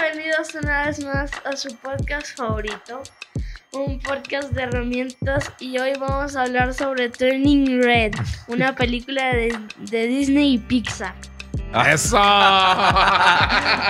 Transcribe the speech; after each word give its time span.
bienvenidos 0.00 0.54
una 0.54 0.86
vez 0.86 1.04
más 1.04 1.30
a 1.44 1.54
su 1.56 1.76
podcast 1.76 2.34
favorito, 2.36 3.02
un 3.72 4.00
podcast 4.00 4.50
de 4.52 4.62
herramientas 4.62 5.52
y 5.60 5.78
hoy 5.78 5.92
vamos 5.98 6.36
a 6.36 6.42
hablar 6.42 6.72
sobre 6.72 7.10
Turning 7.10 7.82
Red, 7.82 8.14
una 8.48 8.74
película 8.74 9.34
de, 9.34 9.52
Disney 10.06 10.54
y 10.54 10.58
Pixar. 10.58 11.14
¡Eso! 11.72 12.18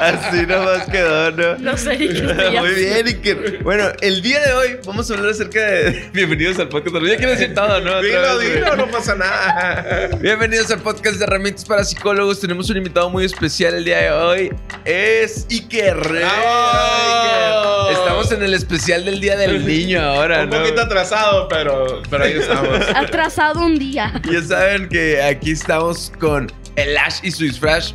Así 0.02 0.44
nomás 0.46 0.86
quedó, 0.90 1.30
¿no? 1.30 1.56
No 1.58 1.76
sé 1.78 1.94
estoy 1.94 2.58
Muy 2.58 2.74
bien, 2.74 3.06
Iker. 3.06 3.62
Bueno, 3.62 3.84
el 4.02 4.20
día 4.20 4.38
de 4.40 4.52
hoy 4.52 4.78
vamos 4.84 5.10
a 5.10 5.14
hablar 5.14 5.30
acerca 5.30 5.60
de. 5.60 6.10
Bienvenidos 6.12 6.58
al 6.58 6.68
podcast. 6.68 6.94
Ya 6.96 7.16
quiero 7.16 7.32
decir 7.32 7.54
todo, 7.54 7.80
¿no? 7.80 8.02
Dilo, 8.02 8.36
vez, 8.36 8.54
dilo, 8.54 8.66
güey. 8.66 8.76
no 8.76 8.86
pasa 8.90 9.14
nada. 9.14 10.10
Bienvenidos 10.20 10.70
al 10.70 10.80
podcast 10.80 11.16
de 11.16 11.24
herramientas 11.24 11.64
para 11.64 11.82
psicólogos. 11.82 12.38
Tenemos 12.38 12.68
un 12.68 12.76
invitado 12.76 13.08
muy 13.08 13.24
especial 13.24 13.72
el 13.72 13.84
día 13.86 13.96
de 13.98 14.10
hoy. 14.10 14.52
Es 14.84 15.46
Iker. 15.50 15.96
¡Bravo! 15.96 17.88
Iker. 17.88 17.98
Estamos 17.98 18.30
en 18.32 18.42
el 18.42 18.52
especial 18.52 19.06
del 19.06 19.22
Día 19.22 19.36
del 19.38 19.66
Niño 19.66 20.02
ahora, 20.02 20.42
Un 20.42 20.50
¿no? 20.50 20.58
poquito 20.58 20.82
atrasado, 20.82 21.48
pero, 21.48 22.02
pero 22.10 22.24
ahí 22.24 22.32
estamos. 22.34 22.78
Atrasado 22.94 23.64
un 23.64 23.78
día. 23.78 24.20
Ya 24.30 24.42
saben 24.42 24.86
que 24.90 25.22
aquí 25.22 25.52
estamos 25.52 26.12
con 26.20 26.52
el 26.76 26.94
Lash 26.94 27.20
y 27.22 27.30
su 27.30 27.44
disfraz. 27.44 27.94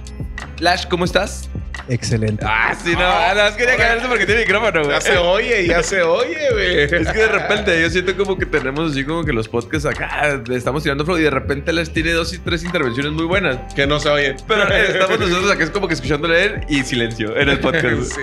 Lash, 0.60 0.86
¿cómo 0.88 1.06
estás? 1.06 1.50
Excelente. 1.88 2.44
Ah, 2.48 2.74
sí, 2.82 2.94
no. 2.94 3.02
Ah, 3.02 3.34
no, 3.36 3.46
es 3.48 3.52
que 3.52 3.64
quería 3.64 3.78
caerse 3.78 4.08
porque 4.08 4.26
tiene 4.26 4.42
micrófono, 4.42 4.84
güey. 4.84 4.92
Ya 4.92 5.02
se 5.02 5.18
oye, 5.18 5.68
ya 5.68 5.84
se 5.84 6.02
oye, 6.02 6.52
güey. 6.52 6.80
Es 6.80 6.90
que 6.90 7.20
de 7.20 7.28
repente 7.28 7.82
yo 7.82 7.90
siento 7.90 8.16
como 8.18 8.38
que 8.38 8.46
tenemos 8.46 8.92
así 8.92 9.04
como 9.04 9.24
que 9.24 9.34
los 9.34 9.48
podcasts 9.48 9.86
acá 9.86 10.42
le 10.48 10.56
estamos 10.56 10.82
tirando 10.84 11.06
flow 11.06 11.18
y 11.20 11.24
de 11.24 11.30
repente 11.30 11.72
les 11.74 11.92
tiene 11.92 12.12
dos 12.12 12.34
y 12.34 12.40
tres 12.40 12.64
intervenciones 12.64 13.12
muy 13.12 13.26
buenas. 13.26 13.74
Que 13.76 13.86
no 13.86 14.00
se 14.00 14.10
oye. 14.10 14.36
Pero 14.48 14.64
eh, 14.72 14.86
estamos 14.94 15.20
nosotros 15.20 15.52
acá 15.52 15.64
es 15.64 15.70
como 15.70 15.88
que 15.88 15.94
escuchándole 15.94 16.46
él 16.46 16.62
y 16.70 16.84
silencio 16.84 17.38
en 17.38 17.50
el 17.50 17.60
podcast. 17.60 18.14
Sí. 18.14 18.22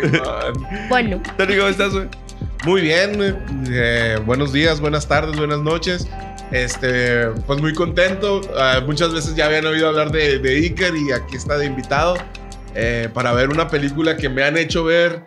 Bueno, 0.88 1.22
Tony, 1.36 1.56
¿cómo 1.56 1.68
estás, 1.68 1.92
güey? 1.92 2.08
Muy 2.64 2.80
bien, 2.80 3.16
güey. 3.16 3.34
Eh, 3.70 4.18
buenos 4.24 4.52
días, 4.52 4.80
buenas 4.80 5.06
tardes, 5.06 5.36
buenas 5.36 5.60
noches. 5.60 6.08
Este, 6.52 7.28
pues 7.46 7.60
muy 7.60 7.72
contento. 7.72 8.42
Ah, 8.56 8.82
muchas 8.84 9.12
veces 9.12 9.34
ya 9.34 9.46
habían 9.46 9.66
oído 9.66 9.88
hablar 9.88 10.12
de, 10.12 10.38
de 10.38 10.56
Iker 10.56 10.94
y 10.94 11.12
aquí 11.12 11.36
está 11.36 11.56
de 11.56 11.66
invitado 11.66 12.16
eh, 12.74 13.08
para 13.12 13.32
ver 13.32 13.48
una 13.48 13.68
película 13.68 14.16
que 14.16 14.28
me 14.28 14.44
han 14.44 14.56
hecho 14.56 14.84
ver. 14.84 15.22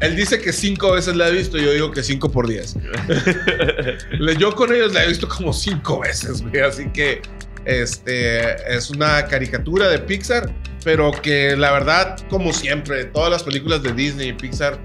Él 0.00 0.16
dice 0.16 0.40
que 0.40 0.52
cinco 0.52 0.92
veces 0.92 1.14
la 1.14 1.28
he 1.28 1.32
visto, 1.32 1.58
yo 1.58 1.72
digo 1.72 1.90
que 1.90 2.02
cinco 2.02 2.30
por 2.30 2.48
diez. 2.48 2.74
Yo 4.38 4.54
con 4.54 4.72
ellos 4.74 4.94
la 4.94 5.04
he 5.04 5.08
visto 5.08 5.28
como 5.28 5.52
cinco 5.52 6.00
veces, 6.00 6.42
güey. 6.42 6.62
Así 6.62 6.88
que 6.88 7.20
este 7.64 8.74
es 8.76 8.90
una 8.90 9.26
caricatura 9.26 9.88
de 9.88 9.98
Pixar, 9.98 10.52
pero 10.84 11.12
que 11.12 11.56
la 11.56 11.72
verdad, 11.72 12.16
como 12.28 12.52
siempre, 12.52 13.04
todas 13.04 13.30
las 13.30 13.42
películas 13.42 13.82
de 13.82 13.92
Disney 13.92 14.28
y 14.30 14.32
Pixar 14.32 14.78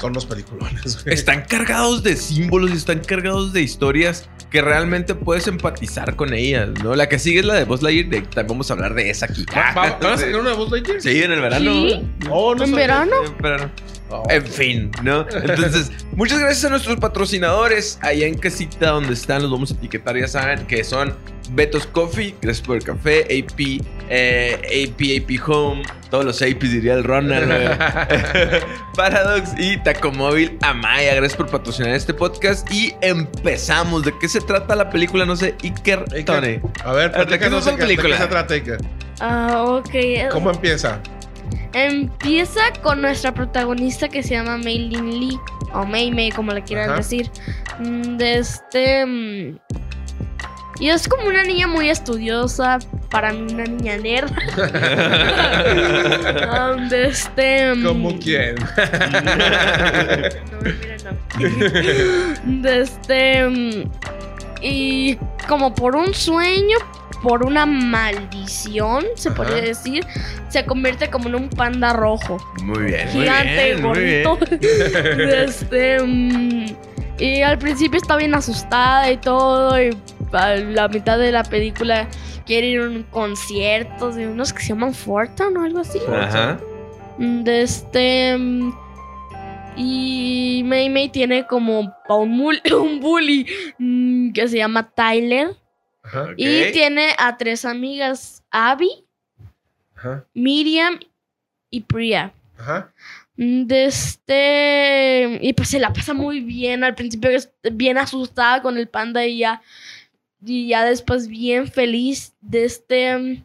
son 0.00 0.12
los 0.14 0.24
peliculones, 0.26 1.02
güey. 1.04 1.14
Están 1.14 1.42
cargados 1.48 2.02
de 2.02 2.16
símbolos 2.16 2.70
y 2.70 2.74
están 2.74 3.00
cargados 3.00 3.52
de 3.52 3.60
historias 3.62 4.28
que 4.50 4.60
realmente 4.62 5.14
puedes 5.14 5.46
empatizar 5.46 6.14
con 6.16 6.34
ellas, 6.34 6.68
¿no? 6.82 6.94
La 6.94 7.08
que 7.08 7.18
sigue 7.18 7.40
es 7.40 7.46
la 7.46 7.54
de 7.54 7.64
Buzz 7.64 7.82
Lightyear, 7.82 8.08
de, 8.10 8.20
también 8.22 8.48
vamos 8.48 8.70
a 8.70 8.74
hablar 8.74 8.94
de 8.94 9.08
esa 9.10 9.26
aquí. 9.26 9.44
¿Va- 9.54 9.72
va- 9.74 9.98
¿Van 9.98 10.12
a 10.12 10.16
sacar 10.18 10.36
una 10.40 10.52
voz 10.54 10.70
Lightyear? 10.70 11.00
Sí, 11.00 11.22
en 11.22 11.32
el 11.32 11.40
verano. 11.40 11.72
¿Sí? 11.72 12.02
Oh, 12.30 12.54
no 12.54 12.64
¿En 12.64 12.74
verano? 12.74 13.16
En 13.24 13.38
verano. 13.38 13.70
Oh. 14.12 14.22
En 14.28 14.44
fin, 14.44 14.90
¿no? 15.02 15.26
Entonces, 15.30 15.90
muchas 16.16 16.38
gracias 16.38 16.66
a 16.66 16.68
nuestros 16.68 16.96
patrocinadores 16.98 17.98
allá 18.02 18.26
en 18.26 18.36
casita 18.36 18.90
donde 18.90 19.14
están, 19.14 19.40
los 19.40 19.50
vamos 19.50 19.70
a 19.70 19.74
etiquetar, 19.74 20.18
ya 20.18 20.28
saben, 20.28 20.66
que 20.66 20.84
son 20.84 21.16
Betos 21.52 21.86
Coffee, 21.86 22.34
gracias 22.42 22.66
por 22.66 22.76
el 22.76 22.84
café, 22.84 23.22
AP, 23.22 23.82
eh, 24.10 24.90
AP, 24.90 25.22
AP 25.22 25.48
Home, 25.48 25.82
todos 26.10 26.26
los 26.26 26.42
APs 26.42 26.60
diría 26.60 26.92
el 26.92 27.04
runner, 27.04 27.46
güey. 27.46 28.60
Paradox 28.96 29.52
y 29.56 29.78
Tacomóvil 29.78 30.58
Amaya, 30.60 31.14
gracias 31.14 31.36
por 31.38 31.50
patrocinar 31.50 31.94
este 31.94 32.12
podcast 32.12 32.70
y 32.70 32.94
empezamos. 33.00 34.04
¿De 34.04 34.12
qué 34.20 34.28
se 34.28 34.42
trata 34.42 34.76
la 34.76 34.90
película? 34.90 35.24
No 35.24 35.36
sé, 35.36 35.54
Iker 35.62 36.04
Iker, 36.12 36.24
Tone. 36.24 36.62
A 36.84 36.92
ver, 36.92 37.12
¿De 37.12 37.38
qué 37.38 37.48
se 37.48 38.26
trata, 38.28 38.54
Iker? 38.54 38.78
ah, 39.20 39.64
ok. 39.66 40.30
¿Cómo 40.30 40.50
empieza? 40.50 41.00
Empieza 41.74 42.60
con 42.82 43.00
nuestra 43.02 43.32
protagonista 43.32 44.08
que 44.08 44.22
se 44.22 44.34
llama 44.34 44.58
Mei 44.58 44.78
Lin 44.90 45.20
Lee, 45.20 45.38
o 45.72 45.86
Mei 45.86 46.10
Mei, 46.10 46.30
como 46.30 46.52
le 46.52 46.62
quieran 46.62 46.90
Ajá. 46.90 46.98
decir. 46.98 47.30
Mm, 47.78 48.16
De 48.18 48.38
este. 48.38 49.06
mm, 49.06 49.58
Y 50.80 50.88
es 50.88 51.06
como 51.08 51.28
una 51.28 51.42
niña 51.44 51.66
muy 51.66 51.88
estudiosa, 51.90 52.78
para 53.10 53.32
mí 53.32 53.52
una 53.52 53.64
niña 53.64 53.96
nerd. 53.98 54.30
Um, 56.52 56.88
de 56.88 57.06
este. 57.08 57.74
mm, 57.74 57.84
¿Cómo 57.84 58.18
quién? 58.18 58.54
no, 58.56 58.64
mentira, 60.60 60.96
no. 61.04 61.12
De 62.62 62.80
este. 62.82 63.86
Y 64.60 65.16
como 65.48 65.74
por 65.74 65.96
un 65.96 66.12
sueño, 66.14 66.76
por 67.22 67.44
una 67.46 67.66
maldición, 67.66 69.04
se 69.14 69.28
Ajá. 69.28 69.36
podría 69.36 69.60
decir, 69.62 70.04
se 70.48 70.64
convierte 70.66 71.08
como 71.08 71.28
en 71.28 71.36
un 71.36 71.48
panda 71.48 71.92
rojo. 71.92 72.38
Muy 72.64 72.84
bien, 72.84 73.08
muy 73.14 73.22
Gigante, 73.22 73.76
muy 73.76 73.98
bien. 74.00 74.28
De 74.60 75.44
este. 75.44 76.02
mm, 76.02 76.66
Y 77.18 77.42
al 77.42 77.58
principio 77.58 77.98
está 78.00 78.16
bien 78.16 78.34
asustada 78.34 79.10
y 79.10 79.16
todo. 79.18 79.80
Y 79.80 79.90
a 80.32 80.56
la 80.56 80.88
mitad 80.88 81.18
de 81.18 81.30
la 81.30 81.44
película 81.44 82.08
quiere 82.46 82.66
ir 82.68 82.80
a 82.80 82.84
un 82.86 83.02
concierto 83.04 84.10
de 84.10 84.26
unos 84.28 84.52
que 84.52 84.62
se 84.62 84.68
llaman 84.70 84.92
Fortune 84.94 85.58
o 85.58 85.62
algo 85.64 85.78
así. 85.80 85.98
Ajá. 86.12 86.58
Mm, 87.18 87.44
De 87.44 87.62
este. 87.62 88.36
mm, 88.36 88.72
Y 89.76 90.62
Mei 90.64 90.88
Mei 90.90 91.08
tiene 91.08 91.46
como 91.46 91.80
un, 91.80 91.92
un 92.72 93.00
bully 93.00 93.46
que 94.34 94.48
se 94.48 94.56
llama 94.58 94.90
Tyler. 94.94 95.56
Ajá, 96.02 96.34
Y 96.36 96.72
tiene 96.72 97.14
a 97.18 97.36
tres 97.36 97.64
amigas: 97.64 98.42
Abby, 98.50 99.04
ajá, 99.94 100.26
Miriam 100.34 100.98
y 101.70 101.80
Priya. 101.80 102.32
ajá. 102.58 102.92
Mm, 103.36 103.64
De 103.66 103.84
este. 103.86 105.38
Y 105.40 105.52
pues 105.54 105.70
se 105.70 105.78
la 105.78 105.92
pasa 105.92 106.12
muy 106.12 106.40
bien. 106.40 106.84
Al 106.84 106.94
principio 106.94 107.30
es 107.30 107.50
bien 107.72 107.96
asustada 107.98 108.60
con 108.62 108.76
el 108.76 108.88
panda 108.88 109.24
y 109.26 109.38
ya. 109.38 109.62
Y 110.44 110.68
ya 110.68 110.84
después 110.84 111.28
bien 111.28 111.66
feliz. 111.68 112.34
De 112.40 112.64
este. 112.64 113.42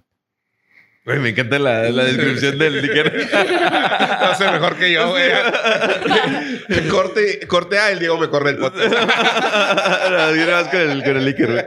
Güey, 1.07 1.19
me 1.19 1.29
encanta 1.29 1.57
la, 1.57 1.89
la 1.89 2.03
descripción 2.03 2.57
del 2.59 2.75
Iker. 2.83 3.29
Lo 3.31 4.25
hace 4.27 4.51
mejor 4.51 4.75
que 4.75 4.91
yo, 4.91 5.09
güey. 5.09 5.29
corte, 6.89 7.47
corte 7.47 7.77
a 7.79 7.91
el 7.93 7.99
Diego 7.99 8.17
me 8.17 8.27
corre 8.27 8.49
el 8.51 8.57
podcast. 8.57 8.91
no, 8.91 10.35
nada 10.35 10.61
más 10.63 10.67
con 10.67 10.79
el, 10.81 11.03
con 11.03 11.15
el 11.15 11.27
Iker, 11.27 11.51
güey. 11.51 11.65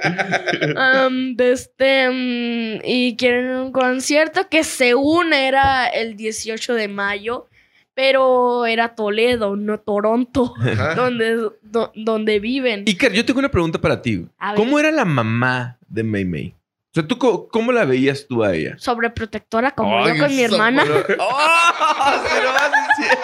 Um, 1.06 1.36
de 1.36 1.52
este, 1.52 2.80
y 2.84 3.16
quieren 3.16 3.46
un 3.56 3.72
concierto 3.72 4.46
que 4.50 4.62
según 4.62 5.32
era 5.32 5.86
el 5.86 6.16
18 6.16 6.74
de 6.74 6.88
mayo, 6.88 7.46
pero 7.94 8.66
era 8.66 8.94
Toledo, 8.94 9.56
no 9.56 9.80
Toronto, 9.80 10.52
Ajá. 10.60 10.94
donde, 10.96 11.36
do- 11.62 11.92
donde 11.94 12.40
viven. 12.40 12.84
Iker, 12.86 13.12
yo 13.14 13.24
tengo 13.24 13.38
una 13.38 13.50
pregunta 13.50 13.80
para 13.80 14.02
ti. 14.02 14.16
ver. 14.16 14.26
¿Cómo 14.56 14.78
era 14.78 14.90
la 14.90 15.06
mamá 15.06 15.78
de 15.88 16.02
Mei 16.02 16.26
Mei? 16.26 16.54
O 16.90 16.92
sea, 16.92 17.06
¿tú 17.06 17.18
cómo, 17.18 17.70
la 17.70 17.84
veías 17.84 18.26
tú 18.26 18.42
a 18.42 18.52
ella? 18.52 18.74
Sobreprotectora 18.76 19.70
como 19.70 20.04
Ay, 20.04 20.16
yo 20.18 20.24
con 20.24 20.34
mi 20.34 20.42
hermana. 20.42 20.82
¡Oh! 21.20 22.18
¡Se 22.26 22.42
lo 22.42 22.52
vas 22.52 22.72
diciendo! 22.98 23.20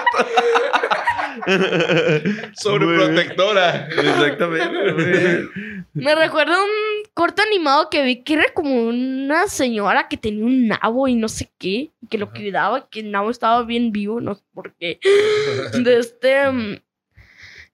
Sobreprotectora. 2.54 3.88
Exactamente. 3.88 5.48
Me 5.94 6.14
recuerda 6.14 6.62
un 6.62 6.70
corto 7.12 7.42
animado 7.42 7.90
que 7.90 8.02
vi 8.02 8.22
que 8.22 8.34
era 8.34 8.44
como 8.54 8.84
una 8.84 9.48
señora 9.48 10.06
que 10.06 10.16
tenía 10.16 10.44
un 10.44 10.68
nabo 10.68 11.08
y 11.08 11.16
no 11.16 11.26
sé 11.28 11.50
qué, 11.58 11.90
y 12.00 12.06
que 12.08 12.18
lo 12.18 12.30
cuidaba, 12.30 12.78
y 12.78 12.82
que 12.88 13.00
el 13.00 13.10
nabo 13.10 13.30
estaba 13.30 13.64
bien 13.64 13.90
vivo, 13.90 14.20
no 14.20 14.36
sé 14.36 14.42
por 14.54 14.74
qué. 14.74 15.00
De 15.72 15.98
este. 15.98 16.48
mm, 16.52 16.76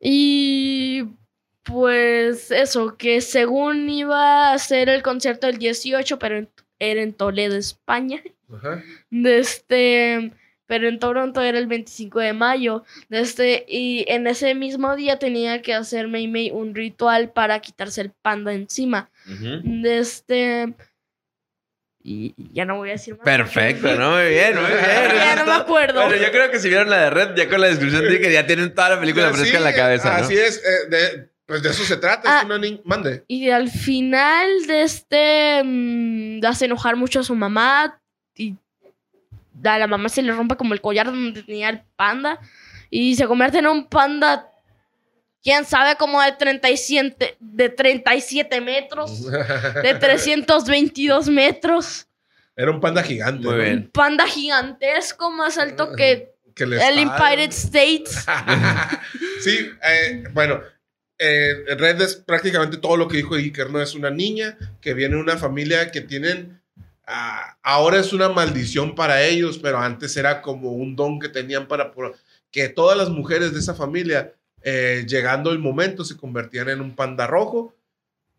Y 0.00 1.04
pues 1.64 2.50
eso, 2.50 2.96
que 2.96 3.20
según 3.20 3.88
iba 3.88 4.52
a 4.52 4.58
ser 4.58 4.88
el 4.88 5.02
concierto 5.02 5.46
el 5.48 5.58
18, 5.58 6.18
pero 6.18 6.38
en- 6.38 6.48
era 6.78 7.02
en 7.02 7.12
Toledo, 7.12 7.56
España. 7.56 8.20
Ajá. 8.52 8.82
De 9.10 9.38
este. 9.38 10.32
Pero 10.66 10.88
en 10.88 10.98
Toronto 10.98 11.42
era 11.42 11.58
el 11.58 11.66
25 11.66 12.18
de 12.20 12.32
mayo. 12.32 12.82
Este, 13.10 13.64
y 13.68 14.04
en 14.08 14.26
ese 14.26 14.54
mismo 14.54 14.96
día 14.96 15.18
tenía 15.18 15.60
que 15.60 15.74
hacer 15.74 16.08
Mei 16.08 16.28
Mei 16.28 16.50
un 16.50 16.74
ritual 16.74 17.30
para 17.30 17.60
quitarse 17.60 18.00
el 18.00 18.10
panda 18.10 18.52
encima. 18.54 19.10
De 19.26 19.98
este. 19.98 20.72
Y 22.02 22.34
ya 22.52 22.64
no 22.64 22.76
voy 22.78 22.88
a 22.88 22.92
decir 22.92 23.14
más. 23.16 23.24
Perfecto, 23.24 23.94
¿no? 23.96 24.12
Muy 24.12 24.28
bien, 24.30 24.54
muy 24.56 24.64
bien. 24.70 24.80
Ya 25.14 25.36
no 25.36 25.46
me 25.46 25.52
acuerdo. 25.52 26.02
Pero 26.08 26.20
yo 26.22 26.30
creo 26.32 26.50
que 26.50 26.58
si 26.58 26.68
vieron 26.68 26.90
la 26.90 27.02
de 27.02 27.10
Red, 27.10 27.36
ya 27.36 27.48
con 27.48 27.60
la 27.60 27.68
descripción 27.68 28.02
de 28.08 28.20
que 28.20 28.32
ya 28.32 28.46
tienen 28.46 28.74
toda 28.74 28.88
la 28.90 29.00
película 29.00 29.28
Sí, 29.30 29.36
fresca 29.40 29.58
en 29.58 29.64
la 29.64 29.74
cabeza, 29.74 30.18
¿no? 30.18 30.24
Así 30.24 30.36
es. 30.36 30.58
eh, 30.64 30.88
de- 30.90 31.31
pues 31.52 31.62
de 31.62 31.68
eso 31.68 31.84
se 31.84 31.98
trata. 31.98 32.22
Ah. 32.34 32.38
Es 32.40 32.44
una 32.46 32.56
ni- 32.56 32.80
Mande. 32.84 33.24
Y 33.28 33.50
al 33.50 33.68
final 33.70 34.48
de 34.66 34.82
este. 34.84 35.62
mm, 35.62 36.40
hace 36.46 36.64
enojar 36.64 36.96
mucho 36.96 37.20
a 37.20 37.24
su 37.24 37.34
mamá. 37.34 38.00
Y 38.34 38.56
a 39.62 39.78
la 39.78 39.86
mamá 39.86 40.08
se 40.08 40.22
le 40.22 40.32
rompe 40.32 40.56
como 40.56 40.72
el 40.72 40.80
collar 40.80 41.06
donde 41.06 41.42
tenía 41.42 41.68
el 41.68 41.82
panda 41.94 42.40
y 42.88 43.14
se 43.16 43.26
convierte 43.26 43.58
en 43.58 43.66
un 43.66 43.86
panda, 43.86 44.48
quién 45.42 45.66
sabe, 45.66 45.96
como 45.96 46.22
de 46.22 46.32
37, 46.32 47.36
de 47.38 47.68
37 47.68 48.60
metros, 48.62 49.30
de 49.30 49.94
322 50.00 51.28
metros. 51.28 52.06
Era 52.56 52.70
un 52.70 52.80
panda 52.80 53.02
gigante. 53.02 53.44
Muy 53.46 53.56
¿no? 53.56 53.62
bien. 53.62 53.76
Un 53.78 53.90
panda 53.90 54.26
gigantesco 54.26 55.30
más 55.30 55.58
alto 55.58 55.92
que 55.94 56.32
Que 56.54 56.64
el 56.64 56.72
está- 56.74 56.90
Empire 57.00 57.44
States. 57.44 58.24
sí, 59.44 59.70
eh, 59.82 60.24
bueno, 60.32 60.60
eh, 61.22 61.74
Red 61.76 62.00
es 62.02 62.16
prácticamente 62.16 62.76
todo 62.76 62.96
lo 62.96 63.06
que 63.08 63.18
dijo 63.18 63.34
Iker, 63.36 63.70
¿no? 63.70 63.80
Es 63.80 63.94
una 63.94 64.10
niña 64.10 64.58
que 64.80 64.94
viene 64.94 65.14
de 65.16 65.22
una 65.22 65.36
familia 65.38 65.90
que 65.90 66.00
tienen... 66.00 66.60
ah, 67.06 67.56
ahora 67.62 67.98
es 68.00 68.12
una 68.12 68.28
maldición 68.28 68.94
para 68.94 69.22
ellos, 69.22 69.58
pero 69.58 69.78
antes 69.78 70.16
era 70.16 70.42
como 70.42 70.72
un 70.72 70.96
don 70.96 71.18
que 71.20 71.28
tenían 71.28 71.66
para... 71.68 71.92
que 72.50 72.68
todas 72.68 72.98
las 72.98 73.08
mujeres 73.08 73.52
de 73.52 73.60
esa 73.60 73.74
familia, 73.74 74.32
eh, 74.62 75.04
llegando 75.08 75.50
el 75.50 75.58
momento, 75.58 76.04
se 76.04 76.16
convertían 76.16 76.68
en 76.68 76.80
un 76.80 76.94
panda 76.94 77.26
rojo 77.26 77.74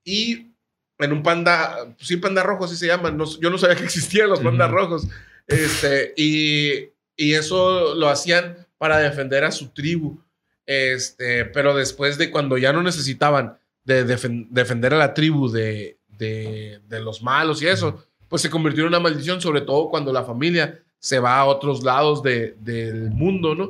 y 0.03 0.51
en 0.99 1.11
un 1.11 1.23
panda, 1.23 1.95
sí, 1.99 2.17
panda 2.17 2.43
rojo, 2.43 2.65
así 2.65 2.75
se 2.75 2.87
llaman. 2.87 3.17
No- 3.17 3.39
yo 3.39 3.49
no 3.49 3.57
sabía 3.57 3.75
que 3.75 3.85
existían 3.85 4.29
los 4.29 4.39
pandas 4.41 4.69
rojos. 4.71 5.07
Este, 5.47 6.13
y, 6.15 6.89
y 7.17 7.33
eso 7.33 7.95
lo 7.95 8.07
hacían 8.09 8.55
para 8.77 8.99
defender 8.99 9.43
a 9.43 9.51
su 9.51 9.69
tribu. 9.69 10.19
Este, 10.65 11.45
pero 11.45 11.75
después 11.75 12.17
de 12.17 12.31
cuando 12.31 12.57
ya 12.57 12.71
no 12.73 12.81
necesitaban 12.83 13.57
de 13.83 14.05
defen- 14.05 14.47
defender 14.49 14.93
a 14.93 14.97
la 14.97 15.13
tribu 15.13 15.49
de, 15.49 15.97
de, 16.17 16.79
de 16.87 16.99
los 17.01 17.21
malos 17.21 17.61
y 17.61 17.67
eso, 17.67 18.05
pues 18.29 18.41
se 18.41 18.49
convirtió 18.49 18.83
en 18.83 18.87
una 18.89 18.99
maldición, 18.99 19.41
sobre 19.41 19.61
todo 19.61 19.89
cuando 19.89 20.13
la 20.13 20.23
familia 20.23 20.79
se 20.99 21.19
va 21.19 21.37
a 21.37 21.45
otros 21.45 21.83
lados 21.83 22.23
de- 22.23 22.55
del 22.61 23.11
mundo, 23.11 23.55
¿no? 23.55 23.69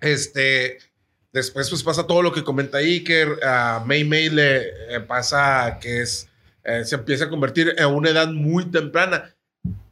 Este, 0.00 0.78
después 1.32 1.68
pues 1.70 1.82
pasa 1.82 2.06
todo 2.06 2.22
lo 2.22 2.32
que 2.32 2.44
comenta 2.44 2.78
Iker, 2.78 3.38
a 3.44 3.82
Mei 3.86 4.04
Mei 4.04 4.28
le 4.30 4.96
eh, 4.96 5.00
pasa 5.06 5.78
que 5.80 6.02
es, 6.02 6.28
eh, 6.64 6.84
se 6.84 6.94
empieza 6.96 7.24
a 7.26 7.30
convertir 7.30 7.74
en 7.76 7.86
una 7.86 8.10
edad 8.10 8.28
muy 8.28 8.64
temprana, 8.66 9.34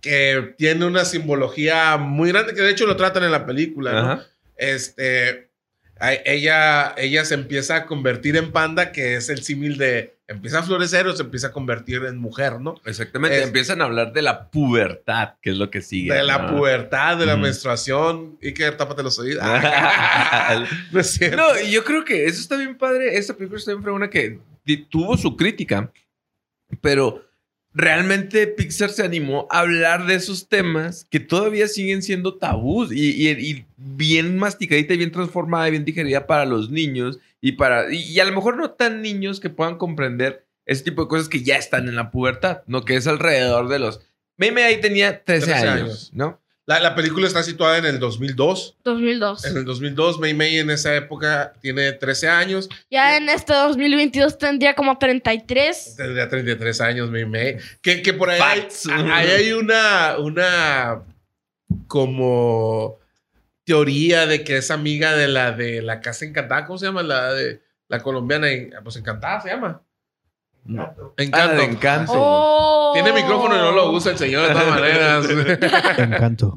que 0.00 0.54
tiene 0.56 0.84
una 0.86 1.04
simbología 1.04 1.96
muy 1.96 2.30
grande, 2.30 2.54
que 2.54 2.62
de 2.62 2.70
hecho 2.70 2.86
lo 2.86 2.96
tratan 2.96 3.24
en 3.24 3.32
la 3.32 3.46
película, 3.46 3.92
¿no? 3.92 3.98
Ajá. 3.98 4.26
Este, 4.56 5.30
a- 5.30 5.45
ella, 6.00 6.94
ella 6.98 7.24
se 7.24 7.34
empieza 7.34 7.76
a 7.76 7.86
convertir 7.86 8.36
en 8.36 8.52
panda, 8.52 8.92
que 8.92 9.16
es 9.16 9.28
el 9.30 9.42
símil 9.42 9.78
de, 9.78 10.18
empieza 10.28 10.58
a 10.58 10.62
florecer 10.62 11.06
o 11.06 11.16
se 11.16 11.22
empieza 11.22 11.46
a 11.48 11.52
convertir 11.52 12.04
en 12.04 12.18
mujer, 12.18 12.60
¿no? 12.60 12.74
Exactamente. 12.84 13.38
Es- 13.38 13.44
Empiezan 13.46 13.80
a 13.80 13.84
hablar 13.86 14.12
de 14.12 14.20
la 14.22 14.50
pubertad, 14.50 15.34
que 15.40 15.50
es 15.50 15.56
lo 15.56 15.70
que 15.70 15.80
sigue. 15.80 16.12
De 16.12 16.22
la 16.22 16.38
¿no? 16.38 16.56
pubertad, 16.56 17.16
de 17.16 17.24
la 17.26 17.36
menstruación, 17.36 18.38
Iker, 18.42 18.76
tápate 18.76 19.02
los 19.02 19.18
oídos. 19.18 19.42
no 20.92 21.00
es 21.00 21.10
cierto. 21.12 21.36
No, 21.38 21.60
y 21.60 21.70
yo 21.70 21.82
creo 21.84 22.04
que 22.04 22.26
eso 22.26 22.40
está 22.40 22.56
bien 22.56 22.76
padre. 22.76 23.16
Esta 23.16 23.34
película 23.34 23.58
está 23.58 23.72
bien 23.72 23.82
fregona 23.82 24.10
que 24.10 24.38
tuvo 24.90 25.16
su 25.16 25.36
crítica, 25.36 25.90
pero 26.80 27.24
realmente 27.76 28.46
Pixar 28.46 28.88
se 28.90 29.04
animó 29.04 29.46
a 29.50 29.60
hablar 29.60 30.06
de 30.06 30.14
esos 30.14 30.48
temas 30.48 31.06
que 31.10 31.20
todavía 31.20 31.68
siguen 31.68 32.02
siendo 32.02 32.36
tabús 32.38 32.90
y, 32.90 33.10
y- 33.10 33.30
y 33.50 33.66
bien 33.76 34.38
masticadita 34.38 34.94
y 34.94 34.96
bien 34.96 35.12
transformada 35.12 35.68
y 35.68 35.72
bien 35.72 35.84
digerida 35.84 36.26
para 36.26 36.46
los 36.46 36.70
niños 36.70 37.18
y 37.42 37.52
para 37.52 37.92
y, 37.92 37.98
y 38.02 38.18
a 38.20 38.24
lo 38.24 38.32
mejor 38.32 38.56
no 38.56 38.70
tan 38.70 39.02
niños 39.02 39.40
que 39.40 39.50
puedan 39.50 39.76
comprender 39.76 40.46
ese 40.64 40.84
tipo 40.84 41.02
de 41.02 41.08
cosas 41.08 41.28
que 41.28 41.42
ya 41.42 41.56
están 41.56 41.86
en 41.88 41.96
la 41.96 42.10
pubertad, 42.10 42.62
¿no? 42.66 42.84
Que 42.84 42.96
es 42.96 43.06
alrededor 43.06 43.68
de 43.68 43.78
los... 43.78 44.00
Meme 44.38 44.64
ahí 44.64 44.80
tenía 44.80 45.22
13, 45.22 45.46
13 45.46 45.52
años, 45.68 45.80
años. 45.82 46.10
¿no? 46.14 46.40
La, 46.68 46.80
la 46.80 46.96
película 46.96 47.28
está 47.28 47.44
situada 47.44 47.78
en 47.78 47.84
el 47.86 48.00
2002. 48.00 48.78
2002. 48.82 49.44
En 49.44 49.56
el 49.58 49.64
2002, 49.64 50.18
Mei 50.18 50.34
Mei 50.34 50.58
en 50.58 50.70
esa 50.70 50.96
época 50.96 51.52
tiene 51.60 51.92
13 51.92 52.28
años. 52.28 52.68
Ya 52.90 53.16
en 53.16 53.28
este 53.28 53.52
2022 53.54 54.36
tendría 54.36 54.74
como 54.74 54.98
33. 54.98 55.94
Tendría 55.96 56.28
33 56.28 56.80
años, 56.80 57.08
Mei 57.10 57.24
Mei. 57.24 57.56
Que, 57.80 58.02
que 58.02 58.12
por 58.12 58.30
ahí 58.30 58.40
hay, 58.40 58.66
ahí 59.12 59.28
hay 59.28 59.52
una, 59.52 60.16
una 60.18 61.02
como 61.86 62.98
teoría 63.64 64.26
de 64.26 64.44
que 64.44 64.56
es 64.58 64.70
amiga 64.70 65.14
de 65.14 65.28
la 65.28 65.52
de 65.52 65.82
la 65.82 66.00
casa 66.00 66.24
encantada. 66.24 66.66
¿Cómo 66.66 66.78
se 66.78 66.86
llama? 66.86 67.02
La 67.02 67.32
de 67.32 67.62
la 67.88 68.02
colombiana. 68.02 68.50
en- 68.50 68.74
Pues 68.82 68.96
encantada 68.96 69.40
se 69.40 69.48
llama. 69.50 69.82
Ah, 70.78 70.94
Encanto. 71.18 71.62
Encanto. 71.62 72.12
Oh. 72.14 72.90
Tiene 72.94 73.12
micrófono 73.12 73.54
y 73.54 73.58
no 73.58 73.72
lo 73.72 73.90
usa 73.92 74.12
el 74.12 74.18
señor 74.18 74.46
de 74.48 74.52
todas 74.54 74.68
maneras. 74.68 75.26
Encanto. 75.98 76.56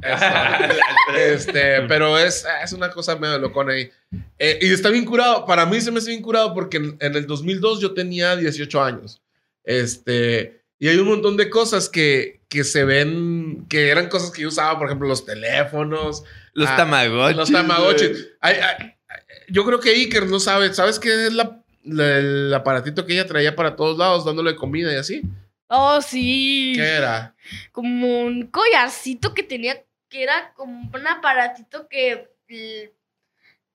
Este, 1.15 1.81
pero 1.87 2.17
es, 2.17 2.45
es 2.63 2.73
una 2.73 2.89
cosa 2.91 3.15
medio 3.17 3.37
locona 3.39 3.73
ahí. 3.73 3.89
Eh, 4.37 4.59
y 4.61 4.71
está 4.73 4.89
bien 4.89 5.05
curado. 5.05 5.45
Para 5.45 5.65
mí 5.65 5.79
se 5.81 5.91
me 5.91 5.99
hace 5.99 6.09
bien 6.11 6.21
curado 6.21 6.53
porque 6.53 6.77
en, 6.77 6.97
en 6.99 7.15
el 7.15 7.27
2002 7.27 7.79
yo 7.81 7.93
tenía 7.93 8.35
18 8.35 8.83
años. 8.83 9.21
Este, 9.63 10.61
y 10.79 10.87
hay 10.87 10.97
un 10.97 11.07
montón 11.07 11.37
de 11.37 11.49
cosas 11.49 11.89
que, 11.89 12.41
que 12.49 12.63
se 12.63 12.85
ven, 12.85 13.65
que 13.69 13.89
eran 13.89 14.07
cosas 14.09 14.31
que 14.31 14.41
yo 14.43 14.47
usaba, 14.47 14.77
por 14.77 14.87
ejemplo, 14.87 15.07
los 15.07 15.25
teléfonos, 15.25 16.23
Los 16.53 16.69
Ah, 16.69 16.75
tamagotchis. 16.77 17.37
los 17.37 17.51
tamagotchis. 17.51 18.27
Ay, 18.41 18.55
ay, 18.61 18.95
yo 19.49 19.65
creo 19.65 19.79
que 19.79 19.89
Iker 19.91 20.27
no 20.27 20.39
sabe. 20.39 20.73
¿Sabes 20.73 20.99
qué 20.99 21.27
es 21.27 21.33
la- 21.33 21.58
el 21.83 22.53
aparatito 22.53 23.05
que 23.05 23.13
ella 23.13 23.27
traía 23.27 23.55
para 23.55 23.75
todos 23.75 23.97
lados, 23.97 24.25
dándole 24.25 24.55
comida 24.55 24.93
y 24.93 24.97
así? 24.97 25.21
Oh, 25.67 26.01
sí. 26.01 26.73
¿Qué 26.75 26.83
era? 26.83 27.35
Como 27.71 28.21
un 28.21 28.47
collarcito 28.47 29.33
que 29.33 29.43
tenía, 29.43 29.83
que 30.09 30.23
era 30.23 30.53
como 30.55 30.89
un 30.91 31.07
aparatito 31.07 31.87
que, 31.87 32.29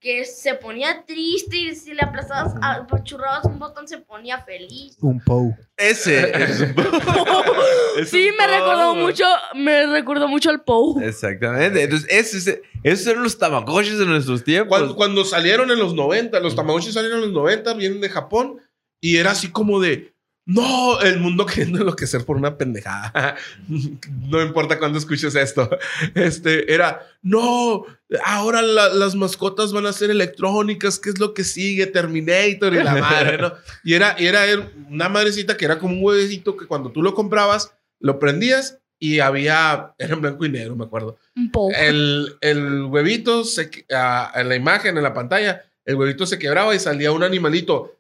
que 0.05 0.27
se 0.27 0.53
ponía 0.53 1.03
triste 1.06 1.56
y 1.56 1.75
si 1.75 1.95
le 1.95 2.03
aplastabas, 2.03 2.53
apachurrabas 2.61 3.47
un 3.47 3.59
botón 3.59 3.89
se 3.89 3.97
ponía 3.97 4.39
feliz. 4.43 4.99
Un 5.01 5.19
Pou. 5.19 5.56
Ese. 5.79 6.31
es 6.43 6.61
un- 6.61 6.75
es 7.99 8.11
sí, 8.11 8.29
un 8.29 8.37
me 8.37 8.47
recordó 8.47 8.93
Pou. 8.93 8.97
mucho, 9.03 9.25
me 9.55 9.87
recordó 9.87 10.29
mucho 10.29 10.51
al 10.51 10.62
Pou. 10.62 11.01
Exactamente. 11.01 11.83
Entonces, 11.83 12.06
ese, 12.11 12.37
ese- 12.37 12.62
esos 12.83 13.06
eran 13.06 13.23
los 13.23 13.39
tamagotchis 13.39 13.99
de 13.99 14.05
nuestros 14.05 14.45
tiempos. 14.45 14.69
Cuando, 14.69 14.95
cuando 14.95 15.25
salieron 15.25 15.71
en 15.71 15.79
los 15.79 15.95
90, 15.95 16.39
los 16.41 16.55
Tamagotchi 16.55 16.93
salieron 16.93 17.21
en 17.21 17.25
los 17.25 17.33
90, 17.33 17.73
vienen 17.73 18.03
de 18.03 18.11
Japón 18.11 18.59
y 19.00 19.17
era 19.17 19.31
así 19.31 19.50
como 19.50 19.81
de, 19.81 20.13
no, 20.46 21.00
el 21.00 21.20
mundo 21.20 21.46
queriendo 21.46 21.81
enloquecer 21.81 22.25
por 22.25 22.37
una 22.37 22.56
pendejada. 22.58 23.37
no 23.69 24.43
importa 24.43 24.78
cuándo 24.78 24.99
escuches 24.99 25.35
esto. 25.35 25.69
Este, 26.14 26.73
era, 26.73 27.00
no, 27.23 27.85
ahora 28.25 28.62
la- 28.62 28.88
las 28.90 29.14
mascotas 29.14 29.73
van 29.73 29.87
a 29.87 29.92
ser 29.92 30.11
electrónicas, 30.11 30.99
¿qué 30.99 31.11
es 31.11 31.19
lo 31.19 31.33
que 31.35 31.45
sigue? 31.45 31.87
Terminator 31.87 32.75
y 32.75 32.83
la 32.83 32.95
madre, 33.00 33.38
¿no? 33.38 33.52
Y 33.83 33.95
era, 33.95 34.16
y 34.19 34.26
era 34.26 34.45
una 34.90 35.09
madrecita 35.09 35.57
que 35.57 35.64
era 35.64 35.78
como 35.78 35.95
un 35.95 36.04
huevecito 36.04 36.57
que 36.57 36.66
cuando 36.66 36.90
tú 36.90 37.02
lo 37.02 37.14
comprabas, 37.14 37.73
lo 38.00 38.19
prendías 38.19 38.78
y 38.99 39.21
había, 39.21 39.92
era 39.99 40.14
en 40.14 40.21
blanco 40.21 40.45
y 40.45 40.50
negro, 40.50 40.76
me 40.76 40.85
acuerdo. 40.85 41.16
Un 41.37 41.50
Pou. 41.50 41.73
El, 41.76 42.37
el 42.40 42.83
huevito, 42.85 43.45
se, 43.45 43.71
ah, 43.92 44.30
en 44.35 44.49
la 44.49 44.57
imagen, 44.57 44.97
en 44.97 45.02
la 45.02 45.12
pantalla, 45.14 45.62
el 45.85 45.97
huevito 45.97 46.25
se 46.26 46.38
quebraba 46.38 46.75
y 46.75 46.78
salía 46.78 47.12
un 47.12 47.23
animalito. 47.23 47.97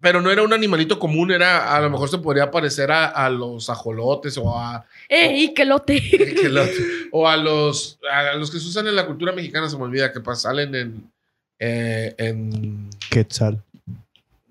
Pero 0.00 0.20
no 0.20 0.30
era 0.30 0.42
un 0.42 0.52
animalito 0.52 0.98
común, 0.98 1.30
era, 1.32 1.74
a 1.74 1.80
lo 1.80 1.88
mejor 1.88 2.08
se 2.10 2.18
podría 2.18 2.50
parecer 2.50 2.92
a, 2.92 3.06
a 3.06 3.30
los 3.30 3.70
ajolotes 3.70 4.36
o 4.36 4.56
a, 4.58 4.84
¡Ey, 5.08 5.54
que 5.54 5.64
lote! 5.64 6.00
que 6.40 6.48
lo- 6.50 6.64
o 7.12 7.26
a 7.26 7.36
los, 7.36 7.98
a 8.12 8.34
los 8.34 8.50
que 8.50 8.60
se 8.60 8.66
usan 8.68 8.86
en 8.88 8.94
la 8.96 9.06
cultura 9.06 9.32
mexicana, 9.32 9.68
se 9.70 9.76
me 9.76 9.84
olvida, 9.84 10.12
que 10.12 10.20
pas- 10.20 10.36
salen 10.36 10.74
en, 10.74 11.10
eh, 11.58 12.14
en 12.18 12.90
Quetzal. 13.10 13.62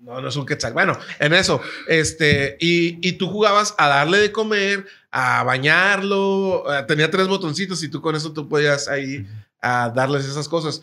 no, 0.00 0.20
no 0.20 0.28
es 0.28 0.34
un 0.36 0.46
quetzal. 0.46 0.72
Bueno, 0.72 0.98
en 1.20 1.32
eso. 1.32 1.60
Este, 1.88 2.56
y, 2.60 2.98
y 3.08 3.12
tú 3.12 3.28
jugabas 3.28 3.74
a 3.78 3.86
darle 3.88 4.18
de 4.18 4.32
comer, 4.32 4.84
a 5.12 5.44
bañarlo. 5.44 6.64
eh, 6.74 6.82
Tenía 6.88 7.10
tres 7.10 7.28
botoncitos 7.28 7.82
y 7.84 7.88
tú 7.88 8.00
con 8.00 8.16
eso 8.16 8.32
tú 8.32 8.48
podías 8.48 8.88
ahí 8.88 9.24
a 9.62 9.90
darles 9.90 10.24
esas 10.26 10.48
cosas. 10.48 10.82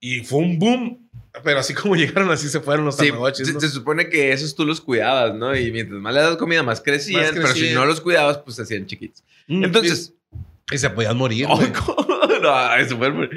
Y 0.00 0.20
fue 0.20 0.40
un 0.40 0.58
boom. 0.58 1.08
Pero 1.44 1.58
así 1.60 1.72
como 1.74 1.96
llegaron, 1.96 2.30
así 2.30 2.48
se 2.48 2.60
fueron 2.60 2.84
los 2.84 2.96
Sí, 2.96 3.06
tamagotchis. 3.08 3.46
se, 3.46 3.52
¿no? 3.54 3.60
se 3.60 3.68
supone 3.68 4.08
que 4.08 4.32
esos 4.32 4.54
tú 4.54 4.64
los 4.66 4.80
cuidabas, 4.80 5.34
¿no? 5.34 5.56
Y 5.56 5.72
mientras 5.72 6.00
más 6.00 6.14
le 6.14 6.20
das 6.20 6.36
comida, 6.36 6.62
más 6.62 6.80
crecían. 6.80 7.22
Más 7.22 7.30
Pero 7.32 7.46
si 7.48 7.72
no 7.72 7.86
los 7.86 8.00
cuidabas, 8.00 8.38
pues 8.38 8.56
se 8.56 8.62
hacían 8.62 8.86
chiquitos. 8.86 9.24
Mm, 9.46 9.64
Entonces. 9.64 10.12
Y, 10.70 10.74
y 10.74 10.78
se 10.78 10.90
podían 10.90 11.16
morir. 11.16 11.46
Oh, 11.48 11.60
no, 12.42 12.74
eso 12.76 12.96
fue 12.98 13.10
muy- 13.10 13.28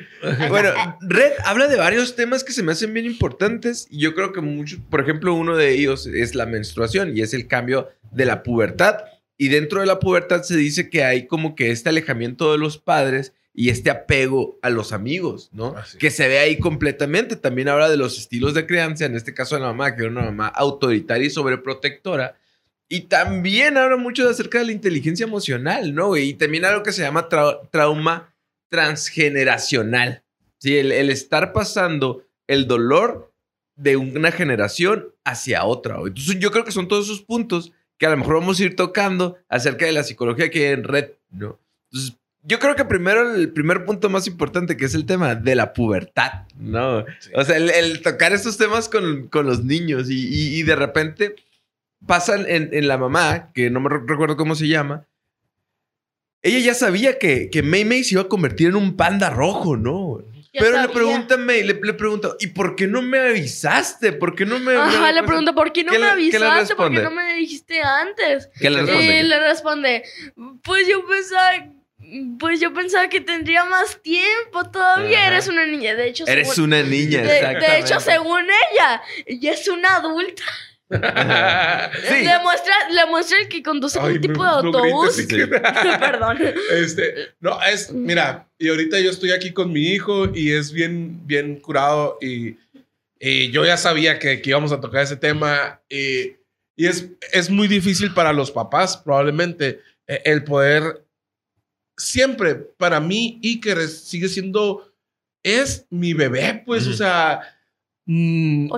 Bueno, 0.49 0.69
Red 1.01 1.33
habla 1.45 1.67
de 1.67 1.75
varios 1.77 2.15
temas 2.15 2.43
que 2.43 2.53
se 2.53 2.63
me 2.63 2.71
hacen 2.73 2.93
bien 2.93 3.05
importantes. 3.05 3.87
Y 3.89 3.99
yo 3.99 4.13
creo 4.13 4.31
que 4.33 4.41
muchos, 4.41 4.79
por 4.89 5.01
ejemplo, 5.01 5.33
uno 5.33 5.55
de 5.55 5.71
ellos 5.71 6.05
es 6.07 6.35
la 6.35 6.45
menstruación 6.45 7.15
y 7.17 7.21
es 7.21 7.33
el 7.33 7.47
cambio 7.47 7.89
de 8.11 8.25
la 8.25 8.43
pubertad. 8.43 8.97
Y 9.37 9.49
dentro 9.49 9.81
de 9.81 9.85
la 9.85 9.99
pubertad 9.99 10.43
se 10.43 10.55
dice 10.55 10.89
que 10.89 11.03
hay 11.03 11.27
como 11.27 11.55
que 11.55 11.71
este 11.71 11.89
alejamiento 11.89 12.51
de 12.53 12.57
los 12.57 12.77
padres 12.77 13.33
y 13.55 13.69
este 13.69 13.89
apego 13.89 14.59
a 14.61 14.69
los 14.69 14.91
amigos, 14.91 15.49
¿no? 15.53 15.75
Ah, 15.77 15.85
sí. 15.85 15.97
Que 15.97 16.11
se 16.11 16.27
ve 16.27 16.39
ahí 16.39 16.59
completamente. 16.59 17.37
También 17.37 17.69
habla 17.69 17.89
de 17.89 17.95
los 17.95 18.17
estilos 18.17 18.53
de 18.53 18.65
crianza, 18.65 19.05
en 19.05 19.15
este 19.15 19.33
caso 19.33 19.55
de 19.55 19.61
la 19.61 19.67
mamá, 19.67 19.95
que 19.95 20.01
era 20.01 20.11
una 20.11 20.23
mamá 20.23 20.47
autoritaria 20.47 21.27
y 21.27 21.29
sobreprotectora. 21.29 22.37
Y 22.89 23.01
también 23.01 23.77
habla 23.77 23.95
mucho 23.95 24.29
acerca 24.29 24.59
de 24.59 24.65
la 24.65 24.71
inteligencia 24.73 25.25
emocional, 25.25 25.95
¿no? 25.95 26.17
Y 26.17 26.33
también 26.33 26.65
algo 26.65 26.83
que 26.83 26.91
se 26.91 27.01
llama 27.01 27.29
trauma 27.71 28.33
transgeneracional. 28.69 30.23
Sí, 30.59 30.77
el, 30.77 30.91
estar 30.91 31.53
pasando 31.53 32.25
el 32.47 32.67
dolor 32.67 33.33
de 33.75 33.95
una 33.95 34.31
generación 34.31 35.13
hacia 35.23 35.63
otra. 35.63 35.97
Entonces 36.05 36.39
yo 36.39 36.51
creo 36.51 36.65
que 36.65 36.71
son 36.71 36.87
todos 36.87 37.05
esos 37.05 37.21
puntos 37.21 37.71
que 37.97 38.05
a 38.05 38.09
lo 38.09 38.17
mejor 38.17 38.35
vamos 38.35 38.59
a 38.59 38.63
ir 38.63 38.75
tocando 38.75 39.37
acerca 39.47 39.85
de 39.85 39.93
la 39.93 40.03
psicología 40.03 40.49
que 40.49 40.67
hay 40.67 40.73
en 40.73 40.83
red, 40.83 41.11
¿no? 41.29 41.59
Entonces, 41.89 42.17
yo 42.47 42.59
creo 42.59 42.75
que 42.75 42.85
primero 42.85 43.35
el 43.35 43.51
primer 43.51 43.85
punto 43.85 44.09
más 44.09 44.27
importante 44.27 44.77
que 44.77 44.85
es 44.85 44.93
el 44.93 45.05
tema 45.05 45.35
de 45.35 45.55
la 45.55 45.73
pubertad, 45.73 46.43
¿no? 46.55 47.03
O 47.33 47.43
sea, 47.43 47.57
el, 47.57 48.01
tocar 48.01 48.33
estos 48.33 48.57
temas 48.57 48.87
con, 48.87 49.29
los 49.31 49.63
niños 49.63 50.07
y, 50.09 50.61
de 50.63 50.75
repente 50.75 51.35
pasan 52.05 52.45
en, 52.47 52.87
la 52.87 52.97
mamá, 52.97 53.51
que 53.53 53.69
no 53.69 53.79
me 53.79 53.89
recuerdo 53.89 54.37
cómo 54.37 54.55
se 54.55 54.67
llama, 54.67 55.05
ella 56.43 56.59
ya 56.59 56.73
sabía 56.75 57.17
que, 57.17 57.49
que 57.49 57.63
May 57.63 57.83
May 57.83 58.03
se 58.03 58.13
iba 58.13 58.21
a 58.21 58.27
convertir 58.27 58.67
en 58.67 58.75
un 58.75 58.95
panda 58.95 59.31
rojo, 59.31 59.75
¿no? 59.75 60.23
Pero 60.53 60.81
le 60.81 60.89
pregunta 60.89 61.35
May, 61.37 61.63
le, 61.63 61.73
le 61.81 61.93
pregunta, 61.93 62.29
¿y 62.39 62.47
por 62.47 62.75
qué 62.75 62.87
no 62.87 63.01
me 63.01 63.19
avisaste? 63.19 64.13
¿Por 64.13 64.35
qué 64.35 64.45
no 64.45 64.59
me... 64.59 64.75
Ajá, 64.75 65.11
le 65.11 65.23
pregunta, 65.23 65.53
¿por 65.53 65.73
qué 65.73 65.83
no 65.83 65.91
me 65.91 66.05
avisaste? 66.05 66.75
¿Por 66.75 66.91
qué 66.91 67.01
no 67.01 67.11
me 67.11 67.33
dijiste 67.33 67.81
antes? 67.81 68.49
¿Qué 68.59 68.69
le 68.69 68.83
responde? 68.83 69.19
Y 69.19 69.23
le 69.23 69.39
responde, 69.39 70.03
pues 70.63 70.87
yo 70.87 71.05
pensaba 71.05 71.74
pues 72.39 72.59
yo 72.59 72.73
pensaba 72.73 73.09
que 73.09 73.21
tendría 73.21 73.65
más 73.65 74.01
tiempo. 74.01 74.69
Todavía 74.71 75.27
eres 75.27 75.47
una 75.47 75.65
niña. 75.65 75.95
De 75.95 76.07
hecho, 76.07 76.25
eres 76.27 76.57
una 76.57 76.81
niña. 76.83 77.21
De, 77.21 77.59
de, 77.59 77.79
hecho, 77.79 77.99
según 77.99 78.43
ella, 78.43 79.01
ella 79.25 79.51
es 79.51 79.67
una 79.67 79.97
adulta. 79.97 80.43
sí. 80.89 82.23
le, 82.23 82.39
muestra, 82.43 82.89
le 82.91 83.05
muestra 83.07 83.37
que 83.49 83.63
conduce 83.63 83.97
un 83.97 84.21
tipo 84.21 84.43
de 84.43 84.49
autobús. 84.49 85.25
Perdón. 85.99 86.37
Este, 86.71 87.33
no, 87.39 87.59
es, 87.63 87.91
mira, 87.91 88.47
y 88.59 88.69
ahorita 88.69 88.99
yo 88.99 89.09
estoy 89.09 89.31
aquí 89.31 89.51
con 89.51 89.71
mi 89.71 89.87
hijo 89.93 90.29
y 90.33 90.51
es 90.51 90.71
bien, 90.71 91.25
bien 91.25 91.59
curado 91.59 92.17
y, 92.21 92.57
y 93.19 93.49
yo 93.51 93.65
ya 93.65 93.77
sabía 93.77 94.19
que, 94.19 94.41
que, 94.41 94.49
íbamos 94.51 94.71
a 94.71 94.79
tocar 94.79 95.01
ese 95.03 95.17
tema 95.17 95.81
y, 95.89 96.35
y 96.75 96.85
es, 96.85 97.07
es 97.33 97.49
muy 97.49 97.67
difícil 97.67 98.13
para 98.13 98.31
los 98.31 98.51
papás 98.51 98.95
probablemente 98.95 99.81
e, 100.07 100.21
el 100.25 100.43
poder 100.43 101.04
siempre 101.97 102.55
para 102.55 102.99
mí 102.99 103.39
Iker 103.43 103.87
sigue 103.87 104.27
siendo, 104.29 104.91
es 105.43 105.85
mi 105.89 106.13
bebé, 106.13 106.63
pues, 106.65 106.87
o 106.87 106.93
sea, 106.93 107.41
mm, 108.05 108.69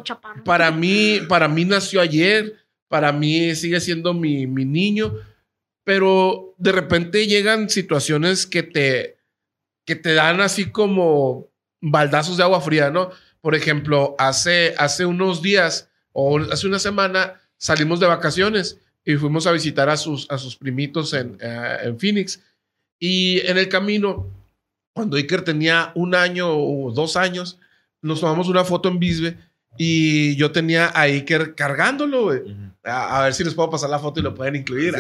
para 0.43 0.71
mí, 0.71 1.21
para 1.27 1.47
mí 1.47 1.65
nació 1.65 2.01
ayer, 2.01 2.55
para 2.87 3.11
mí 3.11 3.55
sigue 3.55 3.79
siendo 3.79 4.13
mi, 4.13 4.47
mi 4.47 4.65
niño, 4.65 5.13
pero 5.83 6.53
de 6.57 6.71
repente 6.71 7.27
llegan 7.27 7.69
situaciones 7.69 8.45
que 8.45 8.63
te, 8.63 9.17
que 9.85 9.95
te 9.95 10.13
dan 10.13 10.41
así 10.41 10.71
como 10.71 11.49
baldazos 11.81 12.37
de 12.37 12.43
agua 12.43 12.61
fría, 12.61 12.89
¿no? 12.91 13.11
Por 13.41 13.55
ejemplo, 13.55 14.15
hace, 14.19 14.73
hace 14.77 15.05
unos 15.05 15.41
días 15.41 15.89
o 16.11 16.39
hace 16.39 16.67
una 16.67 16.79
semana 16.79 17.39
salimos 17.57 17.99
de 17.99 18.07
vacaciones 18.07 18.79
y 19.05 19.15
fuimos 19.15 19.47
a 19.47 19.51
visitar 19.51 19.89
a 19.89 19.95
sus, 19.95 20.29
a 20.29 20.37
sus 20.37 20.57
primitos 20.57 21.13
en, 21.13 21.37
eh, 21.39 21.77
en 21.83 21.97
Phoenix. 21.97 22.41
Y 22.99 23.39
en 23.45 23.57
el 23.57 23.69
camino, 23.69 24.27
cuando 24.93 25.17
Iker 25.17 25.43
tenía 25.43 25.91
un 25.95 26.15
año 26.15 26.49
o 26.49 26.91
dos 26.91 27.15
años, 27.15 27.59
nos 28.01 28.21
tomamos 28.21 28.47
una 28.47 28.63
foto 28.63 28.89
en 28.89 28.99
Bisbe 28.99 29.37
y 29.77 30.35
yo 30.35 30.51
tenía 30.51 30.87
a 30.87 31.01
Iker 31.01 31.55
cargándolo, 31.55 32.31
a, 32.83 33.23
ver 33.23 33.33
si 33.33 33.43
les 33.43 33.53
puedo 33.53 33.69
pasar 33.69 33.89
la 33.89 33.99
foto 33.99 34.19
y 34.19 34.23
lo 34.23 34.33
pueden 34.33 34.55
incluir. 34.55 34.95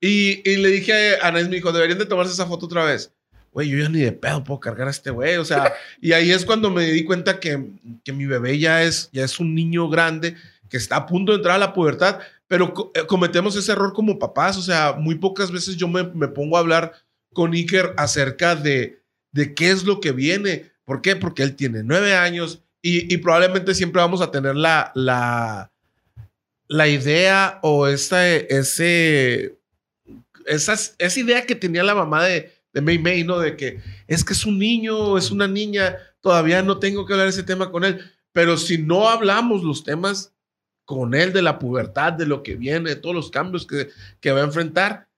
y, 0.00 0.48
y, 0.48 0.56
le 0.56 0.68
dije 0.68 1.16
a 1.20 1.28
Anés, 1.28 1.48
me 1.48 1.56
dijo, 1.56 1.72
deberían 1.72 1.98
de 1.98 2.06
tomarse 2.06 2.32
esa 2.32 2.46
foto 2.46 2.66
otra 2.66 2.84
vez. 2.84 3.12
Güey, 3.52 3.68
yo 3.68 3.78
ya 3.78 3.88
ni 3.88 4.00
de 4.00 4.12
pedo 4.12 4.42
puedo 4.42 4.58
cargar 4.58 4.88
a 4.88 4.90
este 4.90 5.10
güey. 5.10 5.36
O 5.36 5.44
sea, 5.44 5.72
y 6.00 6.12
ahí 6.12 6.30
es 6.30 6.44
cuando 6.44 6.70
me 6.70 6.84
di 6.86 7.04
cuenta 7.04 7.38
que, 7.38 7.64
que 8.02 8.12
mi 8.12 8.26
bebé 8.26 8.58
ya 8.58 8.82
es, 8.82 9.10
ya 9.12 9.24
es 9.24 9.38
un 9.38 9.54
niño 9.54 9.88
grande 9.88 10.34
que 10.68 10.76
está 10.76 10.96
a 10.96 11.06
punto 11.06 11.32
de 11.32 11.36
entrar 11.36 11.56
a 11.56 11.58
la 11.58 11.72
pubertad, 11.72 12.18
pero 12.54 12.92
eh, 12.94 13.04
cometemos 13.08 13.56
ese 13.56 13.72
error 13.72 13.92
como 13.92 14.16
papás, 14.16 14.56
o 14.56 14.62
sea, 14.62 14.92
muy 14.92 15.16
pocas 15.16 15.50
veces 15.50 15.74
yo 15.74 15.88
me, 15.88 16.04
pongo 16.04 16.56
a 16.56 16.60
hablar 16.60 16.92
con 17.32 17.52
Iker 17.52 17.94
acerca 17.96 18.54
de, 18.54 19.02
de 19.32 19.56
qué 19.56 19.72
es 19.72 19.82
lo 19.82 19.98
que 19.98 20.12
viene. 20.12 20.70
¿Por 20.84 21.02
qué? 21.02 21.16
Porque 21.16 21.42
él 21.42 21.56
tiene 21.56 21.82
nueve 21.82 22.14
años 22.14 22.62
y, 22.80 23.16
probablemente 23.16 23.74
siempre 23.74 24.00
vamos 24.00 24.20
a 24.20 24.30
tener 24.30 24.54
la, 24.54 24.92
la, 24.94 25.72
la 26.68 26.86
idea 26.86 27.58
o 27.64 27.88
esa, 27.88 28.24
ese, 28.24 29.58
esa, 30.46 30.74
esa 30.74 31.20
idea 31.20 31.44
que 31.44 31.56
tenía 31.56 31.82
la 31.82 31.96
mamá 31.96 32.22
de, 32.22 32.52
de 32.72 32.80
May 32.80 33.00
May, 33.00 33.24
¿no? 33.24 33.40
De 33.40 33.56
que 33.56 33.80
es 34.06 34.24
que 34.24 34.32
es 34.32 34.46
un 34.46 34.60
niño, 34.60 35.18
es 35.18 35.32
una 35.32 35.48
niña, 35.48 35.96
todavía 36.20 36.62
no 36.62 36.78
tengo 36.78 37.04
que 37.04 37.14
hablar 37.14 37.26
ese 37.26 37.42
tema 37.42 37.72
con 37.72 37.82
él. 37.82 37.98
Pero 38.30 38.56
si 38.56 38.78
no 38.78 39.08
hablamos 39.08 39.64
los 39.64 39.82
temas 39.82 40.33
con 40.84 41.14
él 41.14 41.32
de 41.32 41.42
la 41.42 41.58
pubertad, 41.58 42.12
de 42.12 42.26
lo 42.26 42.42
que 42.42 42.56
viene, 42.56 42.90
de 42.90 42.96
todos 42.96 43.14
los 43.14 43.30
cambios 43.30 43.66
que, 43.66 43.88
que 44.20 44.32
va 44.32 44.40
a 44.40 44.44
enfrentar, 44.44 45.08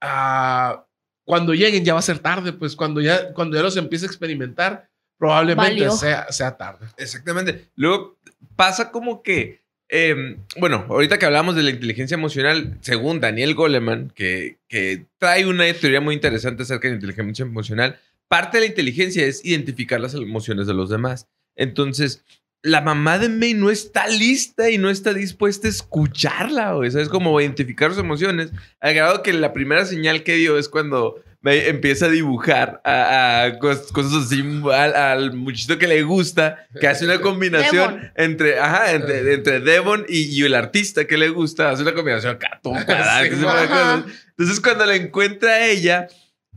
ah, 0.00 0.86
cuando 1.24 1.54
lleguen 1.54 1.84
ya 1.84 1.94
va 1.94 1.98
a 1.98 2.02
ser 2.02 2.20
tarde, 2.20 2.52
pues 2.52 2.76
cuando 2.76 3.00
ya, 3.00 3.32
cuando 3.32 3.56
ya 3.56 3.62
los 3.62 3.76
empiece 3.76 4.06
a 4.06 4.08
experimentar, 4.08 4.88
probablemente 5.18 5.90
sea, 5.90 6.30
sea 6.30 6.56
tarde. 6.56 6.86
Exactamente. 6.96 7.68
Luego 7.74 8.16
pasa 8.54 8.92
como 8.92 9.22
que, 9.22 9.60
em, 9.88 10.38
bueno, 10.58 10.86
ahorita 10.88 11.18
que 11.18 11.26
hablamos 11.26 11.56
de 11.56 11.64
la 11.64 11.70
inteligencia 11.70 12.14
emocional, 12.14 12.78
según 12.80 13.20
Daniel 13.20 13.54
Goleman, 13.54 14.10
que, 14.10 14.58
que 14.68 15.06
trae 15.18 15.46
una 15.46 15.64
teoría 15.74 16.00
muy 16.00 16.14
interesante 16.14 16.62
acerca 16.62 16.88
de 16.88 16.94
la 16.94 16.96
inteligencia 16.96 17.44
emocional, 17.44 17.98
parte 18.28 18.58
de 18.58 18.62
la 18.62 18.68
inteligencia 18.68 19.26
es 19.26 19.44
identificar 19.44 20.00
las 20.00 20.14
emociones 20.14 20.66
de 20.66 20.74
los 20.74 20.90
demás. 20.90 21.26
Entonces, 21.56 22.24
la 22.66 22.80
mamá 22.80 23.18
de 23.18 23.28
May 23.28 23.54
no 23.54 23.70
está 23.70 24.08
lista 24.08 24.70
y 24.70 24.76
no 24.76 24.90
está 24.90 25.14
dispuesta 25.14 25.68
a 25.68 25.70
escucharla, 25.70 26.76
o 26.76 26.82
Es 26.82 27.08
como 27.08 27.40
identificar 27.40 27.90
sus 27.90 28.00
emociones. 28.00 28.50
Al 28.80 28.94
grado 28.94 29.22
que 29.22 29.32
la 29.32 29.52
primera 29.52 29.86
señal 29.86 30.24
que 30.24 30.34
dio 30.34 30.58
es 30.58 30.68
cuando 30.68 31.22
May 31.42 31.60
empieza 31.68 32.06
a 32.06 32.08
dibujar 32.08 32.80
a, 32.84 33.52
cosas 33.60 34.12
así 34.26 34.42
al, 34.72 35.32
muchito 35.34 35.78
que 35.78 35.86
le 35.86 36.02
gusta, 36.02 36.66
que 36.80 36.88
hace 36.88 37.04
una 37.04 37.20
combinación 37.20 38.10
entre, 38.16 38.58
ajá, 38.58 38.92
entre, 38.92 39.32
entre 39.32 39.60
Devon 39.60 40.04
y, 40.08 40.42
el 40.42 40.56
artista 40.56 41.06
que 41.06 41.16
le 41.16 41.28
gusta, 41.28 41.70
hace 41.70 41.82
una 41.82 41.94
combinación 41.94 42.34
acá, 42.34 42.60
Entonces, 42.64 44.60
cuando 44.60 44.86
la 44.86 44.96
encuentra 44.96 45.52
a 45.52 45.66
ella, 45.68 46.08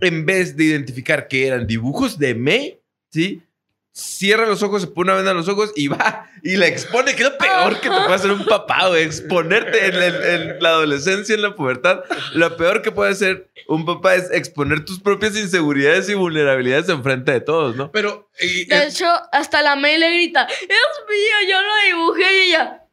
en 0.01 0.25
vez 0.25 0.57
de 0.57 0.63
identificar 0.63 1.27
que 1.27 1.45
eran 1.45 1.67
dibujos 1.67 2.17
de 2.17 2.33
May, 2.33 2.79
¿sí? 3.11 3.43
Cierra 3.91 4.45
los 4.45 4.63
ojos, 4.63 4.81
se 4.81 4.87
pone 4.87 5.11
una 5.11 5.15
venda 5.15 5.31
en 5.31 5.37
los 5.37 5.47
ojos 5.47 5.71
y 5.75 5.87
va 5.87 6.29
y 6.43 6.55
la 6.55 6.67
expone, 6.67 7.15
que 7.15 7.23
es 7.23 7.29
lo 7.29 7.37
peor 7.37 7.79
que 7.81 7.89
te 7.89 7.95
puede 7.95 8.13
hacer 8.13 8.31
un 8.31 8.45
papá, 8.45 8.87
güey. 8.87 9.03
Exponerte 9.03 9.87
en, 9.87 10.61
la 10.61 10.69
adolescencia, 10.69 11.35
en 11.35 11.41
la 11.41 11.55
pubertad. 11.55 12.03
Lo 12.33 12.55
peor 12.55 12.81
que 12.81 12.91
puede 12.91 13.11
hacer 13.11 13.49
un 13.67 13.85
papá 13.85 14.15
es 14.15 14.31
exponer 14.31 14.85
tus 14.85 14.99
propias 14.99 15.35
inseguridades 15.35 16.09
y 16.09 16.13
vulnerabilidades 16.13 16.89
en 16.89 17.03
frente 17.03 17.31
de 17.31 17.41
todos, 17.41 17.75
¿no? 17.75 17.91
Pero. 17.91 18.29
de 18.39 18.87
hecho, 18.87 19.07
hasta 19.31 19.61
la 19.61 19.75
May 19.75 19.97
le 19.97 20.11
grita: 20.11 20.45
Es 20.45 20.67
mío, 20.67 21.49
yo 21.49 21.61
lo 21.61 21.97
dibujé 21.97 22.37
y 22.37 22.49
ella. 22.49 22.85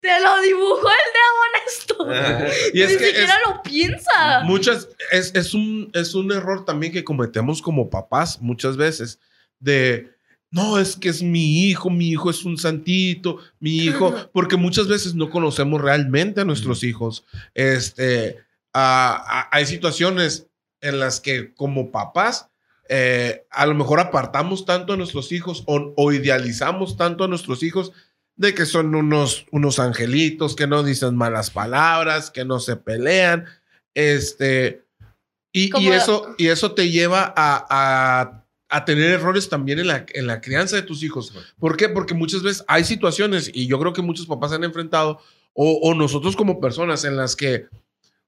Te 0.00 0.18
lo 0.18 0.40
dibujó 0.40 0.88
el 0.88 2.06
de 2.08 2.14
honesto. 2.14 2.72
y 2.72 2.80
es 2.80 2.98
Ni 2.98 3.06
siquiera 3.06 3.38
lo 3.46 3.62
piensa. 3.62 4.40
Muchas. 4.44 4.88
Es, 5.12 5.34
es, 5.34 5.52
un, 5.52 5.90
es 5.92 6.14
un 6.14 6.32
error 6.32 6.64
también 6.64 6.90
que 6.90 7.04
cometemos 7.04 7.60
como 7.60 7.90
papás 7.90 8.40
muchas 8.40 8.78
veces. 8.78 9.20
De 9.58 10.10
no, 10.50 10.78
es 10.78 10.96
que 10.96 11.08
es 11.08 11.22
mi 11.22 11.64
hijo, 11.64 11.90
mi 11.90 12.08
hijo 12.08 12.28
es 12.28 12.44
un 12.44 12.58
santito, 12.58 13.38
mi 13.60 13.76
hijo, 13.76 14.12
porque 14.32 14.56
muchas 14.56 14.88
veces 14.88 15.14
no 15.14 15.30
conocemos 15.30 15.80
realmente 15.80 16.40
a 16.40 16.44
nuestros 16.44 16.82
hijos. 16.82 17.24
Este, 17.54 18.38
hay 18.72 19.66
situaciones 19.66 20.48
en 20.80 20.98
las 20.98 21.20
que 21.20 21.54
como 21.54 21.92
papás, 21.92 22.48
eh, 22.88 23.46
a 23.50 23.66
lo 23.66 23.74
mejor 23.74 24.00
apartamos 24.00 24.64
tanto 24.64 24.92
a 24.92 24.96
nuestros 24.96 25.30
hijos 25.30 25.62
o, 25.66 26.12
idealizamos 26.12 26.96
tanto 26.96 27.22
a 27.22 27.28
nuestros 27.28 27.62
hijos 27.62 27.92
de 28.34 28.52
que 28.52 28.66
son 28.66 28.94
unos, 28.96 29.46
unos 29.52 29.78
angelitos, 29.78 30.56
que 30.56 30.66
no 30.66 30.82
dicen 30.82 31.14
malas 31.14 31.50
palabras, 31.50 32.30
que 32.32 32.44
no 32.44 32.58
se 32.58 32.74
pelean, 32.74 33.44
este, 33.94 34.84
y, 35.52 35.70
eso, 35.90 36.34
y 36.38 36.48
eso 36.48 36.72
te 36.72 36.90
lleva 36.90 37.32
a 37.36 37.66
a 37.68 38.40
tener 38.84 39.10
errores 39.10 39.48
también 39.48 39.78
en 39.80 39.88
la, 39.88 40.06
en 40.14 40.26
la 40.26 40.40
crianza 40.40 40.76
de 40.76 40.82
tus 40.82 41.02
hijos. 41.02 41.34
¿Por 41.58 41.76
qué? 41.76 41.88
Porque 41.88 42.14
muchas 42.14 42.42
veces 42.42 42.64
hay 42.68 42.84
situaciones, 42.84 43.50
y 43.52 43.66
yo 43.66 43.78
creo 43.78 43.92
que 43.92 44.02
muchos 44.02 44.26
papás 44.26 44.52
han 44.52 44.64
enfrentado, 44.64 45.20
o, 45.52 45.94
nosotros 45.94 46.36
como 46.36 46.60
personas, 46.60 47.04
en 47.04 47.16
las 47.16 47.36
que 47.36 47.66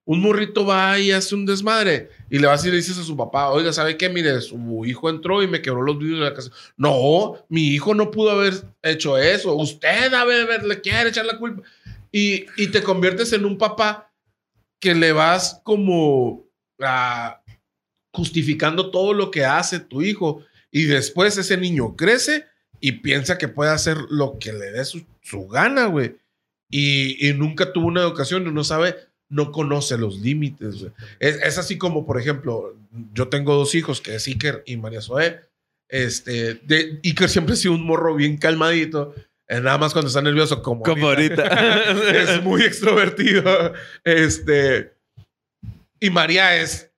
un 0.05 0.21
morrito 0.21 0.67
va 0.67 0.99
y 0.99 1.13
hace 1.13 1.35
un 1.35 1.47
desmadre 1.47 2.11
y 2.29 2.39
le 2.41 2.49
vas 2.49 2.65
y 2.67 2.71
le 2.71 2.77
dices 2.77 2.99
a 2.99 3.05
su 3.05 3.17
papá, 3.17 3.51
oiga, 3.51 3.73
¿sabe 3.73 3.97
qué? 3.97 4.09
Mire, 4.09 4.41
su 4.41 4.85
hijo 4.85 5.09
entró 5.09 5.43
y 5.43 5.47
me 5.47 5.63
quebró 5.63 5.83
los 5.83 5.99
vidrios 5.99 6.19
de 6.19 6.25
la 6.25 6.35
casa. 6.35 6.51
No, 6.77 7.37
mi 7.49 7.69
hijo 7.69 7.95
no 7.95 8.11
pudo 8.11 8.33
haber 8.33 8.55
hecho 8.83 9.17
eso. 9.17 9.55
Usted 9.55 10.13
a 10.13 10.25
ver, 10.25 10.65
le 10.65 10.81
quiere 10.81 11.11
echar 11.11 11.25
la 11.25 11.39
culpa. 11.39 11.63
Y, 12.11 12.47
y 12.57 12.67
te 12.73 12.83
conviertes 12.83 13.33
en 13.33 13.45
un 13.45 13.57
papá 13.57 14.13
que 14.81 14.95
le 14.97 15.13
vas 15.13 15.61
como 15.63 16.45
ah, 16.81 17.41
justificando 18.13 18.91
todo 18.91 19.15
lo 19.15 19.31
que 19.31 19.45
hace 19.45 19.81
tu 19.81 20.03
hijo 20.03 20.45
y 20.71 20.85
después 20.85 21.37
ese 21.39 21.57
niño 21.57 21.97
crece 21.97 22.47
y 22.81 22.93
piensa 22.93 23.39
que 23.39 23.49
puede 23.49 23.71
hacer 23.71 23.97
lo 24.11 24.39
que 24.39 24.53
le 24.53 24.71
dé 24.73 24.85
su, 24.85 25.05
su 25.23 25.47
gana, 25.49 25.87
güey. 25.87 26.17
Y, 26.71 27.29
y 27.29 27.33
nunca 27.35 27.73
tuvo 27.73 27.87
una 27.87 28.01
educación 28.03 28.47
y 28.47 28.51
no 28.51 28.65
sabe, 28.65 28.97
no 29.29 29.53
conoce 29.53 29.99
los 29.99 30.19
límites. 30.21 30.81
güey. 30.81 30.93
Es, 31.21 31.37
es 31.43 31.59
así 31.59 31.79
como, 31.79 32.07
por 32.07 32.19
ejemplo, 32.21 32.77
yo 33.15 33.29
tengo 33.29 33.55
dos 33.55 33.75
hijos, 33.75 34.01
que 34.01 34.15
es 34.15 34.27
Iker 34.27 34.63
y 34.67 34.77
María 34.77 35.01
Zoe. 35.03 35.41
Este, 35.89 36.55
de, 36.55 37.01
Iker 37.05 37.29
siempre 37.29 37.53
ha 37.55 37.57
sido 37.57 37.75
un 37.75 37.85
morro 37.85 38.15
bien 38.15 38.37
calmadito. 38.39 39.15
eh, 39.49 39.61
Nada 39.61 39.79
más 39.79 39.93
cuando 39.93 40.09
está 40.09 40.23
nervioso, 40.23 40.63
como, 40.63 40.83
Como 40.83 41.09
ahorita. 41.09 41.45
es 42.11 42.43
muy 42.43 42.63
extrovertido. 42.63 43.75
Este. 44.05 44.95
Y 46.01 46.11
María 46.11 46.57
es 46.61 46.92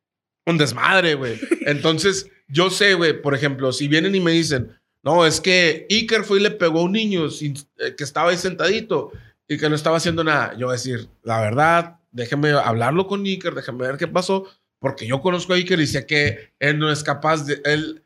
un 0.46 0.58
desmadre, 0.58 1.14
güey. 1.14 1.38
Entonces, 1.66 2.30
yo 2.48 2.70
sé, 2.70 2.94
güey, 2.94 3.20
por 3.20 3.34
ejemplo, 3.34 3.72
si 3.72 3.88
vienen 3.88 4.14
y 4.14 4.20
me 4.20 4.32
dicen, 4.32 4.78
no, 5.02 5.26
es 5.26 5.40
que 5.40 5.86
Iker 5.90 6.24
fue 6.24 6.38
y 6.38 6.42
le 6.42 6.50
pegó 6.50 6.80
a 6.80 6.84
un 6.84 6.92
niño 6.92 7.30
sin- 7.30 7.56
eh, 7.78 7.94
que 7.96 8.04
estaba 8.04 8.30
ahí 8.30 8.36
sentadito 8.38 9.12
y 9.48 9.58
que 9.58 9.68
no 9.68 9.74
estaba 9.74 9.96
haciendo 9.98 10.24
nada. 10.24 10.52
Yo 10.56 10.66
voy 10.66 10.74
a 10.74 10.78
decir, 10.78 11.08
la 11.22 11.40
verdad, 11.40 11.96
déjeme 12.10 12.50
hablarlo 12.52 13.06
con 13.06 13.24
Iker, 13.24 13.54
déjame 13.54 13.86
ver 13.86 13.96
qué 13.96 14.06
pasó, 14.08 14.46
porque 14.78 15.06
yo 15.06 15.20
conozco 15.20 15.52
a 15.52 15.56
Iker 15.56 15.80
y 15.80 15.86
sé 15.86 16.06
que 16.06 16.52
él 16.58 16.78
no 16.78 16.90
es 16.90 17.02
capaz 17.02 17.44
de. 17.46 17.60
Él, 17.64 18.02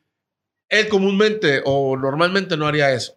él 0.68 0.88
comúnmente 0.88 1.62
o 1.64 1.96
normalmente 1.96 2.56
no 2.56 2.66
haría 2.66 2.92
eso. 2.92 3.16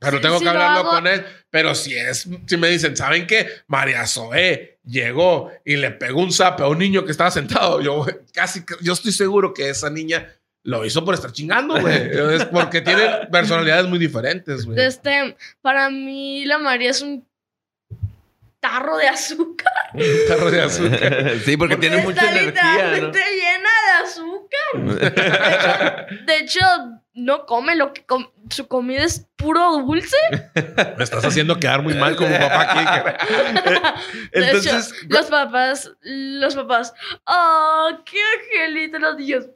Pero 0.00 0.16
Sí, 0.16 0.22
tengo 0.22 0.38
sí 0.38 0.44
que 0.44 0.50
lo 0.52 0.62
hablarlo 0.62 0.90
con 0.90 1.06
él. 1.06 1.24
Pero 1.50 1.74
si 1.74 1.94
es, 1.94 2.26
si 2.46 2.56
me 2.56 2.68
dicen, 2.70 2.96
¿saben 2.96 3.26
qué? 3.26 3.48
María 3.66 4.06
Zoé 4.06 4.73
llegó 4.84 5.50
y 5.64 5.76
le 5.76 5.90
pegó 5.90 6.20
un 6.20 6.32
zape 6.32 6.62
a 6.62 6.68
un 6.68 6.78
niño 6.78 7.04
que 7.04 7.12
estaba 7.12 7.30
sentado. 7.30 7.80
Yo 7.80 8.06
casi, 8.32 8.64
yo 8.80 8.92
estoy 8.92 9.12
seguro 9.12 9.54
que 9.54 9.70
esa 9.70 9.90
niña 9.90 10.28
lo 10.62 10.84
hizo 10.84 11.04
por 11.04 11.14
estar 11.14 11.32
chingando, 11.32 11.80
güey. 11.80 12.10
Es 12.34 12.44
porque 12.46 12.80
tienen 12.80 13.28
personalidades 13.30 13.86
muy 13.86 13.98
diferentes, 13.98 14.64
güey. 14.64 14.80
Este, 14.80 15.36
para 15.60 15.90
mí 15.90 16.44
la 16.46 16.58
María 16.58 16.90
es 16.90 17.02
un 17.02 17.26
tarro 18.64 18.96
de 18.96 19.08
azúcar. 19.08 19.72
Un 19.94 20.26
tarro 20.26 20.50
de 20.50 20.62
azúcar. 20.62 21.32
sí, 21.44 21.56
porque 21.56 21.76
tiene 21.76 21.96
Está 21.98 22.08
mucha 22.08 22.30
energía, 22.30 22.46
literalmente 22.46 23.18
llena 23.18 23.70
de 23.86 23.92
azúcar. 24.04 24.74
¿no? 26.18 26.24
De 26.24 26.36
hecho, 26.38 26.60
no 27.12 27.44
come 27.44 27.76
lo 27.76 27.92
que 27.92 28.04
com- 28.06 28.30
su 28.48 28.66
comida 28.66 29.04
es 29.04 29.26
puro 29.36 29.70
dulce. 29.78 30.16
Me 30.96 31.04
estás 31.04 31.24
haciendo 31.24 31.58
quedar 31.60 31.82
muy 31.82 31.94
mal 31.94 32.16
como 32.16 32.30
papá 32.38 32.72
aquí. 32.72 33.24
De 34.32 34.46
Entonces, 34.46 34.92
hecho, 34.92 35.06
los 35.08 35.26
papás, 35.26 35.92
los 36.02 36.54
papás, 36.54 36.94
oh, 37.26 37.90
qué 38.06 38.18
angelito 38.40 38.98
los 38.98 39.16
niños. 39.16 39.46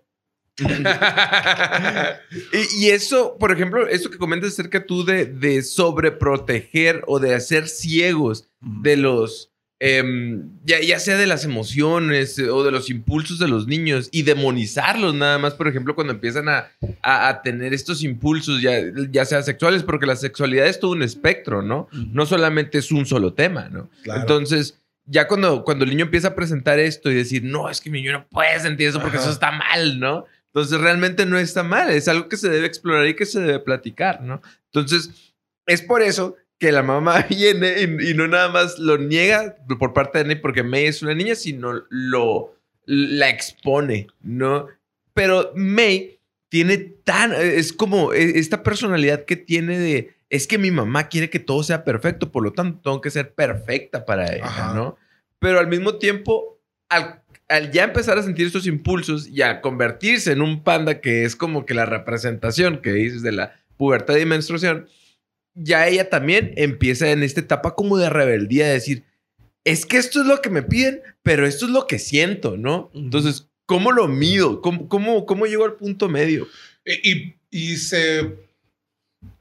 Y, 2.52 2.86
y 2.86 2.90
eso, 2.90 3.36
por 3.38 3.52
ejemplo, 3.52 3.86
eso 3.88 4.10
que 4.10 4.18
comentas 4.18 4.52
acerca 4.52 4.84
tú 4.84 5.04
de, 5.04 5.26
de 5.26 5.62
sobreproteger 5.62 7.02
o 7.06 7.18
de 7.20 7.34
hacer 7.34 7.68
ciegos 7.68 8.48
de 8.60 8.96
los, 8.96 9.50
em, 9.80 10.50
ya, 10.64 10.80
ya 10.80 10.98
sea 10.98 11.16
de 11.16 11.26
las 11.26 11.44
emociones 11.44 12.38
eh, 12.38 12.50
o 12.50 12.64
de 12.64 12.70
los 12.70 12.90
impulsos 12.90 13.38
de 13.38 13.48
los 13.48 13.66
niños 13.66 14.08
y 14.10 14.22
demonizarlos 14.22 15.14
nada 15.14 15.38
más, 15.38 15.54
por 15.54 15.68
ejemplo, 15.68 15.94
cuando 15.94 16.12
empiezan 16.12 16.48
a, 16.48 16.68
a- 17.02 17.28
a 17.28 17.42
tener 17.42 17.72
estos 17.74 18.02
impulsos, 18.02 18.60
ya, 18.60 18.78
ya 19.10 19.24
sea 19.24 19.42
sexuales, 19.42 19.82
porque 19.82 20.06
la 20.06 20.16
sexualidad 20.16 20.66
es 20.66 20.80
todo 20.80 20.92
un 20.92 21.02
espectro, 21.02 21.62
¿no? 21.62 21.88
No 21.92 22.26
solamente 22.26 22.78
es 22.78 22.90
un 22.90 23.06
solo 23.06 23.32
tema, 23.34 23.68
¿no? 23.68 23.88
Claro. 24.02 24.20
Entonces, 24.20 24.78
ya 25.10 25.26
cuando, 25.26 25.64
cuando 25.64 25.84
el 25.84 25.90
niño 25.90 26.04
empieza 26.04 26.28
a 26.28 26.34
presentar 26.34 26.78
esto 26.78 27.10
y 27.10 27.14
decir, 27.14 27.42
no, 27.42 27.70
es 27.70 27.80
que 27.80 27.88
mi 27.90 28.02
niño 28.02 28.12
no 28.12 28.26
puede 28.28 28.58
sentir 28.60 28.88
eso 28.88 29.00
porque 29.00 29.16
Ajá. 29.16 29.24
eso 29.24 29.32
está 29.32 29.50
mal, 29.52 29.98
¿no? 30.00 30.26
Entonces, 30.58 30.80
realmente 30.80 31.24
no 31.26 31.38
está 31.38 31.62
mal, 31.62 31.90
es 31.90 32.08
algo 32.08 32.28
que 32.28 32.36
se 32.36 32.48
debe 32.48 32.66
explorar 32.66 33.06
y 33.06 33.14
que 33.14 33.26
se 33.26 33.40
debe 33.40 33.60
platicar, 33.60 34.22
¿no? 34.22 34.42
Entonces, 34.72 35.32
es 35.66 35.82
por 35.82 36.02
eso 36.02 36.36
que 36.58 36.72
la 36.72 36.82
mamá 36.82 37.22
viene 37.28 37.74
y, 37.80 38.10
y 38.10 38.14
no 38.14 38.26
nada 38.26 38.48
más 38.48 38.78
lo 38.78 38.98
niega 38.98 39.56
por 39.78 39.92
parte 39.92 40.18
de 40.18 40.24
Ney 40.24 40.36
porque 40.36 40.62
May 40.62 40.86
es 40.86 41.02
una 41.02 41.14
niña, 41.14 41.34
sino 41.34 41.84
lo 41.88 42.54
la 42.86 43.28
expone, 43.28 44.08
¿no? 44.22 44.66
Pero 45.12 45.52
May 45.54 46.18
tiene 46.48 46.78
tan, 46.78 47.34
es 47.34 47.72
como 47.72 48.12
e- 48.12 48.38
esta 48.38 48.62
personalidad 48.62 49.24
que 49.24 49.36
tiene 49.36 49.78
de, 49.78 50.14
es 50.30 50.46
que 50.46 50.58
mi 50.58 50.70
mamá 50.70 51.08
quiere 51.08 51.28
que 51.28 51.38
todo 51.38 51.62
sea 51.62 51.84
perfecto, 51.84 52.32
por 52.32 52.42
lo 52.42 52.52
tanto 52.52 52.80
tengo 52.82 53.00
que 53.00 53.10
ser 53.10 53.34
perfecta 53.34 54.06
para 54.06 54.34
ella, 54.34 54.46
Ajá. 54.46 54.74
¿no? 54.74 54.96
Pero 55.38 55.60
al 55.60 55.68
mismo 55.68 55.96
tiempo, 55.96 56.58
al, 56.88 57.22
al 57.48 57.70
ya 57.72 57.84
empezar 57.84 58.18
a 58.18 58.22
sentir 58.22 58.46
estos 58.46 58.66
impulsos 58.66 59.26
y 59.28 59.42
a 59.42 59.60
convertirse 59.60 60.32
en 60.32 60.42
un 60.42 60.62
panda 60.62 61.00
que 61.00 61.24
es 61.24 61.34
como 61.36 61.64
que 61.66 61.74
la 61.74 61.86
representación 61.86 62.82
que 62.82 62.92
dices 62.92 63.22
de 63.22 63.32
la 63.32 63.56
pubertad 63.76 64.16
y 64.16 64.26
menstruación, 64.26 64.86
ya 65.54 65.86
ella 65.88 66.10
también 66.10 66.52
empieza 66.56 67.10
en 67.10 67.22
esta 67.22 67.40
etapa 67.40 67.74
como 67.74 67.96
de 67.96 68.10
rebeldía, 68.10 68.66
de 68.66 68.72
decir, 68.74 69.04
es 69.64 69.86
que 69.86 69.96
esto 69.96 70.20
es 70.20 70.26
lo 70.26 70.40
que 70.40 70.50
me 70.50 70.62
piden, 70.62 71.00
pero 71.22 71.46
esto 71.46 71.64
es 71.66 71.70
lo 71.72 71.86
que 71.86 71.98
siento, 71.98 72.56
¿no? 72.56 72.90
Entonces, 72.94 73.48
¿cómo 73.66 73.92
lo 73.92 74.08
mido? 74.08 74.60
¿Cómo, 74.62 74.88
cómo, 74.88 75.26
cómo 75.26 75.46
llego 75.46 75.64
al 75.64 75.74
punto 75.74 76.08
medio? 76.08 76.46
Y, 76.84 77.34
y- 77.50 77.76
se, 77.76 78.34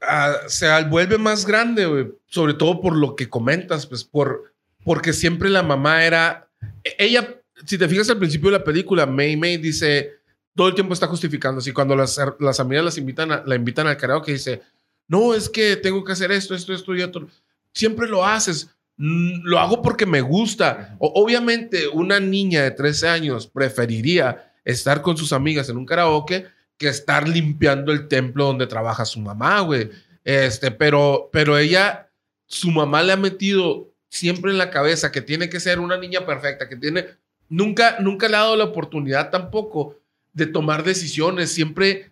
ah, 0.02 0.36
se 0.48 0.66
vuelve 0.84 1.18
más 1.18 1.46
grande, 1.46 1.86
güey. 1.86 2.08
Sobre 2.26 2.54
todo 2.54 2.80
por 2.80 2.96
lo 2.96 3.16
que 3.16 3.28
comentas, 3.28 3.86
pues 3.86 4.04
por, 4.04 4.52
porque 4.84 5.12
siempre 5.12 5.48
la 5.48 5.62
mamá 5.62 6.04
era. 6.04 6.48
e- 6.84 6.96
Ella, 6.98 7.36
si 7.66 7.78
te 7.78 7.88
fijas 7.88 8.08
al 8.10 8.18
principio 8.18 8.50
de 8.50 8.58
la 8.58 8.64
película, 8.64 9.06
May 9.06 9.36
May 9.36 9.56
dice, 9.56 10.12
todo 10.54 10.68
el 10.68 10.74
tiempo 10.74 10.94
está 10.94 11.06
justificando. 11.06 11.58
Así 11.60 11.72
cuando 11.72 11.94
las, 11.96 12.18
las 12.40 12.60
amigas 12.60 12.84
las 12.84 12.98
invitan 12.98 13.32
a- 13.32 13.42
la 13.46 13.54
invitan 13.54 13.86
al 13.86 13.96
karaoke, 13.96 14.32
dice, 14.32 14.60
no, 15.08 15.34
es 15.34 15.48
que 15.48 15.76
tengo 15.76 16.04
que 16.04 16.12
hacer 16.12 16.30
esto, 16.32 16.54
esto, 16.54 16.72
esto 16.74 16.94
y 16.94 17.02
otro. 17.02 17.28
Siempre 17.72 18.08
lo 18.08 18.24
haces. 18.24 18.68
"Mm, 18.96 19.42
Lo 19.44 19.58
hago 19.58 19.80
porque 19.82 20.04
me 20.06 20.20
gusta. 20.20 20.96
O- 20.98 21.12
obviamente, 21.22 21.86
una 21.88 22.18
niña 22.20 22.62
de 22.62 22.70
13 22.72 23.08
años 23.08 23.46
preferiría 23.46 24.52
estar 24.64 25.00
con 25.02 25.16
sus 25.16 25.32
amigas 25.32 25.68
en 25.68 25.76
un 25.76 25.86
karaoke 25.86 26.46
que 26.76 26.88
estar 26.88 27.28
limpiando 27.28 27.90
el 27.92 28.06
templo 28.08 28.44
donde 28.46 28.66
trabaja 28.66 29.04
su 29.04 29.20
mamá, 29.20 29.60
güey. 29.60 29.90
Este, 30.24 30.70
pero, 30.70 31.30
pero 31.32 31.56
ella, 31.56 32.10
su 32.46 32.70
mamá 32.70 33.02
le 33.02 33.12
ha 33.12 33.16
metido 33.16 33.90
siempre 34.10 34.50
en 34.50 34.58
la 34.58 34.70
cabeza 34.70 35.10
que 35.12 35.22
tiene 35.22 35.48
que 35.48 35.60
ser 35.60 35.80
una 35.80 35.96
niña 35.96 36.24
perfecta, 36.26 36.68
que 36.68 36.76
tiene, 36.76 37.06
nunca, 37.48 37.98
nunca 38.00 38.28
le 38.28 38.36
ha 38.36 38.40
dado 38.40 38.56
la 38.56 38.64
oportunidad 38.64 39.30
tampoco 39.30 39.96
de 40.32 40.46
tomar 40.46 40.84
decisiones, 40.84 41.52
siempre 41.52 42.10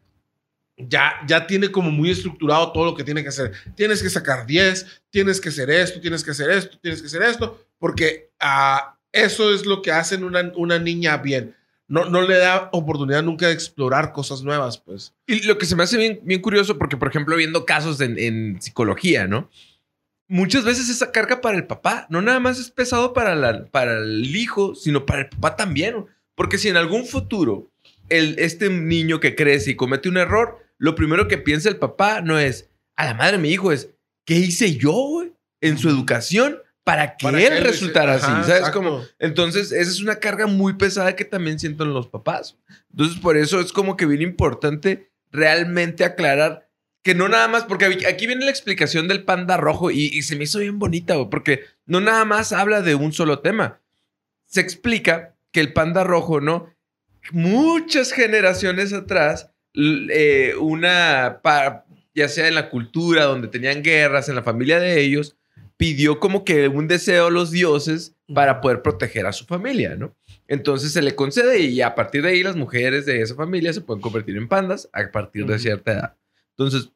ya, 0.77 1.14
ya 1.27 1.46
tiene 1.46 1.70
como 1.70 1.90
muy 1.90 2.11
estructurado 2.11 2.72
todo 2.72 2.85
lo 2.85 2.94
que 2.94 3.05
tiene 3.05 3.22
que 3.22 3.29
hacer. 3.29 3.53
Tienes 3.75 4.03
que 4.03 4.11
sacar 4.11 4.46
10, 4.46 5.03
tienes 5.11 5.40
que 5.40 5.49
hacer 5.49 5.70
esto, 5.70 6.01
tienes 6.01 6.22
que 6.22 6.31
hacer 6.33 6.51
esto, 6.51 6.79
tienes 6.79 7.01
que 7.01 7.07
hacer 7.07 7.22
esto, 7.22 7.66
porque 7.79 8.31
ah, 8.40 8.99
eso 9.12 9.53
es 9.55 9.64
lo 9.64 9.81
que 9.81 9.92
hacen 9.92 10.25
una, 10.25 10.53
una 10.57 10.79
niña 10.79 11.16
bien. 11.18 11.55
No, 11.88 12.05
no 12.07 12.22
le 12.22 12.37
da 12.37 12.68
oportunidad 12.72 13.22
nunca 13.22 13.46
de 13.46 13.53
explorar 13.53 14.12
cosas 14.12 14.42
nuevas, 14.42 14.77
pues. 14.77 15.14
Y 15.27 15.42
lo 15.46 15.57
que 15.57 15.66
se 15.66 15.77
me 15.77 15.85
hace 15.85 15.96
bien, 15.96 16.20
bien 16.25 16.42
curioso, 16.42 16.77
porque 16.79 16.96
por 16.96 17.09
ejemplo, 17.09 17.37
viendo 17.37 17.64
casos 17.64 18.01
en, 18.01 18.18
en 18.18 18.61
psicología, 18.61 19.29
¿no? 19.29 19.49
Muchas 20.29 20.65
veces 20.65 20.89
esa 20.89 21.12
carga 21.12 21.41
para 21.41 21.57
el 21.57 21.67
papá 21.67 22.07
no 22.11 22.21
nada 22.21 22.41
más 22.41 22.59
es 22.59 22.71
pesado 22.71 23.12
para, 23.12 23.35
la, 23.35 23.67
para 23.67 23.99
el 23.99 24.35
hijo, 24.35 24.75
sino 24.75 25.07
para 25.07 25.23
el 25.23 25.29
papá 25.29 25.57
también. 25.57 26.07
Porque 26.35 26.59
si 26.59 26.69
en 26.69 26.77
algún 26.77 27.07
futuro 27.07 27.71
el, 28.09 28.39
este 28.39 28.69
niño 28.69 29.21
que 29.21 29.35
crece 29.35 29.71
y 29.71 29.77
comete 29.77 30.09
un 30.09 30.17
error, 30.17 30.59
lo 30.79 30.95
primero 30.95 31.29
que 31.29 31.39
piensa 31.39 31.69
el 31.69 31.77
papá 31.77 32.21
no 32.21 32.39
es, 32.39 32.69
a 32.97 33.07
la 33.07 33.15
madre 33.15 33.33
de 33.33 33.43
mi 33.43 33.51
hijo, 33.51 33.73
es, 33.73 33.91
¿qué 34.25 34.35
hice 34.35 34.77
yo? 34.77 35.25
En 35.61 35.79
su 35.79 35.89
educación 35.89 36.59
para 36.85 37.17
que 37.17 37.25
Para 37.25 37.43
él 37.43 37.65
resultara 37.65 38.15
así, 38.15 38.27
Ajá, 38.27 38.45
¿sabes? 38.45 38.71
Como, 38.71 39.03
entonces, 39.19 39.73
esa 39.73 39.91
es 39.91 40.01
una 40.01 40.17
carga 40.17 40.47
muy 40.47 40.75
pesada 40.75 41.17
que 41.17 41.25
también 41.25 41.59
sienten 41.59 41.93
los 41.93 42.07
papás. 42.07 42.57
Entonces, 42.93 43.19
por 43.19 43.37
eso 43.37 43.61
es 43.61 43.73
como 43.73 43.97
que 43.97 44.07
bien 44.07 44.23
importante 44.23 45.11
realmente 45.33 46.05
aclarar 46.05 46.66
que 47.07 47.14
no 47.14 47.29
nada 47.29 47.47
más, 47.47 47.62
porque 47.62 47.85
aquí- 47.85 48.27
viene 48.27 48.45
la 48.45 48.51
explicación 48.51 49.07
del 49.07 49.23
panda 49.23 49.57
rojo 49.57 49.92
y, 49.92 50.07
y 50.07 50.23
se 50.23 50.35
me 50.35 50.42
hizo 50.42 50.59
bien 50.59 50.81
bonita, 50.81 51.14
güey, 51.14 51.31
porque 51.31 51.61
no 51.87 52.01
nada 52.01 52.25
más 52.25 52.53
habla 52.53 52.83
de 52.83 52.97
un 52.97 53.12
solo 53.12 53.38
tema. 53.38 53.79
Se 54.47 54.61
explica 54.61 55.37
que 55.53 55.61
el 55.61 55.73
panda 55.73 56.03
rojo, 56.03 56.40
¿no? 56.40 56.69
Muchas 57.31 58.11
generaciones 58.11 58.92
atrás, 58.92 59.51
eh, 59.73 60.55
una, 60.59 61.40
ya 62.12 62.27
sea 62.29 62.49
en 62.49 62.57
la 62.57 62.71
cultura, 62.71 63.23
donde 63.27 63.47
tenían 63.47 63.85
guerras, 63.85 64.29
en 64.29 64.35
la 64.35 64.42
familia 64.42 64.81
de 64.81 65.01
ellos, 65.01 65.37
pidió 65.77 66.19
como 66.19 66.45
que 66.45 66.66
un 66.66 66.88
deseo 66.88 67.29
a 67.29 67.31
los 67.31 67.53
dioses 67.53 68.16
para 68.35 68.61
poder 68.61 68.83
proteger 68.83 69.27
a 69.27 69.33
su 69.33 69.45
familia, 69.45 69.95
¿no? 69.95 70.12
Entonces 70.49 70.92
se 70.92 71.03
le 71.03 71.14
concede 71.14 71.61
y 71.61 71.83
a 71.83 71.95
partir 71.95 72.23
de 72.23 72.31
ahí 72.31 72.42
las 72.42 72.57
mujeres 72.57 73.07
de 73.07 73.21
esa 73.21 73.37
familia 73.37 73.73
se 73.73 73.81
pueden 73.81 74.03
convertir 74.03 74.37
en 74.37 74.49
pandas 74.49 74.88
a 74.92 75.09
partir 75.12 75.47
de 75.47 75.61
cierta 75.61 75.92
edad. 75.92 76.16
Entonces, 76.59 76.90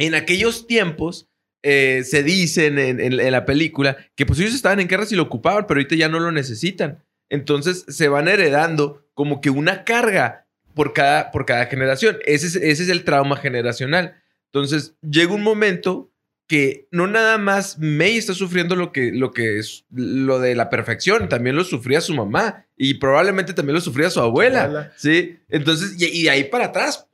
en 0.00 0.14
aquellos 0.14 0.66
tiempos, 0.66 1.28
eh, 1.62 2.02
se 2.04 2.22
dicen 2.22 2.78
en, 2.78 3.00
en, 3.00 3.30
la 3.30 3.44
película 3.44 3.96
que 4.16 4.24
pues 4.24 4.40
ellos 4.40 4.54
estaban 4.54 4.80
en 4.80 4.88
guerras 4.88 5.12
y 5.12 5.16
lo 5.16 5.24
ocupaban, 5.24 5.66
pero 5.66 5.78
ahorita 5.78 5.94
ya 5.94 6.08
no 6.08 6.18
lo 6.18 6.32
necesitan. 6.32 7.04
Entonces 7.28 7.84
se 7.86 8.08
van 8.08 8.26
heredando 8.26 9.06
como 9.14 9.40
que 9.40 9.50
una 9.50 9.84
carga 9.84 10.46
por 10.74 10.94
cada, 10.94 11.30
por 11.30 11.44
cada 11.44 11.66
generación. 11.66 12.18
Ese 12.24 12.46
es, 12.46 12.56
ese 12.56 12.82
es 12.84 12.88
el 12.88 13.04
trauma 13.04 13.36
generacional. 13.36 14.16
Entonces 14.46 14.96
llega 15.02 15.34
un 15.34 15.42
momento 15.42 16.10
que 16.50 16.88
no 16.90 17.06
nada 17.06 17.38
más 17.38 17.78
May 17.78 18.16
está 18.16 18.34
sufriendo 18.34 18.74
lo 18.74 18.90
que, 18.90 19.12
lo 19.12 19.30
que 19.30 19.60
es 19.60 19.84
lo 19.92 20.40
de 20.40 20.56
la 20.56 20.68
perfección, 20.68 21.28
también 21.28 21.54
lo 21.54 21.62
sufría 21.62 22.00
su 22.00 22.12
mamá 22.12 22.66
y 22.76 22.94
probablemente 22.94 23.52
también 23.52 23.74
lo 23.74 23.80
sufría 23.80 24.10
su 24.10 24.18
abuela. 24.18 24.92
Sí, 24.96 25.38
entonces, 25.48 25.94
y, 25.96 26.24
de 26.24 26.30
ahí 26.30 26.44
para 26.44 26.64
atrás, 26.64 27.06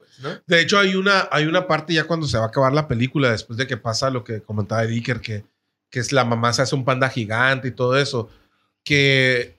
de 0.46 0.60
hecho, 0.60 0.78
hay 0.78 0.94
una, 0.94 1.28
hay 1.30 1.46
una 1.46 1.66
parte 1.66 1.92
ya 1.92 2.04
cuando 2.04 2.26
se 2.26 2.38
va 2.38 2.44
a 2.44 2.48
acabar 2.48 2.72
la 2.72 2.88
película, 2.88 3.30
después 3.30 3.56
de 3.56 3.66
que 3.66 3.76
pasa 3.76 4.10
lo 4.10 4.24
que 4.24 4.40
comentaba 4.42 4.82
Dicker, 4.82 5.20
que, 5.20 5.44
que 5.90 6.00
es 6.00 6.12
la 6.12 6.24
mamá 6.24 6.52
se 6.52 6.62
hace 6.62 6.74
un 6.74 6.84
panda 6.84 7.08
gigante 7.08 7.68
y 7.68 7.72
todo 7.72 7.96
eso, 7.96 8.28
que 8.84 9.58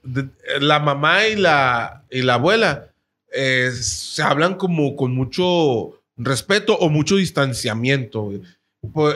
la 0.60 0.78
mamá 0.78 1.26
y 1.26 1.36
la, 1.36 2.04
y 2.10 2.22
la 2.22 2.34
abuela 2.34 2.92
eh, 3.30 3.70
se 3.72 4.22
hablan 4.22 4.54
como 4.54 4.96
con 4.96 5.14
mucho 5.14 6.00
respeto 6.16 6.76
o 6.76 6.88
mucho 6.88 7.16
distanciamiento. 7.16 8.32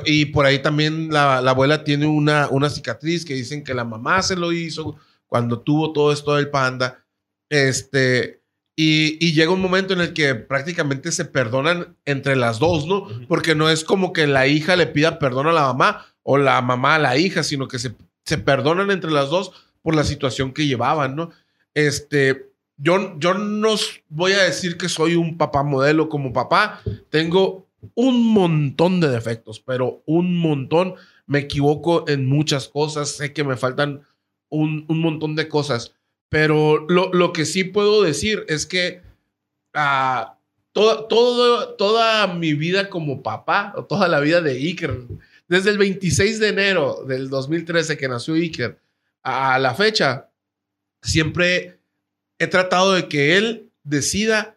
y 0.04 0.26
por 0.26 0.44
ahí 0.44 0.58
también 0.60 1.08
la, 1.10 1.40
la, 1.40 1.52
abuela 1.52 1.82
tiene 1.82 2.06
una, 2.06 2.48
una 2.50 2.68
cicatriz 2.68 3.24
que 3.24 3.34
dicen 3.34 3.64
que 3.64 3.74
la 3.74 3.84
mamá 3.84 4.22
se 4.22 4.36
lo 4.36 4.52
hizo 4.52 4.96
cuando 5.26 5.60
tuvo 5.60 5.92
todo 5.92 6.12
esto 6.12 6.36
del 6.36 6.50
panda. 6.50 7.02
Este, 7.48 8.41
y, 8.74 9.32
llega 9.32 9.50
un 9.50 9.60
momento 9.60 9.92
en 9.92 10.00
el 10.00 10.14
que 10.14 10.34
prácticamente 10.34 11.12
se 11.12 11.24
perdonan 11.26 11.96
entre 12.06 12.36
las 12.36 12.58
dos, 12.58 12.86
¿no? 12.86 13.06
Porque 13.28 13.54
no 13.54 13.68
es 13.68 13.84
como 13.84 14.12
que 14.12 14.26
la 14.26 14.46
hija 14.46 14.76
le 14.76 14.86
pida 14.86 15.18
perdón 15.18 15.46
a 15.46 15.52
la 15.52 15.62
mamá 15.62 16.06
o 16.22 16.38
la 16.38 16.60
mamá 16.62 16.94
a 16.94 16.98
la 16.98 17.18
hija, 17.18 17.42
sino 17.42 17.68
que 17.68 17.78
se, 17.78 17.94
se 18.24 18.38
perdonan 18.38 18.90
entre 18.90 19.10
las 19.10 19.28
dos 19.28 19.52
por 19.82 19.94
la 19.94 20.04
situación 20.04 20.52
que 20.52 20.66
llevaban, 20.66 21.16
¿no? 21.16 21.30
Este, 21.74 22.50
yo, 22.76 23.18
yo 23.18 23.34
no 23.34 23.74
voy 24.08 24.32
a 24.32 24.42
decir 24.42 24.78
que 24.78 24.88
soy 24.88 25.16
un 25.16 25.36
papá 25.36 25.62
modelo 25.62 26.08
como 26.08 26.32
papá. 26.32 26.80
Tengo 27.10 27.68
un 27.94 28.32
montón 28.32 29.00
de 29.00 29.08
defectos, 29.08 29.60
pero 29.60 30.02
un 30.06 30.38
montón. 30.38 30.94
Me 31.26 31.40
equivoco 31.40 32.08
en 32.08 32.26
muchas 32.26 32.68
cosas. 32.68 33.10
Sé 33.10 33.32
que 33.32 33.44
me 33.44 33.56
faltan 33.56 34.02
un, 34.48 34.84
un 34.88 35.00
montón 35.00 35.36
de 35.36 35.48
cosas. 35.48 35.94
Pero 36.32 36.86
lo, 36.88 37.12
lo 37.12 37.34
que 37.34 37.44
sí 37.44 37.62
puedo 37.62 38.02
decir 38.02 38.46
es 38.48 38.64
que 38.64 39.02
uh, 39.74 40.32
toda, 40.72 41.06
todo, 41.06 41.74
toda 41.74 42.26
mi 42.26 42.54
vida 42.54 42.88
como 42.88 43.22
papá, 43.22 43.74
o 43.76 43.84
toda 43.84 44.08
la 44.08 44.18
vida 44.18 44.40
de 44.40 44.52
Iker, 44.52 44.98
desde 45.46 45.68
el 45.68 45.76
26 45.76 46.38
de 46.40 46.48
enero 46.48 47.04
del 47.06 47.28
2013 47.28 47.98
que 47.98 48.08
nació 48.08 48.32
Iker, 48.32 48.78
a 49.22 49.58
la 49.58 49.74
fecha, 49.74 50.30
siempre 51.02 51.78
he 52.38 52.46
tratado 52.46 52.94
de 52.94 53.08
que 53.08 53.36
él 53.36 53.70
decida 53.84 54.56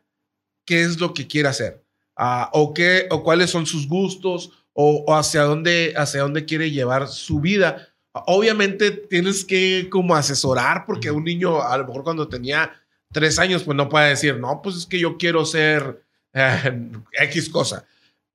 qué 0.63 0.81
es 0.81 1.01
lo 1.01 1.13
que 1.13 1.27
quiere 1.27 1.49
hacer, 1.49 1.83
uh, 2.17 2.45
o, 2.53 2.73
qué, 2.73 3.09
o 3.11 3.21
cuáles 3.21 3.49
son 3.49 3.65
sus 3.65 3.85
gustos, 3.89 4.63
o, 4.71 5.03
o, 5.05 5.13
hacia, 5.13 5.41
dónde, 5.41 5.93
hacia 5.97 6.21
dónde 6.21 6.45
quiere 6.45 6.71
llevar 6.71 7.09
su 7.09 7.41
vida. 7.41 7.89
Obviamente 8.27 8.91
tienes 8.91 9.43
que 9.43 9.89
como 9.89 10.15
asesorar 10.15 10.85
porque 10.85 11.11
un 11.11 11.25
niño 11.25 11.61
a 11.61 11.77
lo 11.77 11.85
mejor 11.85 12.03
cuando 12.03 12.27
tenía 12.27 12.71
tres 13.11 13.39
años 13.39 13.63
pues 13.63 13.75
no 13.75 13.89
puede 13.89 14.09
decir, 14.09 14.37
no, 14.37 14.61
pues 14.61 14.77
es 14.77 14.85
que 14.85 14.99
yo 14.99 15.17
quiero 15.17 15.45
ser 15.45 16.01
eh, 16.33 16.91
X 17.19 17.49
cosa. 17.49 17.85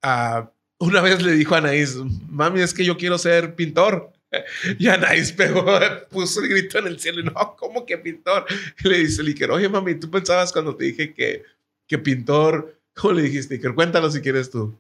Ah, 0.03 0.51
una 0.79 1.01
vez 1.01 1.23
le 1.23 1.33
dijo 1.33 1.55
a 1.55 1.59
Anaís, 1.59 1.97
mami, 2.29 2.61
es 2.61 2.75
que 2.75 2.85
yo 2.85 2.97
quiero 2.97 3.19
ser 3.19 3.55
pintor. 3.55 4.13
Y 4.79 4.87
Anaís 4.87 5.33
pegó, 5.33 5.65
puso 6.11 6.41
el 6.41 6.49
grito 6.49 6.79
en 6.79 6.87
el 6.87 7.01
cielo 7.01 7.21
y 7.21 7.25
no, 7.25 7.57
¿cómo 7.59 7.85
que 7.85 7.99
pintor? 7.99 8.47
Y 8.83 8.89
le 8.89 8.99
dice 8.99 9.23
Liker, 9.25 9.51
oye 9.51 9.69
mami, 9.69 9.97
¿tú 9.97 10.09
pensabas 10.11 10.53
cuando 10.53 10.77
te 10.77 10.85
dije 10.85 11.13
que, 11.13 11.43
que 11.89 11.99
pintor? 11.99 12.79
¿Cómo 12.95 13.15
le 13.15 13.23
dijiste, 13.23 13.55
Liker? 13.55 13.75
Cuéntalo 13.75 14.11
si 14.11 14.21
quieres 14.21 14.51
tú. 14.51 14.79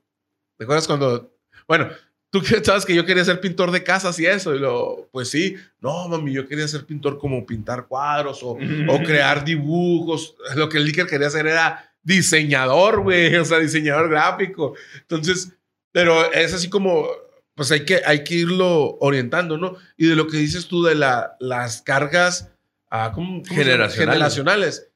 ¿Te 0.57 0.65
acuerdas 0.65 0.87
cuando, 0.87 1.35
bueno, 1.67 1.89
tú 2.31 2.41
sabes 2.63 2.85
que 2.85 2.95
yo 2.95 3.05
quería 3.05 3.25
ser 3.25 3.41
pintor 3.41 3.71
de 3.71 3.83
casas 3.83 4.19
y 4.19 4.27
eso. 4.27 4.55
Y 4.55 4.59
lo, 4.59 5.09
pues 5.13 5.31
sí, 5.31 5.57
no, 5.81 6.09
mami, 6.09 6.33
yo 6.33 6.47
quería 6.47 6.67
ser 6.67 6.87
pintor 6.87 7.19
como 7.19 7.45
pintar 7.45 7.87
cuadros 7.87 8.43
o, 8.43 8.51
o 8.89 9.03
crear 9.03 9.45
dibujos. 9.45 10.37
Lo 10.57 10.69
que 10.69 10.79
el 10.79 10.85
Licker 10.85 11.07
quería 11.07 11.27
hacer 11.27 11.47
era 11.47 11.93
diseñador, 12.03 13.03
güey, 13.03 13.35
o 13.37 13.45
sea, 13.45 13.59
diseñador 13.59 14.09
gráfico. 14.09 14.75
Entonces, 15.01 15.53
pero 15.93 16.33
es 16.33 16.55
así 16.55 16.71
como, 16.71 17.09
pues 17.55 17.71
hay 17.73 17.85
que, 17.85 18.01
hay 18.07 18.25
que 18.25 18.35
irlo 18.35 18.97
orientando, 19.01 19.59
¿no? 19.59 19.77
Y 19.97 20.07
de 20.07 20.17
lo 20.17 20.27
que 20.27 20.39
dices 20.39 20.67
tú 20.67 20.85
de 20.85 20.95
la, 20.95 21.37
las 21.41 21.83
cargas 21.83 22.51
ah, 22.91 23.13
generacionales. 23.49 23.95
generacionales. 23.95 24.91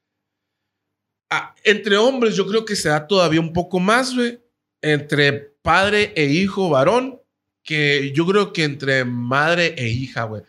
Ah, 1.30 1.54
entre 1.64 1.96
hombres 1.96 2.36
yo 2.36 2.46
creo 2.46 2.64
que 2.64 2.76
se 2.76 2.90
da 2.90 3.06
todavía 3.08 3.40
un 3.40 3.52
poco 3.52 3.80
más, 3.80 4.14
güey. 4.14 4.40
Entre 4.80 5.32
padre 5.62 6.12
e 6.14 6.26
hijo 6.26 6.68
varón, 6.68 7.20
que 7.64 8.12
yo 8.14 8.26
creo 8.26 8.52
que 8.52 8.62
entre 8.62 9.04
madre 9.04 9.74
e 9.76 9.88
hija, 9.88 10.24
güey. 10.24 10.42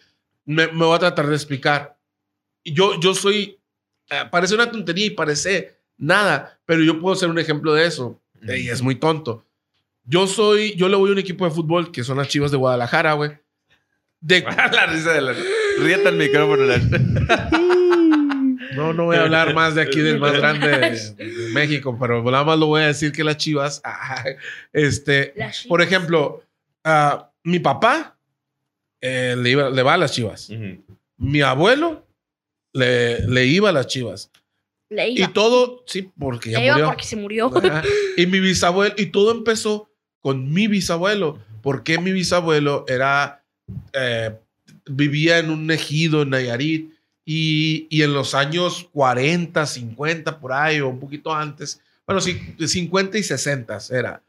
Me, 0.46 0.68
voy 0.68 0.96
a 0.96 1.00
tratar 1.00 1.28
de 1.28 1.36
explicar. 1.36 1.98
Yo, 2.64 3.00
yo 3.00 3.16
soy, 3.16 3.58
eh, 4.10 4.24
parece 4.30 4.54
una 4.54 4.70
tontería 4.70 5.08
y 5.08 5.12
parece 5.12 5.80
nada, 5.98 6.60
pero 6.66 6.84
yo 6.84 7.00
puedo 7.00 7.16
ser 7.16 7.30
un 7.30 7.40
ejemplo 7.40 7.74
de 7.74 7.88
eso. 7.88 8.22
Y 8.44 8.70
es 8.70 8.82
muy 8.82 8.96
tonto. 8.96 9.44
Yo 10.04 10.28
soy, 10.28 10.76
yo 10.76 10.88
le 10.88 10.96
voy 10.96 11.10
a 11.10 11.14
un 11.14 11.20
equipo 11.20 11.46
de 11.46 11.52
fútbol 11.52 11.92
que 11.92 12.04
son 12.04 12.18
las 12.18 12.28
Chivas 12.28 12.52
de 12.52 12.58
Guadalajara, 12.58 13.14
güey. 13.14 13.32
De... 14.20 14.42
la 14.72 14.86
risa 14.86 15.14
de 15.14 15.22
la... 15.22 15.34
Ríete 15.80 16.10
el 16.10 16.16
micrófono. 16.18 16.66
No, 18.76 18.92
no 18.92 19.06
voy 19.06 19.16
a 19.16 19.22
hablar 19.22 19.54
más 19.54 19.76
de 19.76 19.82
aquí 19.82 20.02
del 20.02 20.20
más 20.20 20.34
grande 20.34 20.68
de, 20.68 21.50
México, 21.54 21.98
pero 22.00 22.22
nada 22.30 22.44
más 22.44 22.60
lo 22.60 22.68
voy 22.68 22.82
a 22.82 22.88
decir 22.88 23.14
que 23.14 23.24
las 23.24 23.38
Chivas, 23.38 23.82
este, 24.74 25.34
por 25.70 25.82
ejemplo, 25.82 26.44
Ah, 26.88 27.32
mi 27.44 27.58
papá 27.58 28.16
eh, 29.02 29.36
le, 29.36 29.50
iba, 29.50 29.70
le 29.72 29.82
va 29.82 29.96
a 29.96 29.98
las 29.98 30.12
chivas. 30.12 30.52
Mi 31.18 31.42
abuelo 31.42 32.06
le, 32.74 33.28
le, 33.28 33.46
iba 33.48 33.70
a 33.70 33.72
las 33.72 33.88
chivas. 33.88 34.32
Le 34.90 35.10
iba. 35.10 35.26
Y 35.26 35.34
todo, 35.34 35.84
sí, 35.88 36.12
porque 36.18 36.52
ya 36.52 36.60
le 36.60 36.66
murió. 36.66 36.78
Iba 36.78 36.88
porque 36.90 37.06
se 37.06 37.16
murió. 37.16 37.52
Y 38.18 38.28
mi 38.28 38.40
bisabuelo, 38.40 38.94
y 38.98 39.08
todo 39.08 39.32
empezó 39.32 39.90
con 40.20 40.54
mi 40.54 40.68
bisabuelo. 40.68 41.40
Porque 41.64 41.98
mi 41.98 42.12
bisabuelo 42.12 42.86
era, 42.88 43.44
eh, 43.94 44.38
vivía 44.86 45.40
en 45.40 45.50
un 45.50 45.72
ejido 45.72 46.22
en 46.22 46.30
Nayarit. 46.30 46.94
Y, 47.26 47.88
y, 47.90 48.04
en 48.04 48.14
los 48.14 48.36
años 48.36 48.88
40, 48.94 49.66
50, 49.66 50.40
por 50.40 50.54
ahí, 50.54 50.80
o 50.80 50.90
un 50.90 51.00
poquito 51.00 51.34
antes, 51.34 51.82
bueno, 52.06 52.22
sí, 52.22 52.40
50 52.60 53.18
y 53.18 53.24
60 53.24 53.80
era. 53.90 54.22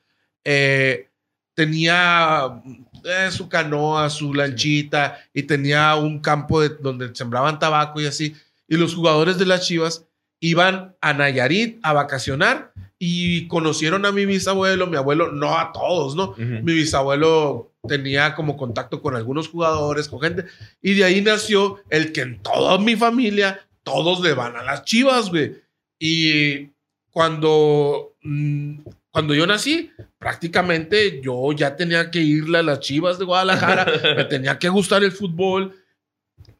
Eh, 0.43 1.11
tenía 1.57 2.63
eh, 3.03 3.31
su 3.33 3.49
canoa, 3.49 4.11
su 4.11 4.35
lanchita 4.35 5.19
y 5.33 5.45
tenía 5.45 5.97
un 5.97 6.21
campo 6.21 6.61
de, 6.61 6.69
donde 6.69 7.13
sembraban 7.15 7.59
tabaco 7.59 8.01
y 8.01 8.07
así. 8.07 8.37
Y 8.69 8.77
los 8.77 8.95
jugadores 8.95 9.39
de 9.39 9.47
las 9.47 9.67
Chivas 9.67 10.05
iban 10.39 10.95
a 11.01 11.15
Nayarit 11.15 11.79
a 11.83 11.95
vacacionar 11.95 12.73
y 12.99 13.49
conocieron 13.49 14.05
a 14.05 14.13
mi 14.13 14.27
bisabuelo, 14.27 14.87
mi 14.87 14.99
abuelo, 14.99 15.33
no 15.33 15.59
a 15.59 15.73
todos, 15.73 16.15
¿no? 16.15 16.35
Mi 16.37 16.75
bisabuelo 16.75 17.73
tenía 17.89 18.35
como 18.35 18.57
contacto 18.57 19.01
con 19.01 19.17
algunos 19.17 19.49
jugadores, 19.49 20.09
con 20.09 20.21
gente, 20.21 20.45
y 20.83 20.95
de 20.95 21.05
ahí 21.05 21.23
nació 21.23 21.79
el 21.89 22.13
que 22.13 22.23
en 22.23 22.43
toda 22.43 22.79
mi 22.79 22.97
familia 22.97 23.67
todos 23.83 24.21
le 24.21 24.35
van 24.35 24.57
a 24.57 24.63
las 24.63 24.85
Chivas, 24.85 25.31
güey. 25.31 25.57
Y 25.99 26.71
cuando 27.11 28.15
mm, 28.23 28.81
cuando 29.17 29.35
yo 29.35 29.47
nací, 29.47 29.91
prácticamente 30.19 31.23
yo 31.23 31.51
ya 31.53 31.75
tenía 31.75 32.11
que 32.11 32.19
irle 32.21 32.59
a 32.59 32.63
las 32.63 32.81
Chivas 32.81 33.19
de 33.19 33.25
Guadalajara, 33.25 33.87
me 34.15 34.25
tenía 34.25 34.59
que 34.59 34.69
gustar 34.69 35.03
el 35.03 35.11
fútbol. 35.11 35.75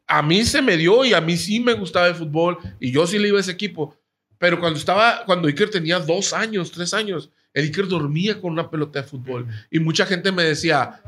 A 0.07 0.23
mí 0.23 0.43
se 0.43 0.63
me 0.63 0.75
dio 0.75 1.05
y 1.05 1.13
a 1.13 1.21
mí 1.21 1.37
sí 1.37 1.59
me 1.59 1.73
gustaba 1.73 2.07
el 2.07 2.15
fútbol 2.15 2.57
y 2.79 2.91
yo 2.91 3.05
sí 3.05 3.19
le 3.19 3.27
iba 3.27 3.37
a 3.37 3.41
ese 3.41 3.51
equipo. 3.51 3.95
Pero 4.39 4.59
cuando 4.59 4.79
estaba, 4.79 5.23
cuando 5.27 5.47
Iker 5.47 5.69
tenía 5.69 5.99
dos 5.99 6.33
años, 6.33 6.71
tres 6.71 6.95
años, 6.95 7.29
el 7.53 7.65
Iker 7.65 7.87
dormía 7.87 8.41
con 8.41 8.53
una 8.53 8.71
pelota 8.71 9.03
de 9.03 9.07
fútbol 9.07 9.45
y 9.69 9.77
mucha 9.77 10.07
gente 10.07 10.31
me 10.31 10.41
decía, 10.41 10.99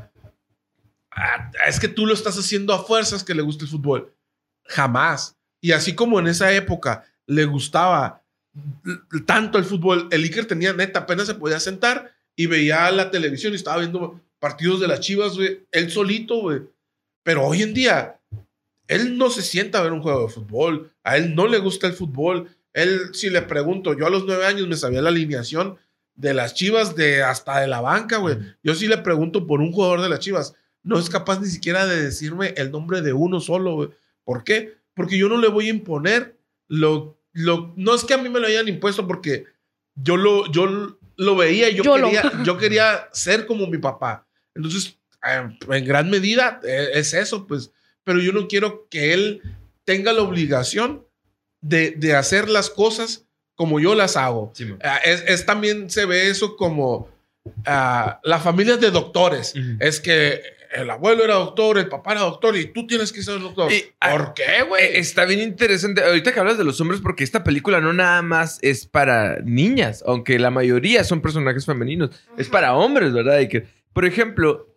ah, 1.10 1.50
es 1.66 1.80
que 1.80 1.88
tú 1.88 2.06
lo 2.06 2.14
estás 2.14 2.38
haciendo 2.38 2.72
a 2.72 2.84
fuerzas 2.84 3.24
que 3.24 3.34
le 3.34 3.42
guste 3.42 3.64
el 3.64 3.70
fútbol. 3.72 4.14
Jamás. 4.66 5.36
Y 5.60 5.72
así 5.72 5.96
como 5.96 6.20
en 6.20 6.28
esa 6.28 6.52
época 6.52 7.02
le 7.26 7.44
gustaba 7.44 8.22
tanto 9.26 9.58
el 9.58 9.64
fútbol. 9.64 10.08
El 10.10 10.24
Iker 10.24 10.46
tenía 10.46 10.72
neta, 10.72 11.00
apenas 11.00 11.26
se 11.26 11.34
podía 11.34 11.60
sentar 11.60 12.12
y 12.36 12.46
veía 12.46 12.90
la 12.90 13.10
televisión 13.10 13.52
y 13.52 13.56
estaba 13.56 13.78
viendo 13.78 14.20
partidos 14.38 14.80
de 14.80 14.88
las 14.88 15.00
Chivas, 15.00 15.36
güey, 15.36 15.66
él 15.70 15.90
solito, 15.90 16.40
güey. 16.40 16.62
Pero 17.22 17.46
hoy 17.46 17.62
en 17.62 17.74
día, 17.74 18.18
él 18.88 19.18
no 19.18 19.30
se 19.30 19.42
sienta 19.42 19.78
a 19.78 19.82
ver 19.82 19.92
un 19.92 20.02
juego 20.02 20.22
de 20.22 20.32
fútbol. 20.32 20.90
A 21.04 21.16
él 21.16 21.34
no 21.34 21.46
le 21.46 21.58
gusta 21.58 21.86
el 21.86 21.92
fútbol. 21.92 22.48
Él, 22.72 23.10
si 23.12 23.30
le 23.30 23.42
pregunto, 23.42 23.96
yo 23.96 24.06
a 24.06 24.10
los 24.10 24.24
nueve 24.24 24.46
años 24.46 24.66
me 24.66 24.76
sabía 24.76 25.02
la 25.02 25.10
alineación 25.10 25.78
de 26.14 26.34
las 26.34 26.54
Chivas, 26.54 26.96
de 26.96 27.22
hasta 27.22 27.60
de 27.60 27.68
la 27.68 27.80
banca, 27.80 28.16
güey. 28.16 28.38
Yo 28.62 28.74
sí 28.74 28.88
le 28.88 28.98
pregunto 28.98 29.46
por 29.46 29.60
un 29.60 29.72
jugador 29.72 30.00
de 30.00 30.08
las 30.08 30.20
Chivas. 30.20 30.54
No 30.82 30.98
es 30.98 31.10
capaz 31.10 31.40
ni 31.40 31.48
siquiera 31.48 31.86
de 31.86 32.02
decirme 32.02 32.54
el 32.56 32.70
nombre 32.70 33.02
de 33.02 33.12
uno 33.12 33.40
solo, 33.40 33.74
güey. 33.74 33.90
¿Por 34.24 34.44
qué? 34.44 34.74
Porque 34.94 35.18
yo 35.18 35.28
no 35.28 35.36
le 35.36 35.48
voy 35.48 35.66
a 35.66 35.70
imponer 35.70 36.36
lo, 36.68 37.19
lo... 37.32 37.72
No 37.76 37.94
es 37.94 38.04
que 38.04 38.14
a 38.14 38.18
mí 38.18 38.28
me 38.28 38.40
lo 38.40 38.46
hayan 38.46 38.68
impuesto 38.68 39.06
porque 39.06 39.44
yo 39.94 40.16
lo, 40.16 40.50
yo 40.50 40.96
lo 41.16 41.36
veía 41.36 41.68
y 41.70 41.76
yo, 41.76 41.82
quería, 41.82 42.32
yo 42.44 42.58
quería 42.58 43.08
ser 43.12 43.46
como 43.46 43.66
mi 43.66 43.78
papá. 43.78 44.26
Entonces, 44.54 44.96
em, 45.22 45.56
en 45.68 45.84
gran 45.84 46.10
medida 46.10 46.60
e, 46.62 46.90
es 46.94 47.14
eso, 47.14 47.46
pues. 47.46 47.72
Pero 48.04 48.20
yo 48.20 48.32
no 48.32 48.48
quiero 48.48 48.88
que 48.88 49.12
él 49.12 49.42
tenga 49.84 50.12
la 50.12 50.22
obligación 50.22 51.06
de, 51.60 51.92
de 51.92 52.14
hacer 52.14 52.48
las 52.48 52.70
cosas 52.70 53.26
como 53.60 53.78
yo 53.78 53.94
las 53.94 54.16
hago. 54.16 54.54
Ah, 54.82 55.00
es, 55.04 55.44
también 55.44 55.90
se 55.90 56.06
ve 56.06 56.30
eso 56.30 56.56
como 56.56 57.10
uh, 57.44 58.10
la 58.22 58.40
familia 58.42 58.78
de 58.78 58.90
doctores. 58.90 59.52
Es 59.80 60.00
que 60.00 60.40
el 60.70 60.88
abuelo 60.90 61.24
era 61.24 61.34
doctor, 61.34 61.78
el 61.78 61.88
papá 61.88 62.12
era 62.12 62.20
doctor 62.20 62.56
y 62.56 62.66
tú 62.66 62.86
tienes 62.86 63.12
que 63.12 63.22
ser 63.22 63.40
doctor. 63.40 63.72
Ah, 64.00 64.10
¿Por 64.12 64.34
qué, 64.34 64.62
güey? 64.68 64.84
Eh, 64.84 64.98
está 64.98 65.24
bien 65.24 65.40
interesante. 65.40 66.02
Ahorita 66.02 66.32
que 66.32 66.40
hablas 66.40 66.58
de 66.58 66.64
los 66.64 66.80
hombres, 66.80 67.00
porque 67.00 67.24
esta 67.24 67.42
película 67.42 67.80
no 67.80 67.92
nada 67.92 68.22
más 68.22 68.58
es 68.62 68.86
para 68.86 69.40
niñas, 69.40 70.04
aunque 70.06 70.38
la 70.38 70.50
mayoría 70.50 71.02
son 71.04 71.20
personajes 71.20 71.66
femeninos. 71.66 72.10
Es 72.38 72.48
para 72.48 72.74
hombres, 72.74 73.12
¿verdad? 73.12 73.40
Y 73.40 73.48
que, 73.48 73.66
por 73.92 74.04
ejemplo, 74.04 74.68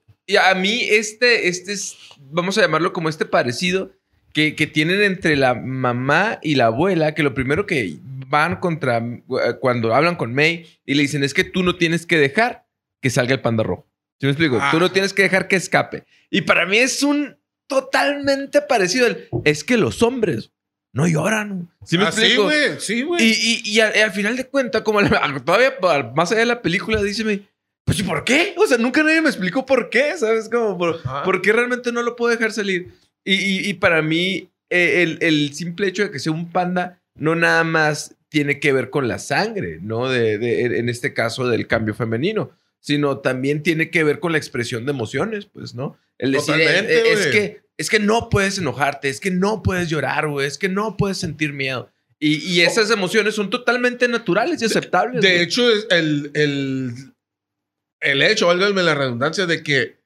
a 0.41 0.55
mí 0.55 0.81
este, 0.89 1.47
este 1.47 1.73
es, 1.73 1.95
vamos 2.19 2.57
a 2.57 2.61
llamarlo 2.61 2.91
como 2.91 3.09
este 3.09 3.25
parecido 3.25 3.91
que, 4.33 4.55
que 4.55 4.65
tienen 4.65 5.01
entre 5.03 5.35
la 5.35 5.53
mamá 5.53 6.39
y 6.41 6.55
la 6.55 6.67
abuela, 6.67 7.13
que 7.13 7.21
lo 7.21 7.35
primero 7.35 7.67
que 7.67 7.97
van 8.27 8.55
contra, 8.55 8.97
eh, 8.97 9.21
cuando 9.59 9.93
hablan 9.93 10.15
con 10.15 10.33
May 10.33 10.65
y 10.87 10.95
le 10.95 11.03
dicen, 11.03 11.23
es 11.23 11.35
que 11.35 11.43
tú 11.43 11.61
no 11.61 11.75
tienes 11.75 12.07
que 12.07 12.17
dejar 12.17 12.65
que 12.99 13.11
salga 13.11 13.35
el 13.35 13.41
panda 13.41 13.63
rojo. 13.63 13.92
¿Sí 14.23 14.27
me 14.27 14.31
explico? 14.31 14.57
Tú 14.71 14.79
no 14.79 14.89
tienes 14.89 15.11
que 15.11 15.23
dejar 15.23 15.49
que 15.49 15.57
escape. 15.57 16.05
Y 16.29 16.43
para 16.43 16.65
mí 16.65 16.77
es 16.77 17.03
un 17.03 17.35
totalmente 17.67 18.61
parecido. 18.61 19.13
es 19.43 19.65
que 19.65 19.75
los 19.75 20.01
hombres 20.01 20.49
no 20.93 21.05
lloran. 21.09 21.69
¿Sí 21.83 21.97
me 21.97 22.05
ah, 22.05 22.07
explico? 22.07 22.49
Sí, 22.79 23.01
güey. 23.01 23.19
Sí, 23.19 23.61
y, 23.65 23.69
y, 23.69 23.79
al, 23.81 24.11
final 24.13 24.37
de 24.37 24.47
cuentas, 24.47 24.83
como 24.83 25.01
todavía 25.43 25.73
más 26.15 26.31
allá 26.31 26.39
de 26.39 26.45
la 26.45 26.61
película, 26.61 27.03
dice, 27.03 27.45
pues 27.83 27.99
¿y 27.99 28.03
por 28.03 28.23
qué? 28.23 28.55
O 28.55 28.65
sea, 28.65 28.77
nunca 28.77 29.03
nadie 29.03 29.19
me 29.19 29.27
explicó 29.27 29.65
por 29.65 29.89
qué, 29.89 30.15
¿sabes? 30.15 30.47
Como, 30.47 30.77
por, 30.77 31.41
qué 31.41 31.51
realmente 31.51 31.91
no 31.91 32.01
lo 32.01 32.15
puedo 32.15 32.33
dejar 32.33 32.53
salir. 32.53 32.93
Y, 33.25 33.69
y 33.69 33.73
para 33.73 34.01
mí, 34.01 34.47
eh, 34.69 35.03
el, 35.03 35.17
el, 35.19 35.53
simple 35.53 35.87
hecho 35.87 36.03
de 36.03 36.11
que 36.11 36.19
sea 36.19 36.31
un 36.31 36.49
panda 36.49 37.01
no 37.15 37.35
nada 37.35 37.65
más 37.65 38.15
tiene 38.29 38.61
que 38.61 38.71
ver 38.71 38.89
con 38.89 39.09
la 39.09 39.19
sangre, 39.19 39.79
¿no? 39.81 40.07
De, 40.07 40.63
en 40.63 40.87
este 40.87 41.13
caso 41.13 41.45
del 41.49 41.67
cambio 41.67 41.93
femenino, 41.93 42.51
sino 42.83 43.19
también 43.19 43.63
tiene 43.63 43.89
que 43.89 44.03
ver 44.03 44.19
con 44.19 44.33
la 44.33 44.37
expresión 44.37 44.85
de 44.85 44.91
emociones, 44.91 45.45
pues, 45.45 45.73
¿no? 45.73 45.97
El 46.17 46.33
decir, 46.33 46.55
eh, 46.55 46.79
eh, 46.79 47.03
es, 47.13 47.27
que, 47.27 47.61
es 47.77 47.89
que 47.89 47.99
no 47.99 48.29
puedes 48.29 48.57
enojarte, 48.57 49.07
es 49.07 49.21
que 49.21 49.31
no 49.31 49.63
puedes 49.63 49.87
llorar, 49.87 50.27
güey, 50.27 50.45
es 50.45 50.57
que 50.57 50.67
no 50.67 50.97
puedes 50.97 51.17
sentir 51.17 51.53
miedo. 51.53 51.89
Y, 52.19 52.61
esas 52.61 52.89
emociones 52.89 53.35
son 53.35 53.49
totalmente 53.49 54.07
naturales 54.07 54.61
y 54.61 54.65
aceptables. 54.65 55.21
De, 55.21 55.41
hecho, 55.41 55.69
el, 55.89 56.31
el, 56.33 56.93
el 57.99 58.21
hecho, 58.21 58.47
válgame 58.47 58.81
la 58.81 58.95
redundancia, 58.95 59.45
de 59.45 59.61
que 59.61 59.97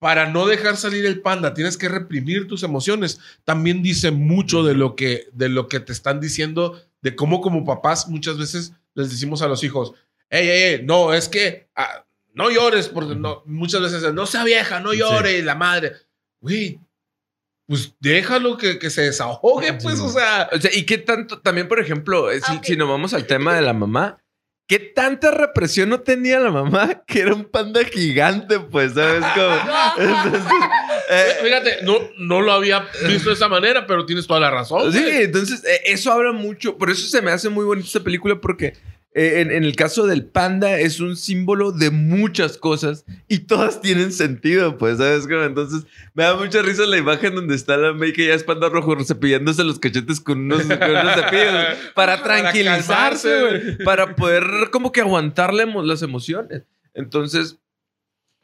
para 0.00 0.28
no 0.28 0.46
dejar 0.46 0.76
salir 0.76 1.06
el 1.06 1.20
panda, 1.20 1.54
tienes 1.54 1.76
que 1.76 1.88
reprimir 1.88 2.48
tus 2.48 2.64
emociones. 2.64 3.20
También 3.44 3.82
dice 3.82 4.10
mucho 4.10 4.64
de 4.64 4.74
lo 4.74 4.96
que, 4.96 5.28
de 5.32 5.48
lo 5.48 5.68
que 5.68 5.78
te 5.78 5.92
están 5.92 6.20
diciendo 6.20 6.82
de 7.02 7.16
cómo 7.16 7.40
como 7.40 7.64
papás 7.64 8.08
muchas 8.08 8.38
veces 8.38 8.72
les 8.94 9.10
decimos 9.10 9.42
a 9.42 9.48
los 9.48 9.62
hijos, 9.62 9.92
hey, 10.30 10.48
hey, 10.50 10.80
no, 10.84 11.12
es 11.12 11.28
que 11.28 11.68
ah, 11.76 12.06
no 12.34 12.50
llores, 12.50 12.88
porque 12.88 13.14
no, 13.14 13.42
muchas 13.46 13.80
veces 13.82 14.12
no 14.12 14.26
sea 14.26 14.44
vieja, 14.44 14.80
no 14.80 14.92
llore, 14.92 15.42
la 15.42 15.54
madre. 15.54 15.92
Güey, 16.40 16.80
pues 17.66 17.94
déjalo 18.00 18.56
que, 18.56 18.78
que 18.78 18.90
se 18.90 19.02
desahogue, 19.02 19.74
pues, 19.74 20.00
o 20.00 20.08
sea. 20.08 20.48
O 20.52 20.60
sea, 20.60 20.70
y 20.74 20.84
qué 20.84 20.98
tanto, 20.98 21.40
también, 21.40 21.68
por 21.68 21.80
ejemplo, 21.80 22.30
eh, 22.30 22.40
si, 22.40 22.58
si 22.62 22.76
nos 22.76 22.88
vamos 22.88 23.14
al 23.14 23.26
tema 23.26 23.54
de 23.54 23.62
la 23.62 23.72
mamá, 23.72 24.22
¿Qué 24.72 24.78
tanta 24.78 25.30
represión 25.30 25.90
no 25.90 26.00
tenía 26.00 26.40
la 26.40 26.50
mamá? 26.50 27.02
Que 27.06 27.20
era 27.20 27.34
un 27.34 27.44
panda 27.44 27.84
gigante, 27.84 28.58
pues, 28.58 28.94
¿sabes 28.94 29.22
cómo? 29.34 29.56
Eh, 31.10 31.36
fíjate, 31.42 31.82
no, 31.82 31.98
no 32.16 32.40
lo 32.40 32.52
había 32.52 32.88
visto 33.06 33.28
de 33.28 33.34
esa 33.34 33.48
manera, 33.48 33.86
pero 33.86 34.06
tienes 34.06 34.26
toda 34.26 34.40
la 34.40 34.50
razón. 34.50 34.90
Sí, 34.90 35.04
entonces 35.06 35.62
eh, 35.62 35.82
eso 35.84 36.10
habla 36.10 36.32
mucho. 36.32 36.78
Por 36.78 36.88
eso 36.88 37.06
se 37.06 37.20
me 37.20 37.30
hace 37.30 37.50
muy 37.50 37.66
bonita 37.66 37.86
esta 37.86 38.00
película, 38.00 38.40
porque 38.40 38.72
eh, 39.14 39.40
en, 39.40 39.50
el 39.50 39.76
caso 39.76 40.06
del 40.06 40.24
panda 40.24 40.78
es 40.78 40.98
un 40.98 41.16
símbolo 41.16 41.70
de 41.70 41.90
muchas 41.90 42.56
cosas 42.56 43.04
y 43.28 43.40
todas 43.40 43.82
tienen 43.82 44.10
sentido, 44.10 44.78
pues, 44.78 44.98
¿sabes? 44.98 45.26
cómo? 45.26 45.42
Entonces 45.42 45.84
me 46.14 46.22
da 46.24 46.34
mucha 46.34 46.62
risa 46.62 46.86
la 46.86 46.96
imagen 46.96 47.34
donde 47.34 47.54
está 47.54 47.76
la 47.76 47.92
May 47.92 48.14
que 48.14 48.26
ya 48.26 48.34
es 48.34 48.42
panda 48.42 48.70
rojo 48.70 48.96
cepillándose 49.04 49.64
los 49.64 49.78
cachetes 49.78 50.18
con 50.18 50.38
unos, 50.40 50.62
cepillos 50.62 51.66
para 51.94 52.22
tranquilizarse, 52.22 53.40
güey, 53.40 53.78
para 53.84 54.16
poder 54.16 54.44
como 54.70 54.92
que 54.92 55.02
aguantarle 55.02 55.66
las 55.66 56.00
emociones. 56.00 56.62
Entonces, 56.94 57.58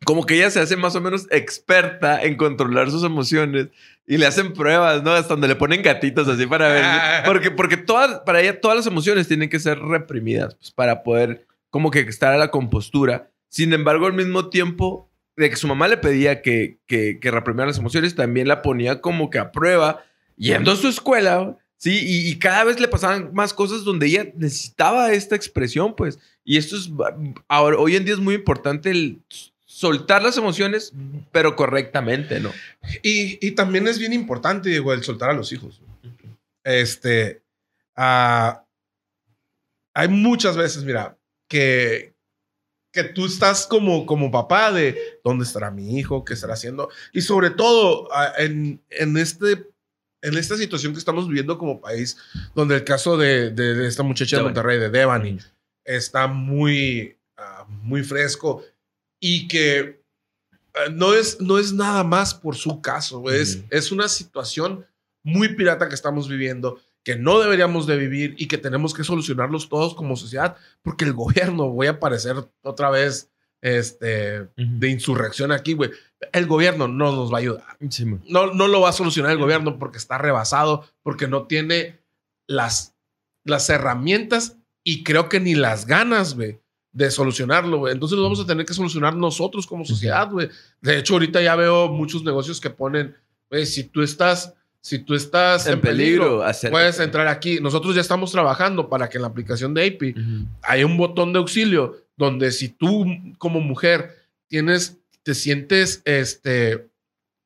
como 0.04 0.26
que 0.26 0.36
ella 0.36 0.50
se 0.50 0.60
hace 0.60 0.76
más 0.76 0.94
o 0.94 1.00
menos 1.00 1.26
experta 1.30 2.22
en 2.22 2.36
controlar 2.36 2.90
sus 2.90 3.04
emociones 3.04 3.68
y 4.06 4.16
le 4.16 4.26
hacen 4.26 4.52
pruebas, 4.52 5.02
¿no? 5.02 5.12
Hasta 5.12 5.34
donde 5.34 5.48
le 5.48 5.56
ponen 5.56 5.82
gatitos 5.82 6.28
así 6.28 6.46
para 6.46 6.68
ver. 6.68 6.84
Porque, 7.24 7.50
porque 7.50 7.76
todas, 7.76 8.20
para 8.20 8.40
ella 8.40 8.60
todas 8.60 8.76
las 8.76 8.86
emociones 8.86 9.28
tienen 9.28 9.48
que 9.48 9.58
ser 9.58 9.78
reprimidas 9.80 10.54
pues, 10.54 10.70
para 10.70 11.02
poder 11.02 11.46
como 11.70 11.90
que 11.90 12.00
estar 12.00 12.32
a 12.32 12.38
la 12.38 12.50
compostura. 12.50 13.30
Sin 13.48 13.72
embargo, 13.72 14.06
al 14.06 14.14
mismo 14.14 14.48
tiempo 14.48 15.10
de 15.36 15.50
que 15.50 15.56
su 15.56 15.68
mamá 15.68 15.88
le 15.88 15.96
pedía 15.96 16.42
que, 16.42 16.78
que, 16.86 17.18
que 17.20 17.30
reprimiera 17.30 17.66
las 17.66 17.78
emociones, 17.78 18.14
también 18.14 18.48
la 18.48 18.62
ponía 18.62 19.00
como 19.00 19.30
que 19.30 19.38
a 19.38 19.52
prueba 19.52 20.04
yendo 20.36 20.72
a 20.72 20.76
su 20.76 20.88
escuela, 20.88 21.56
¿sí? 21.76 22.00
Y, 22.02 22.30
y, 22.30 22.38
cada 22.38 22.64
vez 22.64 22.80
le 22.80 22.88
pasaban 22.88 23.30
más 23.34 23.52
cosas 23.52 23.84
donde 23.84 24.06
ella 24.06 24.26
necesitaba 24.36 25.12
esta 25.12 25.36
expresión, 25.36 25.94
pues. 25.94 26.18
Y 26.44 26.56
esto 26.56 26.76
es, 26.76 26.90
ahora, 27.46 27.76
hoy 27.76 27.96
en 27.96 28.04
día 28.04 28.14
es 28.14 28.20
muy 28.20 28.34
importante 28.34 28.90
el 28.90 29.20
soltar 29.78 30.24
las 30.24 30.36
emociones, 30.36 30.92
pero 31.30 31.54
correctamente, 31.54 32.40
¿no? 32.40 32.50
Y, 33.00 33.52
también 33.52 33.86
es 33.86 34.00
bien 34.00 34.12
importante, 34.12 34.70
Diego, 34.70 34.92
el 34.92 35.04
soltar 35.04 35.30
a 35.30 35.34
los 35.34 35.52
hijos. 35.52 35.80
Este, 36.64 37.42
ah, 37.94 38.64
hay 39.94 40.08
muchas 40.08 40.56
veces, 40.56 40.82
mira, 40.82 41.16
que, 41.48 42.12
que 42.92 43.04
tú 43.04 43.26
estás 43.26 43.68
como, 43.68 44.04
como 44.04 44.32
papá 44.32 44.72
de 44.72 45.20
dónde 45.22 45.44
estará 45.44 45.70
mi 45.70 45.96
hijo, 45.96 46.24
qué 46.24 46.34
estará 46.34 46.54
haciendo. 46.54 46.88
Y 47.12 47.20
sobre 47.20 47.50
todo 47.50 48.08
ah, 48.12 48.32
en, 48.36 48.82
en, 48.90 49.16
este, 49.16 49.64
en 50.22 50.36
esta 50.36 50.56
situación 50.56 50.92
que 50.92 50.98
estamos 50.98 51.28
viviendo 51.28 51.56
como 51.56 51.80
país, 51.80 52.16
donde 52.56 52.74
el 52.74 52.82
caso 52.82 53.16
de, 53.16 53.50
de, 53.50 53.86
esta 53.86 54.02
muchacha 54.02 54.38
de 54.38 54.42
Monterrey, 54.42 54.80
de 54.80 54.90
Devani, 54.90 55.38
está 55.84 56.26
muy, 56.26 57.16
ah, 57.36 57.64
muy 57.68 58.02
fresco 58.02 58.64
y 59.20 59.48
que 59.48 59.78
eh, 59.78 60.90
no 60.92 61.14
es, 61.14 61.40
no 61.40 61.58
es 61.58 61.72
nada 61.72 62.04
más 62.04 62.34
por 62.34 62.56
su 62.56 62.80
caso, 62.80 63.30
es, 63.30 63.64
es 63.70 63.92
una 63.92 64.08
situación 64.08 64.86
muy 65.22 65.54
pirata 65.54 65.88
que 65.88 65.94
estamos 65.94 66.28
viviendo, 66.28 66.80
que 67.04 67.16
no 67.16 67.40
deberíamos 67.40 67.86
de 67.86 67.96
vivir 67.96 68.34
y 68.38 68.48
que 68.48 68.58
tenemos 68.58 68.94
que 68.94 69.04
solucionarlos 69.04 69.68
todos 69.68 69.94
como 69.94 70.16
sociedad, 70.16 70.56
porque 70.82 71.04
el 71.04 71.12
gobierno, 71.14 71.70
voy 71.70 71.86
a 71.86 71.92
aparecer 71.92 72.36
otra 72.62 72.90
vez 72.90 73.30
este, 73.60 74.48
de 74.56 74.88
insurrección 74.88 75.52
aquí, 75.52 75.74
güey. 75.74 75.90
El 76.32 76.46
gobierno 76.46 76.88
no 76.88 77.12
nos 77.12 77.32
va 77.32 77.38
a 77.38 77.40
ayudar. 77.40 77.76
no, 78.28 78.52
no 78.52 78.68
lo 78.68 78.80
va 78.80 78.90
a 78.90 78.92
solucionar 78.92 79.32
el 79.32 79.38
gobierno 79.38 79.78
porque 79.78 79.98
está 79.98 80.18
rebasado, 80.18 80.84
porque 81.02 81.28
no 81.28 81.46
tiene 81.46 82.00
las, 82.46 82.96
las 83.44 83.68
herramientas 83.68 84.56
y 84.84 85.04
creo 85.04 85.28
que 85.28 85.40
ni 85.40 85.54
las 85.54 85.86
ganas, 85.86 86.34
güey, 86.34 86.60
de 86.92 87.10
solucionarlo, 87.10 87.78
güey. 87.78 87.92
Entonces 87.92 88.16
lo 88.16 88.24
vamos 88.24 88.40
a 88.40 88.46
tener 88.46 88.64
que 88.64 88.74
solucionar 88.74 89.14
nosotros 89.14 89.66
como 89.66 89.84
sociedad, 89.84 90.30
güey. 90.30 90.48
De 90.80 90.98
hecho, 90.98 91.14
ahorita 91.14 91.40
ya 91.42 91.54
veo 91.56 91.88
muchos 91.88 92.24
negocios 92.24 92.60
que 92.60 92.70
ponen, 92.70 93.14
güey, 93.50 93.66
si 93.66 93.84
tú 93.84 94.02
estás, 94.02 94.54
si 94.80 94.98
tú 94.98 95.14
estás 95.14 95.66
en, 95.66 95.80
peligro, 95.80 96.42
puedes 96.70 96.98
entrar 97.00 97.28
aquí. 97.28 97.58
Nosotros 97.60 97.94
ya 97.94 98.00
estamos 98.00 98.32
trabajando 98.32 98.88
para 98.88 99.08
que 99.08 99.18
en 99.18 99.22
la 99.22 99.28
aplicación 99.28 99.74
de 99.74 99.86
AP 99.86 100.16
haya 100.62 100.86
un 100.86 100.96
botón 100.96 101.32
de 101.32 101.38
auxilio 101.38 101.96
donde 102.16 102.50
si 102.50 102.68
tú 102.68 103.06
como 103.38 103.60
mujer 103.60 104.16
tienes, 104.48 104.98
te 105.22 105.34
sientes, 105.34 106.02
este, 106.04 106.88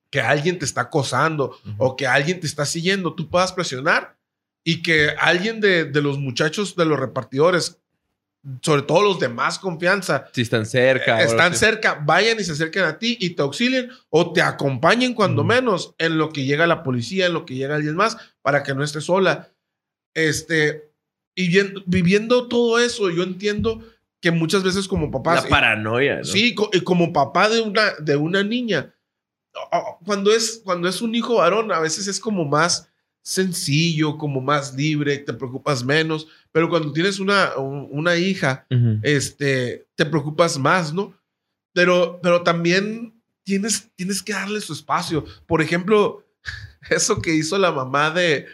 que 0.09 0.21
alguien 0.21 0.59
te 0.59 0.65
está 0.65 0.83
acosando 0.83 1.59
o 1.79 1.97
que 1.97 2.07
alguien 2.07 2.41
te 2.41 2.47
está 2.47 2.65
siguiendo, 2.65 3.15
tú 3.15 3.29
puedas 3.29 3.53
presionar 3.53 4.17
y 4.65 4.83
que 4.83 5.11
alguien 5.19 5.61
de, 5.61 5.85
de 5.85 6.01
los 6.01 6.19
muchachos, 6.19 6.77
de 6.77 6.85
los 6.85 6.99
repartidores 6.99 7.82
sobre 8.61 8.83
todo 8.83 9.03
los 9.03 9.21
de 9.21 9.29
más 9.29 9.59
confianza. 9.59 10.27
Si 10.33 10.43
están 10.43 10.67
cerca. 10.67 11.23
están 11.23 11.55
cerca, 11.55 12.03
vayan 12.05 12.41
y 12.41 12.45
se 12.45 12.53
acerquen 12.53 12.85
a 12.85 12.99
ti 12.99 13.17
y 13.21 13.31
te 13.31 13.43
auxilien 13.43 13.91
o 14.11 14.33
te 14.33 14.43
acompañen 14.43 15.15
cuando 15.15 15.45
menos 15.45 15.95
en 15.99 16.19
lo 16.19 16.31
que 16.31 16.45
llega 16.45 16.67
la 16.67 16.83
policía, 16.83 17.27
en 17.27 17.35
lo 17.35 17.47
que 17.47 17.55
llega 17.55 17.77
alguien 17.77 17.95
más, 17.95 18.17
para 18.43 18.63
que 18.63 18.75
no 18.75 18.83
estés 18.83 19.05
sola. 19.05 19.53
Este, 20.15 20.93
y 21.35 21.57
viviendo 21.87 22.49
todo 22.49 22.79
eso, 22.79 23.11
yo 23.11 23.23
entiendo 23.23 23.83
que 24.21 24.31
muchas 24.31 24.63
veces 24.63 24.89
como 24.89 25.11
papás... 25.11 25.45
La 25.45 25.51
paranoia, 25.51 26.19
¿no? 26.19 26.25
Sí, 26.25 26.55
y 26.73 26.81
como 26.81 27.13
papá 27.13 27.49
de 27.49 27.61
una, 27.61 27.93
de 28.01 28.17
una 28.17 28.43
niña. 28.43 28.95
Cuando 30.05 30.33
es, 30.33 30.63
cuando 30.65 30.89
es 30.89 31.03
un 31.03 31.15
hijo 31.15 31.37
varón, 31.37 31.73
a 31.73 31.81
veces 31.81 32.07
es 32.07 32.19
como 32.19 32.45
más 32.45 32.92
sencillo, 33.23 34.19
como 34.19 34.41
más 34.41 34.75
libre, 34.75 35.19
te 35.19 35.33
preocupas 35.33 35.85
menos. 35.85 36.27
Pero 36.51 36.69
cuando 36.69 36.93
tienes 36.93 37.19
una, 37.21 37.57
un- 37.57 37.89
una 37.91 38.17
hija, 38.17 38.67
Ujú. 38.71 38.99
este, 39.03 39.87
te 39.95 40.05
preocupas 40.07 40.59
más, 40.59 40.93
¿no? 40.93 41.15
Pero, 41.73 42.21
pero 42.23 42.43
también 42.43 43.15
tienes, 43.45 43.91
tienes 43.97 44.23
que 44.23 44.33
darle 44.33 44.61
su 44.61 44.73
espacio. 44.73 45.25
Por 45.47 45.63
ejemplo, 45.63 46.27
eso 46.91 47.23
que 47.23 47.35
hizo 47.35 47.57
la 47.59 47.73
mamá 47.73 48.11
de, 48.11 48.47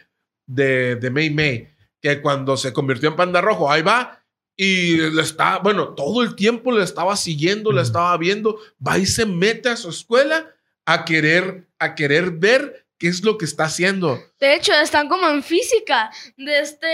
de, 0.47 0.97
de 0.97 1.11
May 1.11 1.31
May, 1.31 1.69
que 2.01 2.21
cuando 2.21 2.57
se 2.57 2.73
convirtió 2.73 3.09
en 3.09 3.17
panda 3.17 3.41
rojo, 3.41 3.71
ahí 3.71 3.83
va. 3.83 4.15
Y 4.61 4.97
le 4.97 5.23
está, 5.23 5.59
bueno, 5.59 5.91
todo 5.95 6.23
el 6.25 6.35
tiempo 6.35 6.73
le 6.73 6.83
estaba 6.83 7.17
siguiendo, 7.17 7.71
le 7.71 7.79
Ujú. 7.81 7.87
estaba 7.87 8.17
viendo, 8.17 8.59
va 8.85 8.99
y 8.99 9.07
se 9.07 9.25
mete 9.25 9.69
a 9.69 9.77
su 9.77 9.89
escuela 9.89 10.53
a 10.85 11.05
querer, 11.05 11.69
a 11.79 11.95
querer 11.95 12.33
ver 12.33 12.87
qué 12.99 13.09
es 13.09 13.25
lo 13.25 13.39
que 13.39 13.45
está 13.45 13.65
haciendo. 13.65 14.19
De 14.41 14.55
hecho, 14.55 14.73
están 14.75 15.09
como 15.09 15.29
en 15.29 15.43
física. 15.43 16.11
De 16.37 16.59
este, 16.61 16.87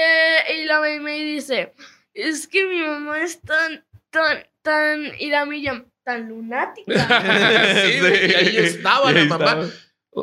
y 0.58 0.64
la 0.64 0.80
May 0.80 1.24
dice, 1.24 1.74
es 2.12 2.46
que 2.46 2.66
mi 2.66 2.80
mamá 2.80 3.22
es 3.22 3.40
tan, 3.40 3.84
tan, 4.10 4.44
tan, 4.62 5.04
y 5.18 5.30
la 5.30 5.44
Miriam, 5.46 5.86
tan 6.04 6.28
lunática. 6.28 6.92
Sí, 7.86 8.00
güey, 8.00 8.30
y 8.30 8.34
ahí 8.34 8.56
estaba 8.58 9.10
Y 9.10 9.14
la 9.14 9.20
ahí 9.20 9.28
mamá. 9.28 9.44
estaba. 9.46 9.66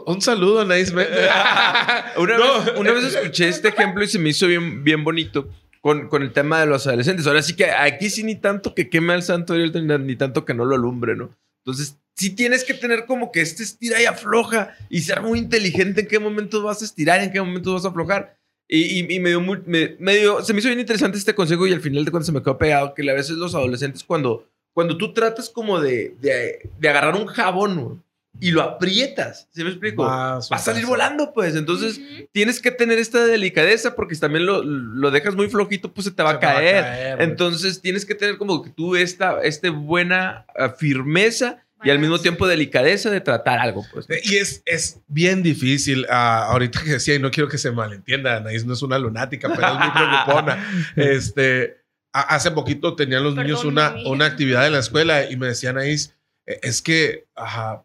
Un 0.05 0.21
saludo 0.21 0.65
Méndez. 0.65 0.93
Una, 2.15 2.37
No. 2.37 2.63
vez, 2.63 2.73
una 2.77 2.91
vez 2.93 3.03
escuché 3.13 3.49
este 3.49 3.67
ejemplo 3.69 4.03
y 4.03 4.07
se 4.07 4.19
me 4.19 4.29
hizo 4.29 4.47
bien, 4.47 4.83
bien 4.85 5.03
bonito 5.03 5.49
con, 5.81 6.07
con 6.07 6.21
el 6.21 6.31
tema 6.31 6.61
de 6.61 6.67
los 6.67 6.87
adolescentes. 6.87 7.27
Ahora 7.27 7.41
sí 7.41 7.55
que 7.57 7.71
aquí 7.71 8.09
sí 8.09 8.23
ni 8.23 8.35
tanto 8.35 8.73
que 8.73 8.89
queme 8.89 9.11
al 9.13 9.23
santo 9.23 9.53
ni 9.55 10.15
tanto 10.15 10.45
que 10.45 10.53
no 10.53 10.63
lo 10.63 10.75
alumbre, 10.75 11.15
¿no? 11.17 11.37
Entonces, 11.65 11.97
sí 12.21 12.29
tienes 12.29 12.63
que 12.63 12.73
tener 12.75 13.05
como 13.05 13.31
que 13.31 13.41
este 13.41 13.63
estira 13.63 13.99
y 14.01 14.05
afloja 14.05 14.75
y 14.89 15.01
ser 15.01 15.21
muy 15.21 15.39
inteligente 15.39 16.01
en 16.01 16.07
qué 16.07 16.19
momentos 16.19 16.61
vas 16.63 16.81
a 16.81 16.85
estirar, 16.85 17.19
en 17.21 17.31
qué 17.31 17.41
momentos 17.41 17.73
vas 17.73 17.85
a 17.85 17.87
aflojar. 17.89 18.37
Y, 18.67 18.99
y, 18.99 19.15
y 19.15 19.19
me 19.19 19.29
dio 19.29 19.41
muy, 19.41 19.59
me, 19.65 19.95
me 19.99 20.15
dio- 20.17 20.41
se 20.43 20.53
me 20.53 20.59
hizo 20.59 20.69
bien 20.69 20.79
interesante 20.79 21.17
este 21.17 21.35
consejo 21.35 21.65
y 21.67 21.73
al 21.73 21.81
final 21.81 22.05
de 22.05 22.11
cuentas 22.11 22.27
se 22.27 22.31
me 22.31 22.41
quedó 22.41 22.57
pegado 22.57 22.93
que 22.93 23.09
a 23.09 23.13
veces 23.13 23.37
los 23.37 23.55
adolescentes 23.55 24.03
cuando, 24.03 24.47
cuando 24.71 24.95
tú 24.97 25.13
tratas 25.13 25.49
como 25.49 25.81
de, 25.81 26.15
de, 26.21 26.69
de 26.79 26.89
agarrar 26.89 27.15
un 27.15 27.25
jabón 27.25 28.01
y 28.39 28.51
lo 28.51 28.61
aprietas, 28.61 29.49
¿sí 29.51 29.63
me 29.63 29.71
explico? 29.71 30.03
Va 30.03 30.35
Va 30.35 30.55
a 30.55 30.57
salir 30.59 30.85
volando, 30.85 31.33
pues. 31.33 31.55
Entonces, 31.55 31.99
tienes 32.31 32.61
que 32.61 32.71
tener 32.71 32.97
esta 32.97 33.25
delicadeza 33.25 33.93
porque 33.93 34.15
si 34.15 34.21
también 34.21 34.45
lo, 34.45 34.63
lo 34.63 35.11
dejas 35.11 35.35
muy 35.35 35.49
flojito, 35.49 35.91
pues 35.91 36.05
se 36.05 36.11
te 36.11 36.23
va, 36.23 36.31
a, 36.31 36.39
caer. 36.39 37.21
Entonces, 37.21 37.81
tienes 37.81 38.05
que 38.05 38.15
tener 38.15 38.37
como 38.37 38.61
que 38.61 38.69
tú 38.69 38.95
esta, 38.95 39.41
este 39.41 39.69
buena 39.69 40.45
ah, 40.57 40.69
firmeza 40.69 41.65
y 41.83 41.89
al 41.89 41.99
mismo 41.99 42.19
tiempo 42.19 42.47
delicadeza 42.47 43.09
de 43.09 43.21
tratar 43.21 43.59
algo, 43.59 43.85
pues. 43.91 44.07
Y 44.23 44.37
es, 44.37 44.61
es 44.65 44.99
bien 45.07 45.41
difícil. 45.43 46.05
ah, 46.09 46.45
ahorita 46.49 46.83
que 46.83 46.91
decía, 46.91 47.15
y 47.15 47.19
no 47.19 47.31
quiero 47.31 47.49
que 47.49 47.57
se 47.57 47.71
malentienda, 47.71 48.37
Anaís 48.37 48.65
no 48.65 48.73
es 48.73 48.81
una 48.81 48.97
lunática, 48.99 49.49
pero 49.55 49.67
es 49.67 49.79
muy 49.79 49.89
preocupona. 49.91 50.65
Este, 50.95 51.77
a- 52.13 52.35
hace 52.35 52.51
poquito 52.51 52.95
tenían 52.95 53.23
los 53.23 53.35
niños 53.35 53.63
una, 53.65 53.93
una 54.05 54.25
actividad 54.25 54.65
en 54.67 54.73
la 54.73 54.79
escuela 54.79 55.29
y 55.29 55.35
me 55.37 55.47
decían 55.47 55.77
Anaís, 55.77 56.13
"Eh, 56.45 56.59
es 56.63 56.81
que 56.81 57.25
ajá, 57.35 57.83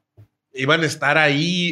iban 0.57 0.83
a 0.83 0.87
estar 0.87 1.19
ahí 1.19 1.71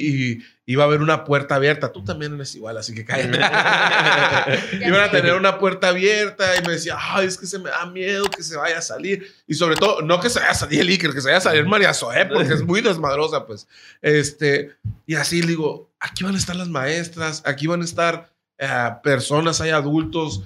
y 0.66 0.72
iba 0.72 0.84
a 0.84 0.86
haber 0.86 1.00
una 1.00 1.24
puerta 1.24 1.56
abierta. 1.56 1.92
Tú 1.92 2.04
también 2.04 2.34
eres 2.34 2.54
igual, 2.54 2.76
así 2.78 2.94
que 2.94 3.04
cállate. 3.04 3.36
iban 4.86 5.00
a 5.00 5.10
tener 5.10 5.34
una 5.34 5.58
puerta 5.58 5.88
abierta 5.88 6.56
y 6.56 6.62
me 6.66 6.72
decía, 6.72 6.96
ay, 6.98 7.26
es 7.26 7.36
que 7.36 7.46
se 7.46 7.58
me 7.58 7.70
da 7.70 7.86
miedo 7.86 8.30
que 8.30 8.42
se 8.42 8.56
vaya 8.56 8.78
a 8.78 8.82
salir. 8.82 9.30
Y 9.46 9.54
sobre 9.54 9.76
todo, 9.76 10.02
no 10.02 10.20
que 10.20 10.30
se 10.30 10.38
vaya 10.38 10.52
a 10.52 10.54
salir 10.54 10.80
el 10.80 10.88
Iker, 10.88 11.12
que 11.12 11.20
se 11.20 11.28
vaya 11.28 11.38
a 11.38 11.42
salir 11.42 11.66
María 11.66 11.92
Zoé, 11.92 12.26
porque 12.26 12.54
es 12.54 12.62
muy 12.62 12.80
desmadrosa, 12.80 13.46
pues. 13.46 13.66
Este, 14.00 14.76
y 15.06 15.14
así 15.14 15.42
le 15.42 15.48
digo, 15.48 15.90
aquí 16.00 16.24
van 16.24 16.34
a 16.34 16.38
estar 16.38 16.56
las 16.56 16.68
maestras, 16.68 17.42
aquí 17.44 17.66
van 17.66 17.82
a 17.82 17.84
estar 17.84 18.30
eh, 18.58 18.90
personas, 19.02 19.60
hay 19.60 19.70
adultos, 19.70 20.44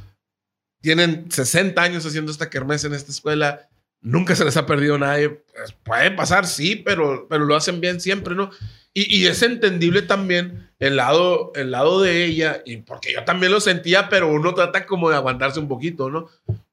tienen 0.80 1.30
60 1.30 1.80
años 1.80 2.06
haciendo 2.06 2.32
esta 2.32 2.50
kermés 2.50 2.84
en 2.84 2.94
esta 2.94 3.12
escuela, 3.12 3.68
nunca 4.00 4.34
se 4.34 4.44
les 4.44 4.56
ha 4.56 4.66
perdido 4.66 4.98
nadie. 4.98 5.28
Pues, 5.28 5.72
puede 5.84 6.10
pasar, 6.10 6.46
sí, 6.46 6.76
pero, 6.76 7.26
pero 7.28 7.44
lo 7.44 7.54
hacen 7.54 7.80
bien 7.80 8.00
siempre, 8.00 8.34
¿no? 8.34 8.50
Y, 8.94 9.16
y 9.16 9.26
es 9.26 9.42
entendible 9.42 10.02
también 10.02 10.70
el 10.78 10.96
lado, 10.96 11.52
el 11.54 11.70
lado 11.70 12.00
de 12.00 12.24
ella, 12.24 12.62
y 12.64 12.78
porque 12.78 13.12
yo 13.12 13.24
también 13.24 13.52
lo 13.52 13.60
sentía, 13.60 14.08
pero 14.08 14.32
uno 14.32 14.54
trata 14.54 14.86
como 14.86 15.10
de 15.10 15.16
aguantarse 15.16 15.60
un 15.60 15.68
poquito, 15.68 16.10
¿no? 16.10 16.28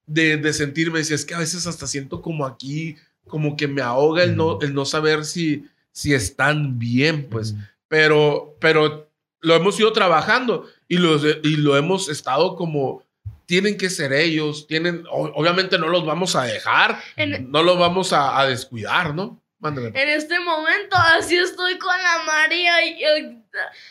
De, 0.05 0.37
de 0.37 0.53
sentirme, 0.53 0.99
decía, 0.99 1.15
es 1.15 1.25
que 1.25 1.35
a 1.35 1.39
veces 1.39 1.67
hasta 1.67 1.87
siento 1.87 2.21
como 2.21 2.45
aquí, 2.45 2.95
como 3.27 3.57
que 3.57 3.67
me 3.67 3.81
ahoga 3.81 4.23
el 4.23 4.35
no, 4.35 4.59
el 4.61 4.73
no 4.73 4.85
saber 4.85 5.25
si, 5.25 5.65
si 5.91 6.13
están 6.13 6.77
bien, 6.77 7.27
pues 7.29 7.55
pero, 7.95 8.57
pero 8.59 9.09
lo 9.39 9.55
hemos 9.55 9.79
ido 9.79 9.93
trabajando 9.93 10.65
y 10.87 10.97
lo, 10.97 11.15
y 11.15 11.55
lo 11.55 11.77
hemos 11.77 12.09
estado 12.09 12.57
como, 12.57 13.03
tienen 13.45 13.77
que 13.77 13.89
ser 13.89 14.13
ellos, 14.13 14.67
tienen, 14.67 15.03
obviamente 15.11 15.77
no 15.77 15.87
los 15.87 16.05
vamos 16.05 16.35
a 16.35 16.43
dejar, 16.43 16.97
En, 17.15 17.51
no 17.51 17.63
los 17.63 17.77
vamos 17.77 18.11
a, 18.13 18.39
a 18.39 18.45
descuidar, 18.47 19.13
¿no? 19.15 19.41
Mándale. 19.57 19.87
en 19.87 20.09
este 20.09 20.37
momento, 20.39 20.95
así 21.17 21.35
estoy 21.37 21.77
con 21.79 21.95
la 21.97 22.23
María 22.25 22.85
y 22.85 23.01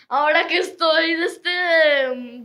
ahora 0.08 0.46
que 0.46 0.58
estoy 0.58 1.14
de 1.14 1.24
este, 1.24 1.50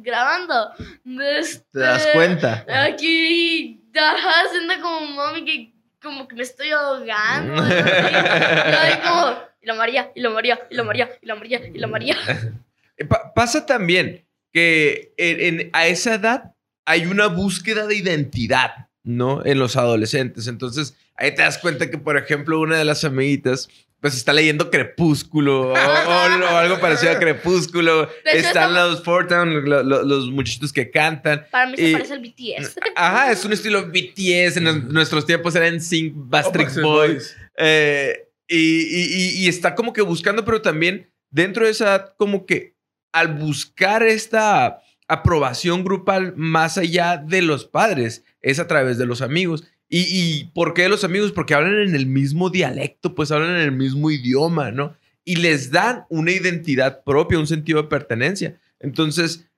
grabando, 0.01 0.71
de 1.03 1.39
este, 1.39 1.65
¿Te 1.73 1.79
das 1.79 2.07
cuenta? 2.13 2.65
Aquí, 2.67 3.83
ajá, 3.93 4.31
haciendo 4.47 4.73
como 4.81 5.01
mami 5.11 5.45
que 5.45 5.73
como 6.01 6.27
que 6.27 6.35
me 6.35 6.43
estoy 6.43 6.69
ahogando. 6.71 7.61
Y 7.67 8.73
ahí 8.73 8.99
como, 9.05 9.37
y 9.61 9.67
la 9.67 9.73
María, 9.75 10.11
y 10.15 10.21
la 10.21 10.29
María, 10.29 10.59
y 10.71 10.75
la 10.75 10.83
María, 10.83 11.09
y 11.21 11.25
la 11.27 11.35
María, 11.35 11.61
y 11.73 11.77
la 11.77 11.87
María. 11.87 12.15
Eh, 12.97 13.05
pa- 13.05 13.33
pasa 13.33 13.65
también 13.65 14.25
que 14.51 15.13
en- 15.17 15.59
en- 15.61 15.69
a 15.71 15.87
esa 15.87 16.15
edad 16.15 16.53
hay 16.89 17.05
una 17.05 17.27
búsqueda 17.27 17.85
de 17.85 17.95
identidad, 17.95 18.87
¿no? 19.03 19.45
En 19.45 19.59
los 19.59 19.75
adolescentes. 19.75 20.47
Entonces, 20.47 20.95
ahí 21.15 21.35
te 21.35 21.43
das 21.43 21.59
cuenta 21.59 21.89
que, 21.91 21.99
por 21.99 22.17
ejemplo, 22.17 22.59
una 22.59 22.77
de 22.79 22.85
las 22.85 23.03
amiguitas, 23.03 23.69
pues 24.01 24.15
está 24.15 24.33
leyendo 24.33 24.71
Crepúsculo 24.71 25.73
o, 25.73 25.75
algo 25.75 26.79
parecido 26.79 27.11
a 27.11 27.19
Crepúsculo. 27.19 28.03
Hecho, 28.25 28.47
Están 28.47 28.73
los 28.73 29.03
Fortown, 29.03 29.65
lo- 29.69 29.83
lo- 29.83 30.03
los 30.03 30.31
muchachitos 30.31 30.73
que 30.73 30.89
cantan. 30.89 31.45
Para 31.51 31.67
mí 31.67 31.75
se 31.77 31.89
Y- 31.89 31.93
parece 31.93 32.13
al 32.13 32.21
BTS. 32.21 32.75
Ajá, 32.95 33.31
es 33.31 33.45
un 33.45 33.53
estilo 33.53 33.85
BTS. 33.87 34.57
En 34.57 34.89
nuestros 34.91 35.25
tiempos 35.27 35.53
eran 35.55 35.79
Sync, 35.81 36.13
Backstreet 36.15 36.81
Boys. 36.81 37.35
Eh, 37.57 38.27
y, 38.47 38.57
y- 38.57 39.13
y- 39.13 39.45
y 39.45 39.47
está 39.47 39.75
como 39.75 39.93
que 39.93 40.01
buscando, 40.01 40.43
pero 40.43 40.59
también 40.61 41.11
dentro 41.29 41.65
de 41.65 41.71
esa 41.71 41.83
edad, 41.85 42.13
como 42.17 42.45
que 42.47 42.73
al 43.11 43.27
buscar 43.35 44.01
esta 44.01 44.79
aprobación 45.09 45.83
grupal 45.83 46.33
más 46.37 46.77
allá 46.77 47.17
de 47.17 47.41
los 47.41 47.65
padres, 47.65 48.23
es 48.41 48.59
a 48.59 48.67
través 48.67 48.97
de 48.97 49.05
los 49.05 49.21
amigos. 49.21 49.65
¿Y, 49.89 50.05
y 50.07 50.45
por 50.53 50.73
qué 50.73 50.87
los 50.87 51.03
amigos? 51.03 51.31
Porque 51.31 51.55
hablan 51.55 51.79
en 51.79 51.95
el 51.95 52.05
mismo 52.05 52.49
dialecto, 52.49 53.15
pues 53.15 53.31
hablan 53.31 53.55
en 53.55 53.61
el 53.61 53.71
mismo 53.71 54.11
idioma, 54.11 54.71
¿no? 54.71 54.95
Y 55.25 55.37
les 55.37 55.71
dan 55.71 56.05
una 56.09 56.31
identidad 56.31 57.03
propia, 57.03 57.39
un 57.39 57.47
sentido 57.47 57.81
de 57.81 57.89
pertenencia. 57.89 58.59
Entonces, 58.79 59.49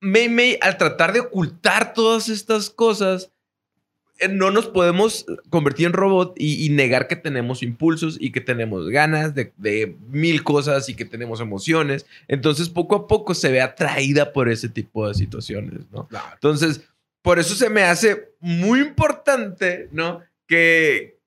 Mei 0.00 0.28
Mei, 0.28 0.58
al 0.60 0.78
tratar 0.78 1.12
de 1.12 1.20
ocultar 1.20 1.92
todas 1.92 2.28
estas 2.28 2.70
cosas, 2.70 3.30
no 4.30 4.50
nos 4.50 4.66
podemos 4.66 5.26
convertir 5.48 5.86
en 5.86 5.92
robot 5.92 6.34
y, 6.38 6.64
y 6.66 6.70
negar 6.70 7.06
que 7.06 7.14
tenemos 7.16 7.62
impulsos 7.62 8.16
y 8.20 8.32
que 8.32 8.40
tenemos 8.40 8.88
ganas 8.88 9.34
de, 9.34 9.52
de 9.56 9.96
mil 10.08 10.42
cosas 10.42 10.88
y 10.88 10.94
que 10.94 11.04
tenemos 11.04 11.40
emociones. 11.40 12.04
Entonces, 12.26 12.68
poco 12.68 12.96
a 12.96 13.06
poco 13.06 13.34
se 13.34 13.50
ve 13.52 13.60
atraída 13.60 14.32
por 14.32 14.48
ese 14.48 14.68
tipo 14.68 15.06
de 15.06 15.14
situaciones, 15.14 15.80
¿no? 15.92 16.08
Claro. 16.08 16.26
Entonces, 16.34 16.80
por 17.22 17.38
eso 17.38 17.54
se 17.54 17.70
me 17.70 17.82
hace 17.82 18.30
muy 18.40 18.80
importante, 18.80 19.88
¿no? 19.92 20.20
Que, 20.48 21.18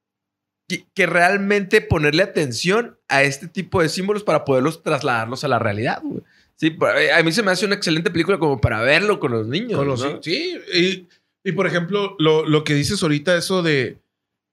que, 0.68 0.86
que 0.94 1.06
realmente 1.06 1.80
ponerle 1.82 2.24
atención 2.24 2.98
a 3.08 3.24
este 3.24 3.48
tipo 3.48 3.82
de 3.82 3.90
símbolos 3.90 4.24
para 4.24 4.44
poderlos 4.44 4.84
trasladarlos 4.84 5.44
a 5.44 5.48
la 5.48 5.60
realidad, 5.60 6.02
güey. 6.04 6.22
Sí, 6.56 6.78
eh, 6.98 7.12
a 7.12 7.24
mí 7.24 7.32
se 7.32 7.42
me 7.42 7.50
hace 7.52 7.66
una 7.66 7.74
excelente 7.76 8.12
película 8.12 8.38
como 8.38 8.62
para 8.62 8.82
verlo 8.82 9.20
con 9.20 9.32
los 9.32 9.48
niños. 9.48 9.80
Con 9.80 9.88
los- 9.88 10.04
¿no? 10.04 10.22
Sí, 10.22 10.56
y, 10.74 11.08
y 11.44 11.52
por 11.54 11.68
ejemplo, 11.68 12.16
lo, 12.20 12.46
lo 12.46 12.64
que 12.64 12.74
dices 12.74 13.02
ahorita, 13.02 13.36
eso 13.36 13.64
de, 13.64 14.00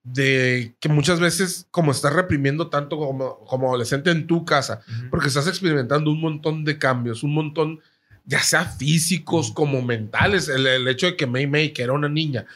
de 0.02 0.74
que 0.80 0.88
muchas 0.88 1.20
veces, 1.20 1.66
como 1.70 1.92
estás 1.92 2.12
reprimiendo 2.12 2.68
tanto 2.68 2.96
como, 2.98 3.44
como 3.44 3.68
adolescente 3.68 4.10
en 4.10 4.26
tu 4.26 4.44
casa, 4.44 4.80
Ujú. 4.88 5.10
porque 5.10 5.28
estás 5.28 5.46
experimentando 5.46 6.10
un 6.10 6.20
montón 6.20 6.64
de 6.64 6.78
cambios, 6.78 7.22
un 7.22 7.34
montón, 7.34 7.80
ya 8.24 8.42
sea 8.42 8.64
físicos 8.64 9.50
como 9.52 9.82
mentales. 9.82 10.48
El, 10.48 10.66
el 10.66 10.88
hecho 10.88 11.06
de 11.06 11.16
que 11.16 11.26
May 11.26 11.46
May, 11.46 11.72
que 11.72 11.82
era 11.82 11.92
una 11.92 12.08
niña 12.08 12.46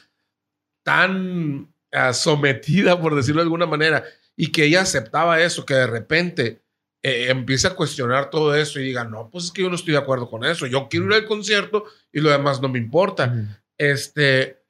tan 0.83 1.69
ah, 1.93 2.13
sometida, 2.13 3.01
por 3.01 3.15
decirlo 3.15 3.41
de 3.41 3.45
alguna 3.47 3.67
manera, 3.67 4.05
y 4.37 4.49
que 4.49 4.65
ella 4.65 4.83
aceptaba 4.83 5.41
eso, 5.41 5.65
que 5.67 5.75
de 5.75 5.87
repente 5.87 6.63
eh, 7.03 7.27
empiece 7.29 7.67
a 7.67 7.75
cuestionar 7.75 8.31
todo 8.31 8.55
eso 8.55 8.81
y 8.81 8.85
diga, 8.85 9.05
no, 9.05 9.29
pues 9.31 9.45
es 9.45 9.51
que 9.53 9.63
yo 9.63 9.69
no 9.69 9.75
estoy 9.77 9.93
de 9.93 9.99
acuerdo 9.99 10.29
con 10.29 10.45
eso, 10.45 10.67
yo 10.67 10.89
quiero 10.89 11.07
ir 11.07 11.13
al 11.15 11.27
concierto 11.27 11.85
y 12.13 12.21
lo 12.21 12.31
demás 12.31 12.61
no 12.61 12.69
me 12.69 12.79
importa. 12.79 13.62
Este, 13.79 14.63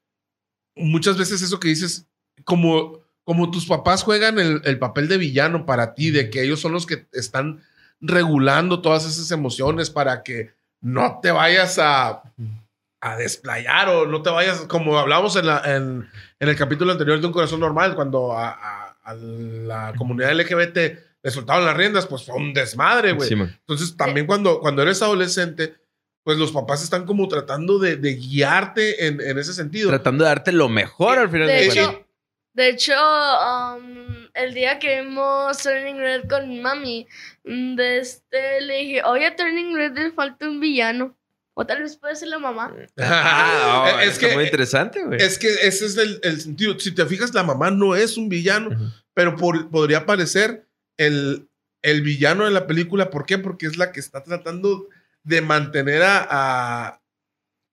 muchas 0.75 1.19
veces 1.19 1.43
eso 1.43 1.61
que 1.61 1.69
dices, 1.69 2.07
como, 2.45 3.01
como 3.25 3.51
tus 3.51 3.67
papás 3.67 4.03
juegan 4.03 4.39
el, 4.39 4.63
el 4.65 4.79
papel 4.79 5.09
de 5.09 5.19
villano 5.19 5.67
para 5.67 5.95
ti, 5.95 6.11
de 6.11 6.31
que 6.31 6.43
ellos 6.43 6.61
son 6.61 6.73
los 6.73 6.87
que 6.87 7.07
están 7.13 7.63
regulando 8.01 8.81
todas 8.83 9.05
esas 9.07 9.31
emociones 9.31 9.91
para 9.91 10.23
que 10.23 10.51
no 10.81 11.21
te 11.23 11.31
vayas 11.31 11.79
a, 11.79 12.23
a 13.01 13.17
desplayar 13.17 13.89
o 13.91 14.07
no 14.07 14.23
te 14.23 14.31
vayas, 14.31 14.61
como 14.63 14.99
hablamos 14.99 15.37
en, 15.37 15.47
la, 15.47 15.63
en, 15.77 16.09
en 16.41 16.49
el 16.49 16.57
capítulo 16.57 16.91
anterior 16.93 17.21
de 17.21 17.27
Un 17.27 17.33
Corazón 17.33 17.61
Normal, 17.61 17.95
cuando 17.95 18.33
a, 18.33 18.51
a- 18.51 18.89
a 19.05 19.15
la 19.15 19.93
comunidad 19.97 20.31
LGBT 20.33 20.77
le 21.25 21.31
soltaron 21.33 21.65
las 21.65 21.77
riendas, 21.77 22.07
pues 22.07 22.25
fue 22.25 22.37
un 22.37 22.53
desmadre, 22.55 23.13
güey. 23.13 23.29
Sí. 23.29 23.35
Entonces, 23.35 23.97
también 23.97 24.27
cuando, 24.27 24.61
cuando 24.61 24.81
eres 24.83 25.03
adolescente, 25.03 25.75
pues 26.25 26.39
los 26.39 26.53
papás 26.53 26.83
están 26.83 27.05
como 27.07 27.27
tratando 27.29 27.79
de, 27.79 27.97
de 27.97 28.14
guiarte 28.14 29.07
en, 29.07 29.20
en 29.20 29.39
ese 29.39 29.53
sentido. 29.55 29.89
Tratando 29.91 30.25
de 30.25 30.29
darte 30.29 30.53
lo 30.53 30.68
mejor 30.68 31.18
al 31.18 31.31
final 31.31 31.47
de, 31.49 31.55
De 31.55 31.66
cuentas. 31.66 31.89
hecho, 31.89 32.07
de 32.55 32.68
hecho 32.68 32.93
um, 32.95 34.29
el 34.35 34.55
día 34.55 34.79
que 34.79 35.03
vimos 35.03 35.59
Turning 35.59 35.97
Red 35.99 36.29
con 36.29 36.49
mi 36.49 36.61
mami, 36.61 37.07
mm, 37.45 37.75
de 37.77 37.99
este, 37.99 38.61
le 38.61 38.79
dije, 38.79 39.03
oye, 39.05 39.27
a 39.27 39.37
Turning 39.37 39.75
Red 39.77 39.93
le 39.99 40.12
falta 40.12 40.49
un 40.49 40.61
villano. 40.61 41.16
O 41.55 41.66
tal 41.66 41.83
vez 41.83 41.97
puede 41.99 42.16
ser 42.16 42.29
la 42.29 42.39
mamá. 42.39 42.75
Ah, 42.99 43.99
es, 44.03 44.12
está 44.14 44.29
que, 44.29 44.35
muy 44.35 44.45
interesante, 44.45 45.03
güey. 45.05 45.20
es 45.20 45.39
que 45.39 45.49
ese 45.53 45.85
es 45.87 45.97
el, 45.99 46.18
el 46.23 46.41
sentido. 46.41 46.79
Si 46.81 46.95
te 46.95 47.05
fijas, 47.05 47.35
la 47.35 47.43
mamá 47.43 47.70
no 47.70 47.95
es 47.95 48.16
un 48.16 48.29
villano, 48.31 48.70
pero 49.12 49.37
por- 49.37 49.68
podría 49.70 50.07
parecer 50.07 50.66
el, 50.97 51.49
el 51.83 52.01
villano 52.01 52.47
de 52.47 52.53
la 52.53 52.66
película. 52.66 53.11
¿Por 53.11 53.27
qué? 53.27 53.37
Porque 53.37 53.66
es 53.66 53.77
la 53.77 53.93
que 53.93 54.01
está 54.01 54.23
tratando 54.23 54.89
de 55.25 55.41
mantener 55.41 56.03
a, 56.03 56.27
a, 56.31 57.01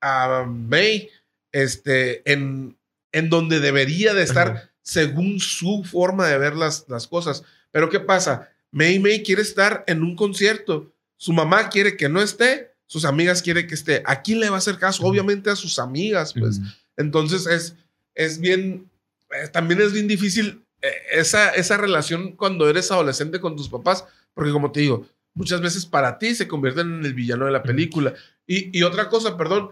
a 0.02 0.45
May 0.45 1.10
este, 1.52 2.30
en, 2.32 2.78
en 3.12 3.30
donde 3.30 3.60
debería 3.60 4.14
de 4.14 4.24
estar 4.24 4.47
Ajá. 4.52 4.72
según 4.82 5.39
su 5.39 5.84
forma 5.84 6.28
de 6.28 6.38
ver 6.38 6.56
las, 6.56 6.86
las 6.88 7.08
cosas. 7.08 7.43
Pero 7.72 7.89
¿qué 7.89 8.00
pasa? 8.00 8.50
May 8.72 9.00
May 9.00 9.24
quiere 9.24 9.41
estar 9.41 9.84
en 9.88 10.04
un 10.04 10.16
concierto. 10.16 10.91
Su 11.18 11.34
mamá 11.34 11.70
quiere 11.70 11.97
que 11.97 12.10
no 12.10 12.22
esté. 12.22 12.72
Sus 12.86 13.06
amigas 13.06 13.41
quieren 13.41 13.68
que 13.68 13.76
esté. 13.76 14.02
¿A 14.06 14.22
quién 14.22 14.39
le 14.39 14.50
va 14.50 14.56
a 14.56 14.60
hacer 14.60 14.78
caso? 14.78 15.04
Obviamente 15.06 15.50
a 15.50 15.56
sus 15.56 15.78
amigas, 15.80 16.34
pues. 16.34 16.60
Entonces 16.97 17.45
es, 17.45 17.76
es 18.16 18.39
bien, 18.39 18.89
eh, 19.32 19.47
también 19.47 19.80
es 19.82 19.93
bien 19.93 20.08
difícil 20.08 20.64
eh, 20.82 20.91
esa, 21.12 21.50
esa 21.52 21.78
relación 21.78 22.32
cuando 22.36 22.70
eres 22.70 22.91
adolescente 22.91 23.39
con 23.39 23.56
tus 23.56 23.70
papás, 23.70 24.06
porque 24.34 24.52
como 24.52 24.72
te 24.72 24.80
digo, 24.82 25.06
muchas 25.34 25.62
veces 25.62 25.86
para 25.86 26.18
ti 26.20 26.36
se 26.36 26.48
convierten 26.48 27.00
en 27.00 27.06
el 27.06 27.14
villano 27.14 27.46
de 27.46 27.52
la 27.52 27.64
película. 27.64 28.14
Y, 28.46 28.78
y 28.78 28.84
otra 28.84 29.10
cosa, 29.10 29.38
perdón, 29.38 29.72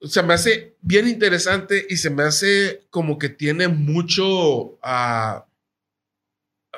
se 0.00 0.22
me 0.22 0.34
hace 0.34 0.76
bien 0.80 1.06
interesante 1.08 1.86
y 1.88 1.96
se 1.96 2.10
me 2.10 2.22
hace 2.24 2.86
como 2.90 3.18
que 3.18 3.28
tiene 3.28 3.68
mucho, 3.68 4.78
ah, 4.82 5.46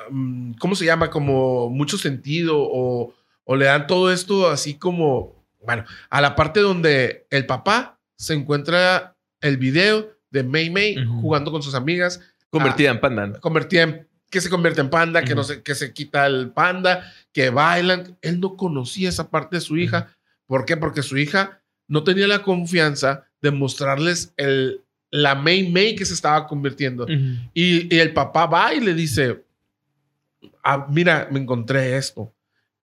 mm, 0.09 0.53
¿cómo 0.59 0.75
se 0.75 0.85
llama? 0.85 1.09
Como 1.09 1.69
mucho 1.69 1.97
sentido 1.97 2.55
o, 2.57 3.13
o 3.43 3.55
le 3.55 3.65
dan 3.65 3.87
todo 3.87 4.11
esto 4.11 4.49
así 4.49 4.75
como, 4.75 5.43
bueno, 5.63 5.85
a 6.09 6.21
la 6.21 6.35
parte 6.35 6.59
donde 6.59 7.25
el 7.29 7.45
papá 7.45 7.99
se 8.15 8.33
encuentra 8.33 9.15
el 9.41 9.57
video 9.57 10.11
de 10.31 10.43
May 10.43 10.97
Ujú. 10.97 11.21
jugando 11.21 11.51
con 11.51 11.61
sus 11.63 11.75
amigas, 11.75 12.21
Convertida 12.49 12.91
en 12.91 12.99
panda. 13.01 13.39
convertida 13.41 13.81
en 13.83 14.07
que 14.29 14.39
se 14.41 14.49
convierte 14.49 14.81
en 14.81 14.89
panda, 14.89 15.23
que 15.23 15.35
no 15.35 15.43
se, 15.43 15.61
que 15.61 15.75
se 15.75 15.93
quita 15.93 16.25
el 16.25 16.51
panda, 16.51 17.11
que 17.35 17.49
bailan. 17.49 18.17
Él 18.21 18.39
no 18.39 18.55
conocía 18.55 19.09
esa 19.09 19.29
parte 19.29 19.57
de 19.57 19.61
su 19.61 19.75
hija. 19.75 20.15
¿Por 20.47 20.63
qué? 20.63 20.77
Porque 20.77 21.03
su 21.03 21.17
hija 21.17 21.61
no 21.85 22.05
tenía 22.05 22.27
la 22.27 22.43
confianza 22.43 23.25
de 23.41 23.51
mostrarles 23.51 24.33
el, 24.37 24.85
la 25.11 25.35
May 25.35 25.69
May 25.69 25.97
que 25.97 26.05
se 26.05 26.13
estaba 26.13 26.47
convirtiendo. 26.47 27.05
Y, 27.53 27.93
y 27.93 27.99
el 27.99 28.13
papá 28.13 28.45
va 28.45 28.73
y 28.73 28.79
le 28.79 28.93
dice, 28.93 29.43
ah, 30.63 30.87
mira, 30.89 31.27
me 31.29 31.41
encontré 31.41 31.97
esto. 31.97 32.33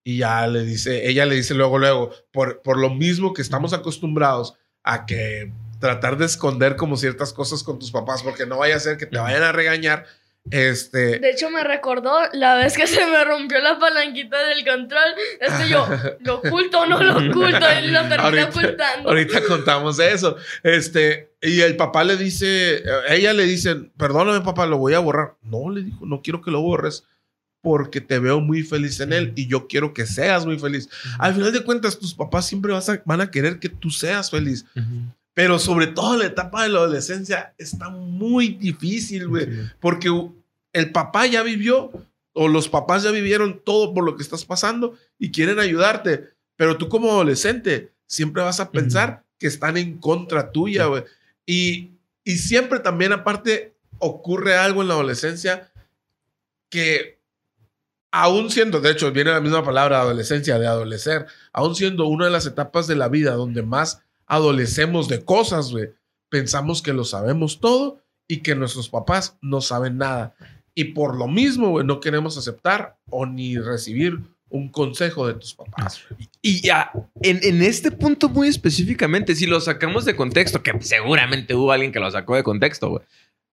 Y 0.05 0.19
ya 0.19 0.47
le 0.47 0.65
dice, 0.65 1.09
ella 1.09 1.25
le 1.25 1.37
dice 1.37 1.55
luego, 1.55 1.79
luego, 1.79 2.11
por, 2.31 2.61
por 2.61 2.79
lo 2.79 2.91
mismo 2.91 3.33
que 3.33 3.41
estamos 3.41 3.73
acostumbrados 3.73 4.55
a 4.83 5.07
que 5.07 5.51
tratar 5.81 6.19
de 6.19 6.27
esconder 6.27 6.77
como 6.77 6.99
ciertas 6.99 7.33
cosas 7.33 7.63
con 7.63 7.79
tus 7.79 7.91
papás, 7.91 8.23
porque 8.23 8.45
no 8.45 8.59
vaya 8.59 8.77
a 8.77 8.81
ser 8.81 8.99
que 8.99 9.07
te 9.07 9.19
vayan 9.19 9.45
a 9.45 9.53
regañar. 9.53 10.05
Este, 10.51 11.18
De 11.20 11.30
hecho, 11.30 11.51
me 11.51 11.62
recordó 11.62 12.18
la 12.32 12.57
vez 12.57 12.76
que 12.76 12.86
se 12.88 13.07
me 13.07 13.24
rompió 13.24 13.61
la 13.61 13.78
palanquita 13.78 14.45
del 14.49 14.64
control. 14.64 15.14
Este 15.40 15.68
yo, 15.68 15.86
¿lo 16.20 16.36
oculto 16.36 16.80
o 16.80 16.86
no 16.86 17.03
lo 17.03 17.12
oculto? 17.12 17.68
Él 17.68 17.93
lo 17.93 18.01
termina 18.01 18.22
Ahorita- 18.24 18.49
ocultando. 18.49 19.09
Ahorita 19.09 19.43
contamos 19.45 19.99
eso. 20.01 20.36
Este, 20.62 21.30
y 21.40 21.61
el 21.61 21.76
papá 21.76 22.05
le 22.05 22.16
dice, 22.16 22.82
ella 23.09 23.32
le 23.32 23.45
dice, 23.45 23.76
perdóname 23.97 24.40
papá, 24.45 24.66
lo 24.66 24.78
voy 24.78 24.95
a 24.95 24.99
borrar. 24.99 25.34
No, 25.43 25.70
le 25.70 25.82
dijo, 25.84 26.05
no 26.07 26.20
quiero 26.22 26.40
que 26.43 26.51
lo 26.51 26.61
borres 26.61 27.05
porque 27.61 28.01
te 28.01 28.18
veo 28.18 28.40
muy 28.40 28.64
feliz 28.64 28.99
en 28.99 29.12
él 29.12 29.32
y 29.36 29.47
yo 29.47 29.68
quiero 29.68 29.95
que 29.95 30.05
seas 30.05 30.45
muy 30.45 30.59
feliz. 30.59 30.88
Al 31.20 31.32
final 31.34 31.53
de 31.53 31.62
cuentas, 31.62 31.97
tus 31.97 32.12
papás 32.12 32.45
siempre 32.49 32.72
vas 32.72 32.88
a- 32.88 33.01
van 33.05 33.20
a 33.20 33.30
querer 33.30 33.61
que 33.61 33.68
tú 33.68 33.88
seas 33.90 34.28
feliz. 34.32 34.64
Ujú. 34.74 35.07
Pero 35.35 35.59
sobre 35.59 35.87
todo 35.87 36.16
la 36.16 36.26
etapa 36.26 36.62
de 36.62 36.68
la 36.68 36.80
adolescencia 36.80 37.55
está 37.59 37.89
muy 37.89 38.49
difícil, 38.49 39.28
güey. 39.28 39.49
Porque 39.80 40.11
el 40.72 40.93
papá 40.93 41.26
ya 41.26 41.43
vivió 41.43 41.91
o 42.35 42.49
los 42.49 42.68
papás 42.68 43.03
ya 43.03 43.11
vivieron 43.11 43.61
todo 43.64 43.95
por 43.95 44.05
lo 44.05 44.16
que 44.16 44.22
estás 44.22 44.45
pasando 44.45 44.95
y 45.18 45.30
quieren 45.30 45.59
ayudarte. 45.59 46.30
Pero 46.57 46.76
tú 46.76 46.89
como 46.89 47.11
adolescente 47.11 47.93
siempre 48.07 48.43
vas 48.43 48.61
a 48.61 48.70
pensar 48.70 49.24
que 49.39 49.47
están 49.47 49.76
en 49.76 49.99
contra 49.99 50.53
tuya, 50.53 50.87
güey. 50.87 51.05
Y, 51.47 51.93
y 52.24 52.37
siempre 52.39 52.80
también 52.80 53.12
aparte 53.12 53.74
ocurre 53.99 54.57
algo 54.57 54.83
en 54.83 54.89
la 54.89 54.95
adolescencia 54.95 55.70
que 56.68 57.22
aún 58.12 58.51
siendo, 58.51 58.80
de 58.80 58.91
hecho, 58.91 59.11
viene 59.11 59.30
la 59.30 59.41
misma 59.41 59.64
palabra 59.64 60.01
adolescencia, 60.01 60.59
de 60.59 60.66
adolecer, 60.66 61.26
aún 61.53 61.74
siendo 61.74 62.07
una 62.07 62.26
de 62.26 62.30
las 62.30 62.47
etapas 62.47 62.87
de 62.87 62.95
la 62.95 63.09
vida 63.09 63.33
donde 63.33 63.62
más 63.62 64.03
adolecemos 64.33 65.09
de 65.09 65.22
cosas, 65.26 65.72
güey, 65.72 65.91
pensamos 66.30 66.80
que 66.80 66.95
lo 66.95 67.05
sabemos 67.05 67.61
todo 67.61 68.01
y 68.26 68.39
que 68.39 68.55
nuestros 68.55 68.89
papás 68.89 69.37
no 69.43 69.61
saben 69.61 69.99
nada. 69.99 70.35
Y 70.74 70.85
por 70.85 71.16
lo 71.16 71.28
mismo, 71.28 71.68
güey, 71.68 71.85
no 71.85 72.01
queremos 72.01 72.39
aceptar 72.39 72.97
o 73.11 73.26
ni 73.26 73.59
recibir 73.59 74.20
un 74.49 74.70
consejo 74.70 75.26
de 75.26 75.35
tus 75.35 75.53
papás. 75.53 76.01
Y 76.41 76.62
ya, 76.62 76.91
en, 77.20 77.41
en 77.43 77.62
este 77.62 77.91
punto 77.91 78.30
muy 78.30 78.49
específicamente, 78.49 79.35
si 79.35 79.45
lo 79.45 79.61
sacamos 79.61 80.07
de 80.07 80.16
contexto, 80.16 80.62
que 80.62 80.80
seguramente 80.80 81.55
hubo 81.55 81.70
alguien 81.70 81.93
que 81.93 82.01
lo 82.01 82.11
sacó 82.11 82.35
de 82.35 82.43
contexto, 82.43 82.89
güey. 82.89 83.03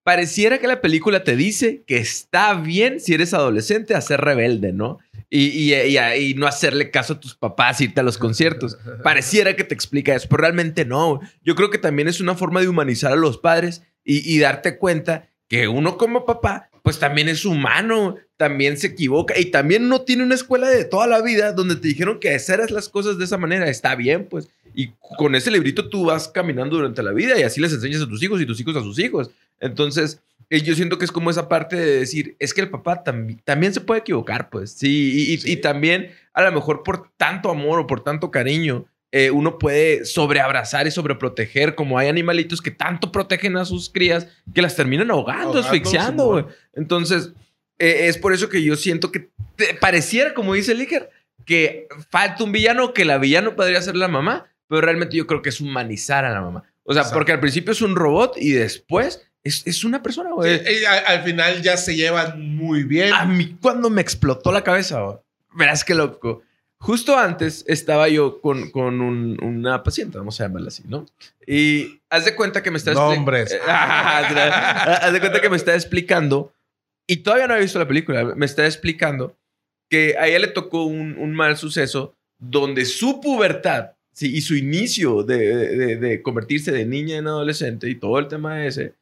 Pareciera 0.10 0.58
que 0.58 0.66
la 0.68 0.82
película 0.82 1.24
te 1.24 1.36
dice 1.36 1.84
que 1.86 1.98
está 1.98 2.56
bien 2.56 3.00
si 3.00 3.14
eres 3.14 3.32
adolescente 3.36 3.94
a 3.94 4.02
ser 4.02 4.20
rebelde, 4.22 4.74
¿no? 4.74 4.98
Y, 5.30 5.50
y, 5.50 5.76
y- 5.76 6.00
y 6.00 6.34
no 6.34 6.48
hacerle 6.48 6.90
caso 6.90 7.14
a 7.14 7.20
tus 7.20 7.36
papás, 7.36 7.80
irte 7.80 8.00
a 8.00 8.04
los 8.04 8.18
conciertos. 8.18 8.76
Pareciera 9.04 9.56
que 9.56 9.64
te 9.64 9.76
explica 9.76 10.16
eso, 10.16 10.26
pero 10.28 10.42
realmente 10.42 10.84
no. 10.84 11.20
Yo 11.46 11.54
creo 11.54 11.70
que 11.70 11.78
también 11.78 12.08
es 12.08 12.22
una 12.22 12.34
forma 12.34 12.60
de 12.60 12.68
humanizar 12.68 13.12
a 13.14 13.16
los 13.18 13.38
padres 13.38 13.84
y, 14.04 14.28
y 14.34 14.40
darte 14.40 14.80
cuenta 14.80 15.30
que 15.48 15.68
uno 15.68 15.96
como 15.96 16.26
papá, 16.26 16.72
pues 16.82 16.98
también 16.98 17.30
es 17.30 17.46
humano, 17.46 18.16
también 18.36 18.78
se 18.80 18.88
equivoca 18.88 19.38
y 19.38 19.46
también 19.52 19.90
no 19.90 20.02
tiene 20.02 20.24
una 20.24 20.34
escuela 20.34 20.70
de 20.70 20.86
toda 20.86 21.06
la 21.06 21.22
vida 21.22 21.54
donde 21.54 21.76
te 21.76 21.88
dijeron 21.88 22.20
que 22.20 22.34
hacer 22.34 22.72
las 22.72 22.90
cosas 22.90 23.20
de 23.20 23.26
esa 23.26 23.38
manera 23.38 23.70
está 23.70 23.94
bien, 23.94 24.26
pues. 24.28 24.50
Y 24.74 24.92
con 25.18 25.36
ese 25.36 25.52
librito 25.52 25.88
tú 25.90 26.06
vas 26.06 26.28
caminando 26.30 26.78
durante 26.78 27.04
la 27.04 27.12
vida 27.12 27.38
y 27.40 27.44
así 27.44 27.62
les 27.62 27.74
enseñas 27.74 28.02
a 28.02 28.08
tus 28.08 28.24
hijos 28.24 28.42
y 28.42 28.48
tus 28.48 28.60
hijos 28.60 28.76
a 28.76 28.82
sus 28.82 28.98
hijos. 28.98 29.30
Entonces, 29.60 30.22
eh, 30.50 30.62
yo 30.62 30.74
siento 30.76 30.98
que 30.98 31.06
es 31.06 31.12
como 31.12 31.30
esa 31.30 31.48
parte 31.50 31.76
de 31.76 32.00
decir, 32.00 32.36
es 32.40 32.54
que 32.54 32.62
el 32.62 32.70
papá 32.70 33.04
tambi- 33.04 33.40
también 33.44 33.74
se 33.74 33.82
puede 33.82 34.02
equivocar, 34.02 34.50
pues. 34.50 34.72
Sí, 34.72 35.12
y, 35.14 35.34
y- 35.34 35.38
Sí. 35.38 35.52
y 35.54 35.56
también 35.58 36.12
a 36.34 36.42
lo 36.44 36.52
mejor 36.52 36.84
por 36.84 37.10
tanto 37.18 37.50
amor 37.50 37.80
o 37.80 37.88
por 37.88 38.04
tanto 38.04 38.32
cariño, 38.32 38.86
eh, 39.12 39.32
uno 39.32 39.58
puede 39.58 40.06
sobreabrazar 40.06 40.86
y 40.88 40.92
sobreproteger, 40.92 41.74
como 41.76 41.98
hay 41.98 42.08
animalitos 42.10 42.62
que 42.62 42.72
tanto 42.72 43.12
protegen 43.12 43.58
a 43.58 43.66
sus 43.66 43.90
crías 43.90 44.28
que 44.54 44.62
las 44.62 44.76
terminan 44.76 45.10
ahogando, 45.12 45.48
Ahogando, 45.48 45.60
asfixiando, 45.68 46.26
güey. 46.28 46.46
Entonces, 46.74 47.32
eh, 47.80 48.08
es 48.08 48.18
por 48.18 48.34
eso 48.34 48.50
que 48.50 48.62
yo 48.64 48.76
siento 48.76 49.12
que 49.12 49.30
te- 49.56 49.74
pareciera, 49.76 50.34
como 50.34 50.54
dice 50.54 50.76
Licker, 50.76 51.10
que 51.46 51.88
falta 52.12 52.44
un 52.44 52.52
villano, 52.52 52.94
que 52.94 53.06
la 53.06 53.18
villano 53.18 53.56
podría 53.56 53.82
ser 53.82 53.96
la 53.96 54.08
mamá, 54.08 54.46
pero 54.68 54.82
realmente 54.82 55.18
yo 55.18 55.26
creo 55.26 55.42
que 55.42 55.50
es 55.50 55.60
humanizar 55.60 56.24
a 56.26 56.30
la 56.32 56.42
mamá. 56.42 56.64
O 56.84 56.94
sea, 56.94 57.02
Exacto. 57.02 57.18
porque 57.18 57.32
al 57.32 57.40
principio 57.40 57.72
es 57.72 57.82
un 57.82 57.96
robot 57.96 58.36
y 58.38 58.52
después 58.52 59.26
es, 59.44 59.66
es 59.66 59.84
una 59.84 60.02
persona, 60.04 60.32
güey. 60.34 60.60
Sí, 60.60 60.66
y 60.82 60.86
a- 60.86 60.98
al 61.08 61.24
final 61.24 61.62
ya 61.62 61.78
se 61.78 61.96
llevan 61.96 62.56
muy 62.56 62.84
bien. 62.84 63.14
A 63.14 63.26
mí 63.26 63.56
cuando 63.62 63.90
me 63.90 64.02
explotó 64.02 64.52
la 64.52 64.64
cabeza, 64.64 65.02
güey, 65.02 65.18
verás 65.56 65.84
qué 65.84 65.96
loco. 65.96 66.42
Justo 66.82 67.18
antes 67.18 67.66
estaba 67.68 68.08
yo 68.08 68.40
con, 68.40 68.72
con 68.72 69.02
un- 69.02 69.38
una 69.44 69.84
paciente, 69.84 70.18
vamos 70.18 70.40
a 70.40 70.46
llamarla 70.46 70.70
así, 70.70 70.84
¿no? 70.88 71.06
Y 71.46 72.00
haz 72.10 72.24
de 72.26 72.36
cuenta 72.36 72.64
que 72.64 72.72
me 72.72 72.78
está 72.78 72.94
Nombres. 72.94 73.54
Haz 73.68 75.12
de 75.14 75.20
cuenta 75.20 75.42
que 75.42 75.50
me 75.50 75.58
está 75.58 75.74
explicando, 75.74 76.54
y 77.08 77.18
todavía 77.18 77.48
no 77.48 77.56
he 77.56 77.60
visto 77.60 77.80
la 77.80 77.88
película, 77.88 78.24
me 78.36 78.46
está 78.46 78.66
explicando 78.66 79.36
que 79.90 80.16
a 80.18 80.28
ella 80.28 80.40
le 80.40 80.48
tocó 80.48 80.84
un, 80.86 81.18
un 81.18 81.34
mal 81.34 81.58
suceso 81.58 82.14
donde 82.38 82.86
su 82.86 83.20
pubertad 83.20 83.92
sí, 84.14 84.34
y 84.36 84.42
su 84.42 84.56
inicio 84.56 85.24
de, 85.24 85.38
de- 85.76 85.96
de 85.98 86.22
convertirse 86.22 86.72
de 86.72 86.86
niña 86.86 87.18
en 87.18 87.28
adolescente 87.28 87.90
y 87.90 87.96
todo 87.96 88.20
el 88.20 88.28
tema 88.28 88.66
ese, 88.66 88.94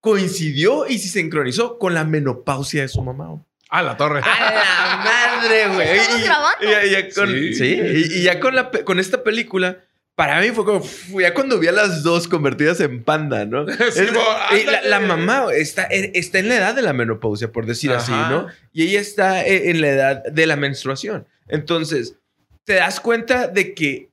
coincidió 0.00 0.86
y 0.88 0.98
se 0.98 1.08
sincronizó 1.08 1.78
con 1.78 1.94
la 1.94 2.04
menopausia 2.04 2.82
de 2.82 2.88
su 2.88 3.02
mamá. 3.02 3.42
A 3.68 3.82
la 3.82 3.96
torre. 3.96 4.20
¡A 4.24 4.54
la 4.54 4.96
madre, 5.04 5.68
güey! 5.74 5.88
Estamos 5.98 6.20
Y- 6.20 6.24
grabando. 6.24 6.66
y- 6.84 6.86
y 6.86 6.90
ya 6.90 7.08
con, 7.10 7.28
Sí. 7.28 7.54
sí, 7.54 7.80
y, 7.80 8.18
y 8.18 8.22
ya 8.22 8.40
con, 8.40 8.54
la, 8.56 8.70
con 8.70 8.98
esta 8.98 9.22
película, 9.22 9.78
para 10.16 10.40
mí 10.40 10.48
fue 10.50 10.64
como, 10.64 10.84
ya 11.20 11.32
cuando 11.34 11.58
vi 11.58 11.68
a 11.68 11.72
las 11.72 12.02
dos 12.02 12.26
convertidas 12.26 12.80
en 12.80 13.04
panda, 13.04 13.44
¿no? 13.46 13.66
Sí, 13.92 14.00
Es- 14.00 14.12
mo- 14.12 14.20
y 14.56 14.88
la, 14.88 15.00
mamá 15.00 15.46
está, 15.54 15.84
e, 15.90 16.10
está 16.14 16.40
en 16.40 16.48
la 16.48 16.56
edad 16.56 16.74
de 16.74 16.82
la 16.82 16.92
menopausia, 16.92 17.52
por 17.52 17.64
decir 17.66 17.92
así. 17.92 18.10
¿no? 18.10 18.48
Y 18.72 18.88
ella 18.88 19.00
está 19.00 19.46
e- 19.46 19.70
en 19.70 19.80
la 19.80 19.88
edad 19.88 20.24
de 20.24 20.46
la 20.46 20.56
menstruación. 20.56 21.26
Entonces, 21.48 22.16
te 22.64 22.74
das 22.74 22.98
cuenta 23.00 23.46
de 23.48 23.72
que 23.74 23.90
eh, 23.92 24.09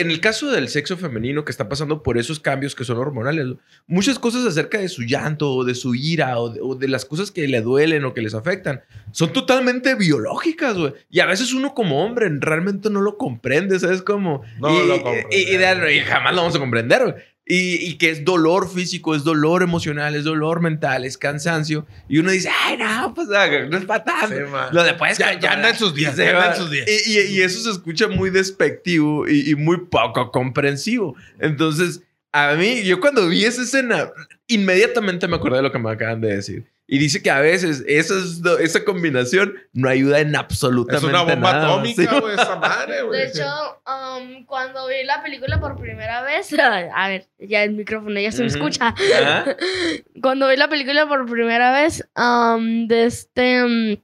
en 0.00 0.10
el 0.10 0.20
caso 0.20 0.50
del 0.50 0.68
sexo 0.68 0.96
femenino 0.96 1.44
que 1.44 1.50
está 1.50 1.68
pasando 1.68 2.02
por 2.02 2.18
esos 2.18 2.38
cambios 2.40 2.74
que 2.74 2.84
son 2.84 2.98
hormonales, 2.98 3.46
muchas 3.86 4.18
cosas 4.18 4.46
acerca 4.46 4.78
de 4.78 4.88
su 4.88 5.02
llanto 5.02 5.50
o 5.52 5.64
de 5.64 5.74
su 5.74 5.94
ira 5.94 6.38
o 6.38 6.50
de, 6.50 6.60
o 6.62 6.74
de 6.74 6.88
las 6.88 7.04
cosas 7.04 7.30
que 7.30 7.48
le 7.48 7.60
duelen 7.60 8.04
o 8.04 8.14
que 8.14 8.22
les 8.22 8.34
afectan 8.34 8.82
son 9.12 9.32
totalmente 9.32 9.94
biológicas, 9.94 10.76
güey. 10.76 10.92
Y 11.10 11.20
a 11.20 11.26
veces 11.26 11.52
uno 11.52 11.74
como 11.74 12.04
hombre 12.04 12.28
realmente 12.40 12.90
no 12.90 13.00
lo 13.00 13.16
comprende, 13.16 13.78
¿sabes? 13.78 14.02
Como... 14.02 14.42
No 14.60 14.70
y, 14.84 14.86
lo 14.86 15.02
comprende. 15.02 15.28
y- 15.36 15.96
y 15.96 16.00
jamás 16.00 16.34
lo 16.34 16.40
vamos 16.42 16.56
a 16.56 16.58
comprender, 16.60 17.02
güey. 17.02 17.14
Y, 17.46 17.74
y 17.86 17.98
que 17.98 18.08
es 18.08 18.24
dolor 18.24 18.70
físico, 18.72 19.14
es 19.14 19.22
dolor 19.22 19.62
emocional, 19.62 20.14
es 20.14 20.24
dolor 20.24 20.60
mental, 20.60 21.04
es 21.04 21.18
cansancio. 21.18 21.86
Y 22.08 22.18
uno 22.18 22.30
dice, 22.30 22.48
ay, 22.64 22.78
no, 22.78 23.12
pues 23.14 23.28
ah, 23.36 23.46
no 23.68 23.76
es 23.76 23.84
para 23.84 24.02
tanto. 24.02 24.28
Sí. 24.34 24.42
Lo 24.72 24.82
de 24.82 24.94
puedes 24.94 25.18
Ya- 25.18 25.38
ya 25.38 25.52
anda 25.52 25.68
en 25.68 25.76
sus 25.76 25.94
días, 25.94 26.16
ya 26.16 26.30
anda 26.30 26.52
en 26.54 26.56
sus 26.56 26.70
días. 26.70 26.86
Y, 27.06 27.18
y- 27.18 27.36
y 27.36 27.42
eso 27.42 27.60
se 27.60 27.70
escucha 27.70 28.08
muy 28.08 28.30
despectivo 28.30 29.28
y 29.28 29.54
muy 29.56 29.76
poco 29.86 30.30
comprensivo. 30.30 31.16
Entonces, 31.38 32.00
a 32.36 32.54
mí, 32.56 32.82
yo 32.82 33.00
cuando 33.00 33.28
vi 33.28 33.44
esa 33.44 33.62
escena, 33.62 34.10
inmediatamente 34.48 35.28
me 35.28 35.36
acordé 35.36 35.56
de 35.58 35.62
lo 35.62 35.72
que 35.72 35.78
me 35.78 35.90
acaban 35.90 36.20
de 36.20 36.36
decir. 36.36 36.64
Y 36.86 36.98
dice 36.98 37.22
que 37.22 37.30
a 37.30 37.40
veces 37.40 37.82
esas 37.86 38.42
do- 38.42 38.58
esa 38.58 38.84
combinación 38.84 39.54
no 39.72 39.88
ayuda 39.88 40.20
en 40.20 40.34
Es 40.34 40.38
absolutamente 40.40 41.06
una 41.06 41.22
bomba 41.22 41.52
nada. 41.52 41.66
atómica, 41.68 42.02
Sí. 42.02 42.20
güey, 42.20 42.34
esa 42.34 42.56
madre, 42.56 43.02
güey. 43.02 43.20
De 43.20 43.26
hecho, 43.28 43.80
um, 43.86 44.44
cuando 44.44 44.86
vi 44.88 45.02
la 45.04 45.22
película 45.22 45.58
por 45.60 45.80
primera 45.80 46.22
vez, 46.22 46.50
a 46.94 47.08
ver, 47.08 47.26
ya 47.38 47.62
el 47.64 47.72
micrófono 47.72 48.20
ya 48.20 48.30
se 48.32 48.42
me 48.42 48.48
Ujú. 48.48 48.56
escucha. 48.58 48.88
Ajá. 48.88 49.56
Cuando 50.20 50.48
vi 50.48 50.56
la 50.56 50.68
película 50.68 51.08
por 51.08 51.24
primera 51.24 51.72
vez, 51.72 52.06
um, 52.16 52.86
de 52.86 53.04
este. 53.06 53.64
um, 53.64 53.96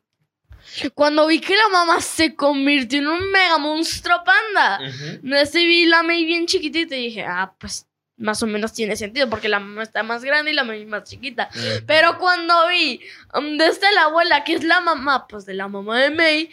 cuando 0.94 1.26
vi 1.26 1.40
que 1.40 1.54
la 1.56 1.68
mamá 1.72 2.00
se 2.00 2.34
convirtió 2.36 3.00
en 3.00 3.08
un 3.08 3.30
mega 3.32 3.58
monstruo 3.58 4.22
panda, 4.24 4.78
Ujú. 4.88 5.28
de 5.28 5.42
este 5.42 5.58
vi 5.66 5.84
la 5.86 6.02
May 6.02 6.24
bien 6.24 6.46
chiquitita 6.46 6.96
y 6.96 7.06
dije, 7.06 7.24
ah, 7.24 7.52
pues 7.58 7.86
más 8.20 8.42
o 8.42 8.46
menos 8.46 8.72
tiene 8.72 8.96
sentido 8.96 9.28
porque 9.30 9.48
la 9.48 9.58
mamá 9.58 9.82
está 9.82 10.02
más 10.02 10.22
grande 10.22 10.50
y 10.50 10.54
la 10.54 10.62
May 10.62 10.84
más 10.84 11.04
chiquita. 11.04 11.48
Pero 11.86 12.18
cuando 12.18 12.68
vi 12.68 13.00
um, 13.34 13.56
desde 13.56 13.92
la 13.94 14.04
abuela, 14.04 14.44
que 14.44 14.54
es 14.54 14.62
la 14.62 14.80
mamá, 14.80 15.26
pues 15.26 15.46
de 15.46 15.54
la 15.54 15.68
mamá 15.68 16.00
de 16.00 16.10
May, 16.10 16.50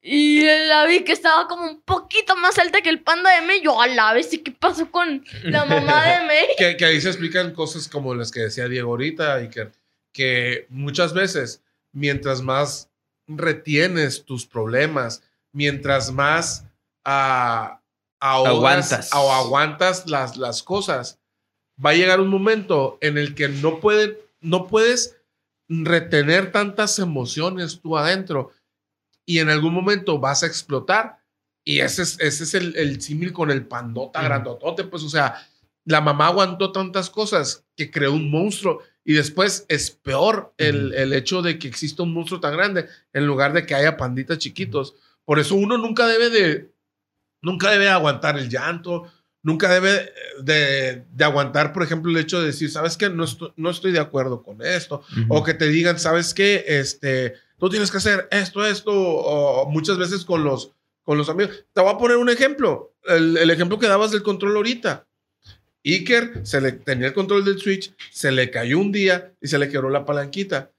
y 0.00 0.42
la 0.42 0.86
vi 0.86 1.04
que 1.04 1.12
estaba 1.12 1.46
como 1.46 1.64
un 1.64 1.82
poquito 1.82 2.34
más 2.36 2.58
alta 2.58 2.80
que 2.80 2.88
el 2.88 3.02
panda 3.02 3.30
de 3.30 3.46
May, 3.46 3.60
yo 3.62 3.80
a 3.80 3.86
la 3.86 4.14
vez, 4.14 4.32
¿y 4.32 4.38
qué 4.38 4.52
pasó 4.52 4.90
con 4.90 5.24
la 5.44 5.64
mamá 5.66 6.04
de 6.06 6.22
May? 6.26 6.46
que, 6.56 6.76
que 6.76 6.84
ahí 6.84 7.00
se 7.00 7.08
explican 7.08 7.52
cosas 7.52 7.88
como 7.88 8.14
las 8.14 8.32
que 8.32 8.40
decía 8.40 8.66
Diego 8.66 8.90
ahorita, 8.90 9.42
y 9.42 9.50
que, 9.50 9.68
que 10.12 10.66
muchas 10.70 11.12
veces, 11.12 11.62
mientras 11.92 12.40
más 12.40 12.88
retienes 13.28 14.24
tus 14.24 14.46
problemas, 14.46 15.22
mientras 15.52 16.10
más 16.10 16.64
ah, 17.04 17.81
ahogas 18.22 18.92
Aguantas. 18.92 19.10
o 19.14 19.32
aguantas 19.32 20.08
las, 20.08 20.36
las 20.36 20.62
cosas, 20.62 21.18
va 21.84 21.90
a 21.90 21.94
llegar 21.94 22.20
un 22.20 22.28
momento 22.28 22.96
en 23.00 23.18
el 23.18 23.34
que 23.34 23.48
no, 23.48 23.80
puede, 23.80 24.24
no 24.40 24.68
puedes 24.68 25.16
retener 25.68 26.52
tantas 26.52 26.98
emociones 27.00 27.80
tú 27.80 27.98
adentro 27.98 28.52
y 29.26 29.40
en 29.40 29.50
algún 29.50 29.74
momento 29.74 30.18
vas 30.18 30.44
a 30.44 30.46
explotar. 30.46 31.18
Y 31.64 31.80
ese 31.80 32.02
es, 32.02 32.20
ese 32.20 32.44
es 32.44 32.54
el, 32.54 32.76
el 32.76 33.00
símil 33.02 33.32
con 33.32 33.50
el 33.50 33.66
pandota 33.66 34.22
grandotote, 34.22 34.84
pues, 34.84 35.02
o 35.02 35.08
sea, 35.08 35.46
la 35.84 36.00
mamá 36.00 36.28
aguantó 36.28 36.70
tantas 36.70 37.10
cosas 37.10 37.64
que 37.76 37.90
creó 37.90 38.12
un 38.12 38.30
monstruo 38.30 38.80
y 39.04 39.14
después 39.14 39.66
es 39.68 39.90
peor 39.90 40.54
el, 40.58 40.94
el 40.94 41.12
hecho 41.12 41.42
de 41.42 41.58
que 41.58 41.66
exista 41.66 42.04
un 42.04 42.14
monstruo 42.14 42.38
tan 42.38 42.56
grande 42.56 42.86
en 43.12 43.26
lugar 43.26 43.52
de 43.52 43.66
que 43.66 43.74
haya 43.74 43.96
panditas 43.96 44.38
chiquitos. 44.38 44.94
Por 45.24 45.40
eso 45.40 45.56
uno 45.56 45.78
nunca 45.78 46.06
debe 46.06 46.30
de, 46.30 46.71
nunca 47.42 47.70
debe 47.70 47.88
aguantar 47.88 48.38
el 48.38 48.48
llanto, 48.48 49.12
nunca 49.42 49.68
debe 49.68 49.94
eh, 49.96 50.12
de, 50.42 51.04
de 51.12 51.24
aguantar, 51.24 51.72
por 51.72 51.82
ejemplo, 51.82 52.10
el 52.10 52.16
hecho 52.16 52.40
de 52.40 52.46
decir, 52.46 52.70
¿sabes 52.70 52.96
qué? 52.96 53.10
No 53.10 53.24
no 53.56 53.70
estoy 53.70 53.92
de 53.92 53.98
acuerdo 53.98 54.42
con 54.42 54.62
esto. 54.62 55.02
O 55.28 55.42
que 55.42 55.54
te 55.54 55.68
digan, 55.68 55.98
¿sabes 55.98 56.32
qué? 56.32 56.64
Este, 56.66 57.34
tú 57.58 57.68
tienes 57.68 57.90
que 57.90 57.98
hacer 57.98 58.28
esto, 58.30 58.64
esto, 58.64 58.92
o 58.92 59.68
muchas 59.68 59.98
veces 59.98 60.24
con 60.24 60.44
los, 60.44 60.72
con 61.02 61.18
los 61.18 61.28
amigos. 61.28 61.64
Te 61.72 61.80
voy 61.80 61.92
a 61.92 61.98
poner 61.98 62.16
un 62.16 62.30
ejemplo. 62.30 62.94
El, 63.04 63.36
el 63.36 63.50
ejemplo 63.50 63.78
que 63.78 63.88
dabas 63.88 64.12
del 64.12 64.22
control 64.22 64.56
ahorita. 64.56 65.06
Iker 65.84 66.46
se 66.46 66.60
le 66.60 66.72
tenía 66.72 67.08
el 67.08 67.12
control 67.12 67.44
del 67.44 67.58
Switch, 67.58 67.92
se 68.12 68.30
le 68.30 68.50
cayó 68.50 68.78
un 68.78 68.92
día 68.92 69.32
y 69.40 69.48
se 69.48 69.58
le 69.58 69.68
quebró 69.68 69.90
la 69.90 70.04
palanquita. 70.04 70.70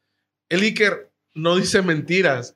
El 0.48 0.62
Iker 0.62 1.12
no 1.34 1.58
dice 1.58 1.82
mentiras. 1.82 2.56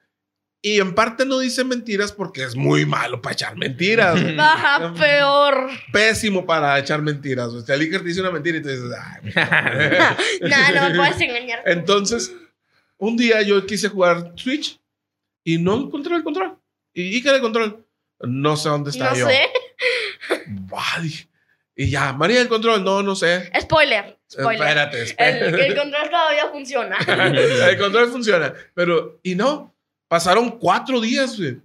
Y 0.61 0.79
en 0.79 0.95
parte 0.95 1.25
no 1.25 1.39
dice 1.39 1.63
mentiras 1.63 2.11
porque 2.11 2.43
es 2.43 2.55
muy 2.55 2.85
malo 2.85 3.21
para 3.21 3.33
echar 3.33 3.55
mentiras. 3.55 4.19
Baja 4.35 4.93
peor. 4.99 5.69
Pésimo 5.93 6.45
para 6.45 6.77
echar 6.79 7.01
mentiras. 7.01 7.47
O 7.49 7.61
sea, 7.61 7.75
el 7.75 7.81
Iker 7.81 8.03
dice 8.03 8.21
una 8.21 8.31
mentira 8.31 8.57
y 8.57 8.61
te 8.63 8.71
dices, 8.71 8.91
"Ay, 8.99 9.31
No, 10.41 10.81
no 10.81 10.89
me 10.89 10.95
puedes 10.95 11.21
engañar. 11.21 11.61
Entonces, 11.65 12.33
un 12.97 13.15
día 13.15 13.41
yo 13.43 13.65
quise 13.65 13.87
jugar 13.89 14.33
Switch 14.35 14.79
y 15.43 15.57
no 15.59 15.75
encontré 15.77 16.15
el 16.15 16.23
control. 16.23 16.57
Y 16.93 17.15
Iker 17.17 17.35
el 17.35 17.41
control. 17.41 17.85
No 18.21 18.57
sé 18.57 18.69
dónde 18.69 18.89
está 18.89 19.11
No 19.11 19.15
yo. 19.15 19.27
sé. 19.27 19.41
Y 21.79 21.91
ya, 21.91 22.11
María 22.13 22.41
el 22.41 22.47
control. 22.47 22.83
No, 22.83 23.03
no 23.03 23.15
sé. 23.15 23.51
Spoiler. 23.61 24.17
Spoiler. 24.31 24.67
Espérate, 24.67 24.97
El, 24.97 25.03
espérate. 25.09 25.67
el 25.67 25.75
control 25.75 26.09
todavía 26.09 26.47
funciona. 26.51 26.97
el 27.69 27.77
control 27.77 28.09
funciona. 28.09 28.53
Pero, 28.73 29.19
y 29.21 29.35
no, 29.35 29.75
pasaron 30.07 30.57
cuatro 30.59 31.01
días, 31.01 31.37
güey. 31.37 31.57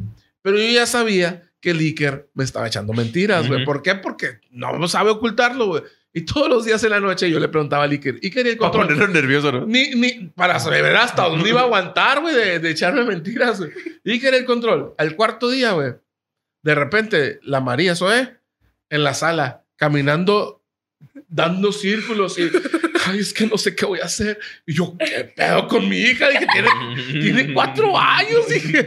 Pero 0.42 0.58
yo 0.58 0.68
ya 0.70 0.86
sabía 0.86 1.42
que 1.60 1.70
el 1.70 1.78
Iker 1.78 2.28
me 2.34 2.44
estaba 2.44 2.66
echando 2.66 2.92
mentiras, 2.92 3.46
güey. 3.46 3.64
¿Por 3.64 3.82
qué? 3.82 3.94
Porque 3.94 4.40
no 4.50 4.88
sabe 4.88 5.10
ocultarlo, 5.10 5.66
güey. 5.66 5.82
Y 6.14 6.22
todos 6.22 6.48
los 6.48 6.64
días 6.64 6.82
en 6.84 6.90
la 6.90 7.00
noche 7.00 7.30
yo 7.30 7.40
le 7.40 7.48
preguntaba 7.48 7.84
al 7.84 7.90
Iker, 7.92 8.18
Iker, 8.22 8.46
¿y 8.46 8.50
el 8.50 8.58
Para 8.58 8.70
control? 8.70 8.96
ponerlo 8.96 9.14
nervioso, 9.14 9.50
¿no? 9.50 9.66
Ni, 9.66 9.90
ni 9.94 10.26
para 10.34 10.58
saber 10.60 10.94
hasta 10.94 11.22
dónde 11.22 11.48
iba 11.48 11.60
a 11.60 11.64
aguantar, 11.64 12.20
güey, 12.20 12.34
de, 12.34 12.58
de 12.58 12.70
echarme 12.70 13.04
mentiras, 13.04 13.60
güey. 13.60 13.70
Era 14.04 14.36
el 14.36 14.44
control. 14.44 14.94
Al 14.98 15.16
cuarto 15.16 15.48
día, 15.48 15.72
güey, 15.72 15.94
de 16.62 16.74
repente, 16.74 17.40
la 17.42 17.60
María 17.60 17.96
Zoe 17.96 18.36
en 18.90 19.04
la 19.04 19.14
sala, 19.14 19.64
caminando, 19.76 20.62
dando 21.28 21.72
círculos 21.72 22.38
y, 22.38 22.50
ay, 23.06 23.20
es 23.20 23.32
que 23.32 23.46
no 23.46 23.58
sé 23.58 23.74
qué 23.74 23.84
voy 23.86 24.00
a 24.00 24.04
hacer. 24.04 24.38
Y 24.66 24.74
yo, 24.74 24.96
¿qué 24.98 25.24
pedo 25.24 25.68
con 25.68 25.88
mi 25.88 25.98
hija? 25.98 26.28
Dije, 26.28 26.46
tiene, 26.52 26.68
tiene 27.20 27.54
cuatro 27.54 27.98
años, 27.98 28.48
dije, 28.48 28.86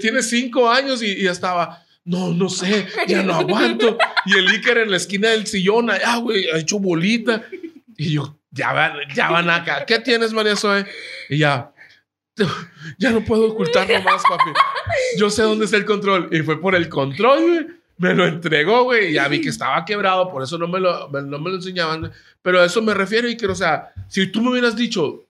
tiene 0.00 0.22
cinco 0.22 0.70
años 0.70 1.02
y, 1.02 1.08
y 1.08 1.22
ya 1.24 1.32
estaba. 1.32 1.84
No, 2.04 2.32
no 2.34 2.48
sé, 2.48 2.86
ya 3.06 3.22
no 3.22 3.34
aguanto. 3.34 3.96
Y 4.26 4.36
el 4.36 4.48
Iker 4.48 4.78
en 4.78 4.90
la 4.90 4.96
esquina 4.96 5.30
del 5.30 5.46
sillón, 5.46 5.88
allá, 5.88 6.16
güey, 6.16 6.50
ha 6.50 6.58
hecho 6.58 6.80
bolita. 6.80 7.44
Y 7.96 8.14
yo, 8.14 8.40
ya 8.50 8.72
van, 8.72 8.94
ya 9.14 9.30
van 9.30 9.48
acá. 9.48 9.86
¿Qué 9.86 10.00
tienes, 10.00 10.32
María 10.32 10.56
Zoe? 10.56 10.84
Y 11.28 11.38
ya, 11.38 11.72
ya 12.98 13.10
no 13.10 13.24
puedo 13.24 13.52
ocultarlo 13.52 14.02
más, 14.02 14.22
papi. 14.22 14.50
Yo 15.16 15.30
sé 15.30 15.42
dónde 15.42 15.66
está 15.66 15.76
el 15.76 15.84
control. 15.84 16.28
Y 16.32 16.40
fue 16.40 16.60
por 16.60 16.74
el 16.74 16.88
control, 16.88 17.40
güey. 17.40 17.81
Me 17.98 18.14
lo 18.14 18.26
entregó, 18.26 18.84
güey. 18.84 19.10
y 19.10 19.12
Ya 19.14 19.28
vi 19.28 19.40
que 19.40 19.48
estaba 19.50 19.84
quebrado, 19.84 20.30
por 20.30 20.42
eso 20.42 20.58
no 20.58 20.66
me 20.68 20.80
lo, 20.80 21.08
no 21.08 21.38
me 21.38 21.50
lo 21.50 21.56
enseñaban. 21.56 22.10
Pero 22.42 22.60
a 22.60 22.64
eso 22.64 22.82
me 22.82 22.94
refiero 22.94 23.28
y 23.28 23.36
que, 23.36 23.46
o 23.46 23.54
sea, 23.54 23.92
si 24.08 24.26
tú 24.26 24.40
me 24.42 24.50
hubieras 24.50 24.74
dicho 24.76 25.24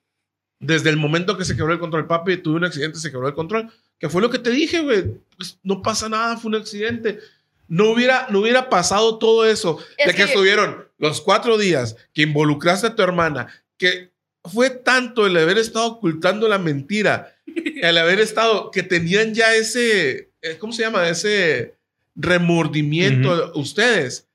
desde 0.59 0.91
el 0.91 0.97
momento 0.97 1.37
que 1.37 1.45
se 1.45 1.57
quebró 1.57 1.73
el 1.73 1.79
control, 1.81 2.07
papi, 2.07 2.37
tuve 2.39 2.57
un 2.57 2.65
accidente, 2.65 2.99
se 2.99 3.11
quebró 3.11 3.27
el 3.29 3.35
control, 3.35 3.71
que 3.99 4.09
fue 4.09 4.23
lo 4.23 4.31
que 4.31 4.39
te 4.39 4.51
dije, 4.51 4.81
güey. 4.81 5.05
Pues 5.37 5.59
no 5.63 5.83
pasa 5.83 6.09
nada, 6.09 6.37
fue 6.37 6.49
un 6.51 6.55
accidente. 6.57 7.19
No 7.69 7.91
hubiera, 7.91 8.27
no 8.31 8.41
hubiera 8.41 8.69
pasado 8.69 9.19
todo 9.19 9.45
eso 9.47 9.79
Es 9.97 10.07
de 10.07 10.13
que, 10.13 10.19
que- 10.19 10.23
estuvieron 10.25 10.87
los 10.99 11.21
cuatro 11.21 11.59
días 11.59 11.97
que 12.15 12.23
involucraste 12.23 12.87
a 12.87 12.95
tu 12.97 13.03
hermana, 13.03 13.49
que 13.77 14.11
fue 14.45 14.71
tanto 14.71 15.27
el 15.27 15.37
haber 15.37 15.59
estado 15.59 15.87
ocultando 15.87 16.49
la 16.49 16.59
mentira, 16.59 17.35
el 17.47 17.99
haber 17.99 18.21
estado, 18.21 18.71
que 18.71 18.83
tenían 18.83 19.35
ya 19.35 19.55
ese, 19.55 20.31
eh, 20.43 20.57
¿cómo 20.59 20.73
se 20.73 20.83
llama? 20.83 21.09
Ese 21.09 21.75
remordimiento 22.15 23.53
ustedes, 23.55 24.29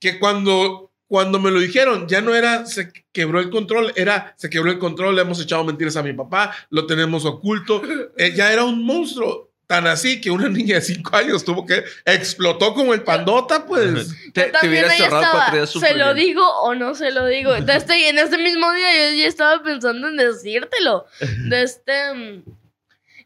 que 0.00 0.18
cuando, 0.18 0.92
cuando 1.06 1.38
me 1.38 1.50
lo 1.50 1.60
dijeron, 1.60 2.06
ya 2.08 2.20
no 2.20 2.34
era 2.34 2.66
se 2.66 2.92
quebró 3.12 3.40
el 3.40 3.50
control, 3.50 3.92
era 3.96 4.34
se 4.36 4.50
quebró 4.50 4.70
el 4.70 4.78
control, 4.78 5.16
le 5.16 5.22
hemos 5.22 5.40
echado 5.40 5.64
mentiras 5.64 5.96
a 5.96 6.02
mi 6.02 6.12
papá, 6.12 6.54
lo 6.70 6.86
tenemos 6.86 7.24
oculto, 7.24 7.82
eh, 8.16 8.32
ya 8.34 8.52
era 8.52 8.64
un 8.64 8.84
monstruo. 8.84 9.50
Tan 9.66 9.86
así 9.86 10.20
que 10.20 10.30
una 10.30 10.48
niña 10.50 10.74
de 10.74 10.82
5 10.82 11.16
años 11.16 11.42
tuvo 11.42 11.64
que 11.64 11.84
explotó 12.04 12.74
como 12.74 12.92
el 12.92 13.02
pandota, 13.02 13.64
pues. 13.64 14.14
Te, 14.34 14.52
te 14.60 14.68
hubieras 14.68 14.94
días 14.98 15.70
¿Se 15.70 15.94
lo 15.94 16.12
bien. 16.12 16.26
digo 16.26 16.46
o 16.60 16.74
no 16.74 16.94
se 16.94 17.10
lo 17.10 17.26
digo? 17.26 17.52
De 17.58 17.74
este, 17.76 18.10
en 18.10 18.18
este 18.18 18.36
mismo 18.36 18.70
día 18.74 19.10
yo 19.10 19.16
ya 19.22 19.26
estaba 19.26 19.62
pensando 19.62 20.08
en 20.08 20.18
decírtelo. 20.18 21.06
De 21.48 21.62
este. 21.62 22.12
mm, 22.12 22.42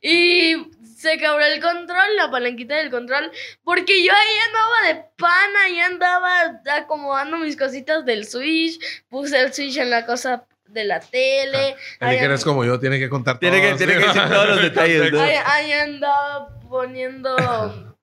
Y 0.01 0.55
se 0.99 1.17
quebró 1.17 1.45
el 1.45 1.61
control, 1.63 2.17
la 2.17 2.31
palanquita 2.31 2.75
del 2.77 2.91
control. 2.91 3.31
Porque 3.63 4.03
yo 4.05 4.13
ahí 4.13 4.37
andaba 4.47 4.89
de 4.89 5.05
pana, 5.17 5.63
ahí 5.65 5.79
andaba 5.81 6.61
acomodando 6.77 7.37
mis 7.39 7.57
cositas 7.57 8.05
del 8.05 8.27
Switch. 8.27 8.81
Puse 9.09 9.39
el 9.41 9.53
Switch 9.53 9.77
en 9.77 9.91
la 9.91 10.05
cosa 10.05 10.45
de 10.67 10.85
la 10.85 10.99
tele. 11.01 11.77
El 12.01 12.07
ahí 12.09 12.17
Iker 12.17 12.31
and- 12.31 12.35
es 12.35 12.45
como 12.45 12.65
yo, 12.65 12.81
tiene 12.81 12.99
que 12.99 13.09
contar 13.09 13.39
Tiene 13.39 13.61
que- 13.61 13.69
todo, 13.69 13.77
tiene 13.79 13.93
que 13.95 13.99
decir 14.07 14.23
todos 14.29 14.49
los 14.49 14.61
detalles, 14.63 15.13
¿no? 15.13 15.21
ahí, 15.21 15.35
ahí 15.47 15.73
andaba 15.73 16.61
poniendo. 16.69 17.95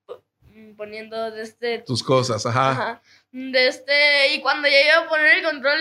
poniendo 0.78 1.32
de 1.32 1.42
este 1.42 1.80
Tus 1.80 2.04
cosas, 2.04 2.46
ajá. 2.46 2.72
Ajá. 2.72 3.02
De 3.32 3.68
este, 3.68 4.34
y 4.34 4.42
cuando 4.42 4.68
ya 4.68 4.82
iba 4.86 5.06
a 5.06 5.10
poner 5.10 5.38
el 5.38 5.44
control 5.44 5.80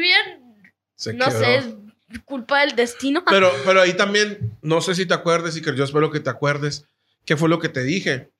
bien, 0.00 0.54
Se 0.94 1.12
no 1.14 1.26
quebró. 1.26 1.38
sé, 1.40 1.56
es 1.56 1.64
culpa 2.24 2.60
del 2.60 2.76
destino. 2.76 3.24
Pero, 3.28 3.50
pero 3.64 3.80
ahí 3.80 3.94
también, 3.94 4.56
no 4.62 4.80
sé 4.80 4.94
si 4.94 5.06
te 5.06 5.14
acuerdes, 5.14 5.56
Iker, 5.56 5.74
yo 5.74 5.84
espero 5.84 6.10
que 6.10 6.20
te 6.20 6.30
acuerdes. 6.30 6.86
¿Qué 7.24 7.36
fue 7.36 7.48
lo 7.48 7.58
que 7.58 7.68
te 7.68 7.82
dije? 7.82 8.30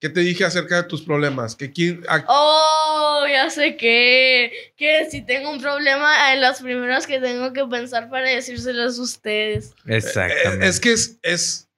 ¿Qué 0.00 0.08
te 0.08 0.20
dije 0.20 0.44
acerca 0.44 0.76
de 0.76 0.88
tus 0.88 1.02
problemas? 1.02 1.56
Que 1.56 1.72
quién, 1.72 2.04
a- 2.08 2.24
Oh, 2.28 3.26
ya 3.28 3.50
sé 3.50 3.76
que, 3.76 4.72
que 4.76 5.10
si 5.10 5.22
tengo 5.22 5.50
un 5.50 5.60
problema, 5.60 6.32
en 6.32 6.40
los 6.40 6.60
primeros 6.60 7.04
que 7.08 7.18
tengo 7.18 7.52
que 7.52 7.64
pensar 7.66 8.08
para 8.08 8.28
decírselos 8.30 8.98
a 8.98 9.02
ustedes. 9.02 9.74
Exactamente. 9.86 10.64
Es, 10.68 10.74
es 10.76 10.80
que 10.80 10.92
es, 10.92 11.18
es, 11.22 11.68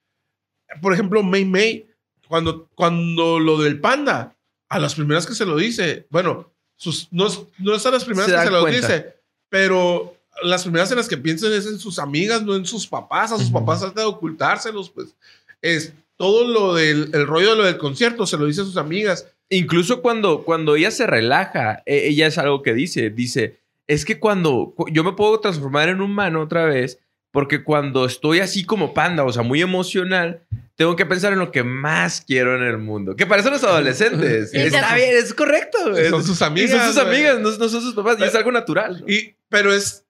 por 0.82 0.92
ejemplo, 0.92 1.22
May 1.22 1.46
May, 1.46 1.86
cuando, 2.28 2.68
cuando 2.74 3.40
lo 3.40 3.56
del 3.58 3.80
panda, 3.80 4.36
a 4.68 4.78
las 4.78 4.94
primeras 4.94 5.26
que 5.26 5.34
se 5.34 5.46
lo 5.46 5.56
dice, 5.56 6.06
bueno, 6.10 6.52
sus, 6.76 7.08
no, 7.10 7.26
es- 7.26 7.40
no 7.58 7.74
es 7.74 7.86
a 7.86 7.90
las 7.90 8.04
primeras 8.04 8.30
Se 8.30 8.36
que 8.36 8.42
se 8.44 8.50
lo 8.50 8.60
cuenta. 8.60 8.86
dice, 8.86 9.16
pero 9.48 10.14
las 10.42 10.62
primeras 10.62 10.90
en 10.90 10.96
las 10.98 11.08
que 11.08 11.16
piensan 11.16 11.52
es 11.52 11.66
en 11.66 11.78
sus 11.78 11.98
amigas, 11.98 12.42
no 12.42 12.54
en 12.56 12.64
sus 12.66 12.86
papás. 12.86 13.32
A 13.32 13.36
sus 13.38 13.50
Ujú. 13.50 13.60
papás 13.60 13.80
trata 13.80 14.00
de 14.00 14.06
ocultárselos, 14.06 14.90
pues. 14.90 15.14
Es 15.62 15.92
todo 16.16 16.46
lo 16.46 16.74
del 16.74 17.10
el 17.12 17.26
rollo 17.26 17.50
de 17.50 17.56
lo 17.56 17.64
del 17.64 17.78
concierto, 17.78 18.26
se 18.26 18.36
lo 18.36 18.46
dice 18.46 18.62
a 18.62 18.64
sus 18.64 18.76
amigas. 18.76 19.26
Incluso 19.48 20.00
cuando, 20.00 20.42
cuando 20.44 20.76
ella 20.76 20.90
se 20.90 21.06
relaja, 21.06 21.82
e- 21.86 22.08
ella 22.08 22.26
es 22.28 22.38
algo 22.38 22.62
que 22.62 22.72
dice, 22.74 23.10
dice, 23.10 23.58
es 23.88 24.04
que 24.04 24.20
cuando 24.20 24.72
cu- 24.76 24.88
yo 24.90 25.02
me 25.02 25.12
puedo 25.12 25.40
transformar 25.40 25.88
en 25.88 26.00
humano 26.00 26.40
otra 26.42 26.64
vez, 26.66 26.98
porque 27.32 27.62
cuando 27.64 28.04
estoy 28.06 28.40
así 28.40 28.64
como 28.64 28.94
panda, 28.94 29.24
o 29.24 29.32
sea, 29.32 29.42
muy 29.42 29.60
emocional, 29.60 30.42
tengo 30.76 30.96
que 30.96 31.04
pensar 31.06 31.32
en 31.32 31.38
lo 31.40 31.50
que 31.52 31.62
más 31.64 32.20
quiero 32.26 32.56
en 32.56 32.62
el 32.62 32.78
mundo. 32.78 33.14
Que 33.16 33.26
para 33.26 33.40
eso 33.40 33.50
los 33.50 33.62
adolescentes. 33.64 34.50
Está 34.54 34.94
bien, 34.94 35.10
es 35.16 35.34
correcto. 35.34 35.78
güey. 35.90 36.08
Son 36.10 36.24
sus 36.24 36.40
Y 36.40 36.44
amigas. 36.44 36.70
son 36.70 36.92
sus 36.94 36.98
amigas, 37.02 37.38
no, 37.40 37.50
no 37.50 37.68
son 37.68 37.82
sus 37.82 37.94
papás, 37.94 38.16
y 38.20 38.24
es 38.24 38.34
algo 38.34 38.52
natural. 38.52 39.00
¿no? 39.00 39.08
Y, 39.12 39.34
pero 39.48 39.72
es, 39.74 40.04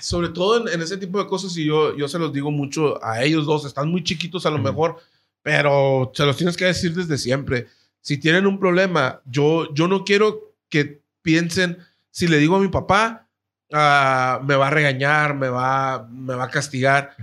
sobre 0.00 0.28
todo 0.28 0.60
en, 0.60 0.74
en 0.74 0.82
ese 0.82 0.96
tipo 0.96 1.18
de 1.18 1.26
cosas, 1.26 1.56
y 1.56 1.64
yo, 1.64 1.96
yo 1.96 2.08
se 2.08 2.18
los 2.18 2.32
digo 2.32 2.50
mucho 2.50 3.02
a 3.04 3.22
ellos 3.22 3.46
dos, 3.46 3.64
están 3.64 3.88
muy 3.90 4.02
chiquitos 4.02 4.46
a 4.46 4.50
lo 4.50 4.58
mejor, 4.58 4.96
pero 5.42 6.10
se 6.14 6.24
los 6.24 6.36
tienes 6.36 6.56
que 6.56 6.64
decir 6.64 6.94
desde 6.94 7.18
siempre. 7.18 7.66
Si 8.00 8.18
tienen 8.18 8.46
un 8.46 8.58
problema, 8.58 9.20
yo, 9.24 9.72
yo 9.74 9.88
no 9.88 10.04
quiero 10.04 10.54
que 10.68 11.00
piensen, 11.22 11.78
si 12.10 12.28
le 12.28 12.38
digo 12.38 12.56
a 12.56 12.60
mi 12.60 12.68
papá, 12.68 13.28
ah, 13.72 14.40
me 14.44 14.56
va 14.56 14.68
a 14.68 14.70
regañar, 14.70 15.34
me 15.34 15.48
va, 15.48 16.08
me 16.10 16.34
va 16.34 16.44
a 16.44 16.50
castigar. 16.50 17.14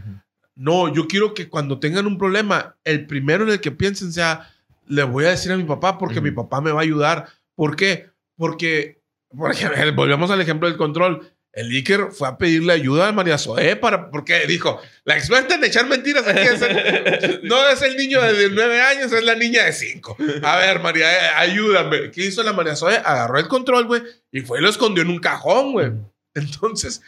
No, 0.55 0.93
yo 0.93 1.07
quiero 1.07 1.33
que 1.33 1.49
cuando 1.49 1.79
tengan 1.79 2.05
un 2.05 2.17
problema, 2.17 2.75
el 2.83 3.07
primero 3.07 3.43
en 3.43 3.51
el 3.51 3.61
que 3.61 3.71
piensen 3.71 4.11
sea, 4.11 4.51
le 4.87 5.03
voy 5.03 5.25
a 5.25 5.29
decir 5.29 5.51
a 5.51 5.57
mi 5.57 5.63
papá 5.63 5.97
porque 5.97 6.21
mi 6.21 6.31
papá 6.31 6.61
me 6.61 6.71
va 6.71 6.81
a 6.81 6.83
ayudar. 6.83 7.27
¿Por 7.55 7.75
qué? 7.75 8.09
Porque, 8.35 9.01
porque 9.35 9.67
volvemos 9.95 10.29
al 10.29 10.41
ejemplo 10.41 10.67
del 10.67 10.77
control. 10.77 11.27
El 11.53 11.69
Iker 11.69 12.11
fue 12.11 12.29
a 12.29 12.37
pedirle 12.37 12.71
ayuda 12.71 13.09
a 13.09 13.11
María 13.11 13.37
Zoé 13.37 13.75
para, 13.75 14.09
porque 14.09 14.47
dijo, 14.47 14.79
la 15.03 15.17
experta 15.17 15.55
en 15.55 15.63
echar 15.65 15.85
mentiras 15.85 16.25
aquí 16.25 16.39
es 16.39 16.61
el- 16.61 17.41
no 17.43 17.67
es 17.67 17.81
el 17.81 17.97
niño 17.97 18.21
de 18.21 18.49
nueve 18.51 18.81
años, 18.81 19.11
es 19.11 19.23
la 19.25 19.35
niña 19.35 19.65
de 19.65 19.73
cinco. 19.73 20.15
A 20.43 20.55
ver, 20.57 20.79
María, 20.79 21.11
eh, 21.11 21.29
ayúdame. 21.35 22.09
¿Qué 22.11 22.25
hizo 22.25 22.41
la 22.43 22.53
María 22.53 22.75
Zoé? 22.77 22.95
Agarró 22.97 23.37
el 23.37 23.49
control, 23.49 23.85
güey, 23.85 24.01
y 24.31 24.41
fue 24.41 24.59
y 24.59 24.61
lo 24.61 24.69
escondió 24.69 25.03
en 25.03 25.09
un 25.09 25.19
cajón, 25.19 25.73
güey. 25.73 25.91
Entonces, 26.33 27.01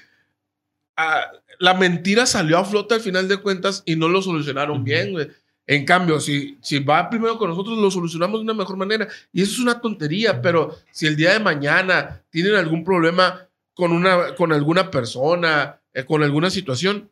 ah, 0.98 1.32
la 1.60 1.74
mentira 1.74 2.26
salió 2.26 2.58
a 2.58 2.66
flote 2.66 2.96
al 2.96 3.02
final 3.02 3.28
de 3.28 3.38
cuentas 3.38 3.84
y 3.86 3.96
no 3.96 4.10
lo 4.10 4.22
solucionaron 4.22 4.84
bien, 4.84 5.12
güey. 5.14 5.30
En 5.66 5.86
cambio, 5.86 6.20
si, 6.20 6.58
si 6.62 6.80
va 6.80 7.10
primero 7.10 7.38
con 7.38 7.50
nosotros, 7.50 7.78
lo 7.78 7.90
solucionamos 7.90 8.42
de 8.42 8.44
una 8.44 8.54
mejor 8.54 8.76
manera. 8.76 9.08
Y 9.32 9.42
eso 9.42 9.54
es 9.54 9.60
una 9.60 9.80
tontería, 9.80 10.42
pero 10.42 10.78
si 10.92 11.08
el 11.08 11.16
día 11.16 11.32
de 11.32 11.40
mañana 11.40 12.22
tienen 12.30 12.56
algún 12.56 12.84
problema 12.84 13.48
con, 13.74 13.92
una, 13.92 14.36
con 14.36 14.54
alguna 14.54 14.92
persona, 14.92 15.82
eh, 15.94 16.06
con 16.06 16.24
alguna 16.24 16.50
situación, 16.50 17.10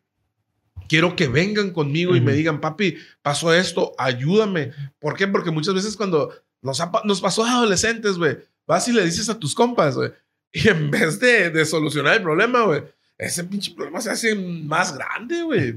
quiero 0.88 1.16
que 1.16 1.28
vengan 1.28 1.72
conmigo 1.72 2.16
y 2.16 2.22
me 2.22 2.34
digan, 2.34 2.62
papi, 2.62 2.98
pasó 3.22 3.54
esto, 3.54 3.94
ayúdame. 3.98 4.72
¿Por 5.00 5.16
qué? 5.16 5.28
Porque 5.28 5.52
muchas 5.52 5.74
veces 5.74 5.96
cuando 5.96 6.34
nos, 6.62 6.82
ha 6.82 6.92
nos 7.06 7.22
pasó 7.22 7.44
a 7.44 7.54
adolescentes, 7.54 8.18
güey, 8.18 8.38
vas 8.68 8.88
y 8.88 8.94
le 8.94 9.06
dices 9.06 9.30
a 9.30 9.40
tus 9.40 9.56
compas, 9.56 9.96
güey, 9.96 10.12
y 10.52 10.68
en 10.68 10.92
vez 10.92 11.20
de, 11.20 11.50
de 11.50 11.66
solucionar 11.66 12.16
el 12.16 12.24
problema, 12.24 12.64
güey, 12.64 12.84
ese 13.18 13.44
pinche 13.44 13.74
problema 13.74 14.02
se 14.02 14.12
hace 14.12 14.36
más 14.36 14.96
grande, 14.96 15.44
güey. 15.44 15.76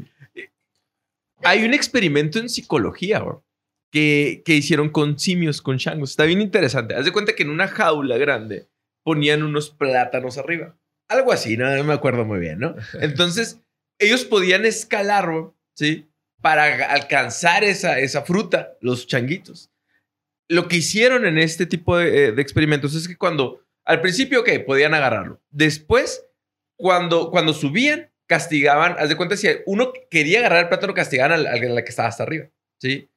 Hay 1.42 1.62
un 1.64 1.74
experimento 1.74 2.38
en 2.38 2.48
psicología, 2.48 3.20
güey, 3.20 3.36
que, 3.90 4.42
que 4.44 4.56
hicieron 4.56 4.88
con 4.88 5.18
simios, 5.18 5.60
con 5.60 5.76
changos. 5.76 6.10
Está 6.10 6.24
bien 6.24 6.40
interesante. 6.40 6.94
Haz 6.94 7.04
de 7.04 7.12
cuenta 7.12 7.34
que 7.34 7.42
en 7.42 7.50
una 7.50 7.68
jaula 7.68 8.16
grande 8.16 8.66
ponían 9.04 9.42
unos 9.42 9.70
plátanos 9.70 10.38
arriba. 10.38 10.76
Algo 11.08 11.32
así, 11.32 11.56
no, 11.56 11.70
No 11.76 11.84
me 11.84 11.92
acuerdo 11.92 12.24
muy 12.24 12.40
bien, 12.40 12.58
¿no? 12.58 12.74
Entonces, 13.00 13.60
ellos 13.98 14.24
podían 14.24 14.64
escalar, 14.64 15.30
¿sí? 15.74 16.10
Para 16.40 16.92
alcanzar 16.92 17.62
esa, 17.62 17.98
esa 18.00 18.22
fruta, 18.22 18.76
los 18.80 19.06
changuitos. 19.06 19.70
Lo 20.48 20.68
que 20.68 20.76
hicieron 20.76 21.24
en 21.24 21.38
este 21.38 21.66
tipo 21.66 21.96
de, 21.96 22.26
eh, 22.26 22.32
de 22.32 22.42
experimentos 22.42 22.94
es 22.94 23.06
que 23.06 23.16
cuando, 23.16 23.64
al 23.84 24.00
principio, 24.00 24.40
ok, 24.40 24.50
podían 24.66 24.94
agarrarlo. 24.94 25.40
Después, 25.50 26.26
cuando, 26.76 27.30
cuando 27.30 27.52
subían, 27.54 28.10
castigaban, 28.26 28.96
haz 28.98 29.08
de 29.08 29.16
cuenta, 29.16 29.36
si 29.36 29.48
uno 29.66 29.92
quería 30.10 30.40
agarrar 30.40 30.64
el 30.64 30.68
plátano, 30.68 30.94
castigaban 30.94 31.32
al, 31.32 31.46
al 31.46 31.62
al 31.62 31.84
que 31.84 31.90
estaba 31.90 32.08
hasta 32.08 32.22
arriba, 32.22 32.50
¿sí? 32.80 33.10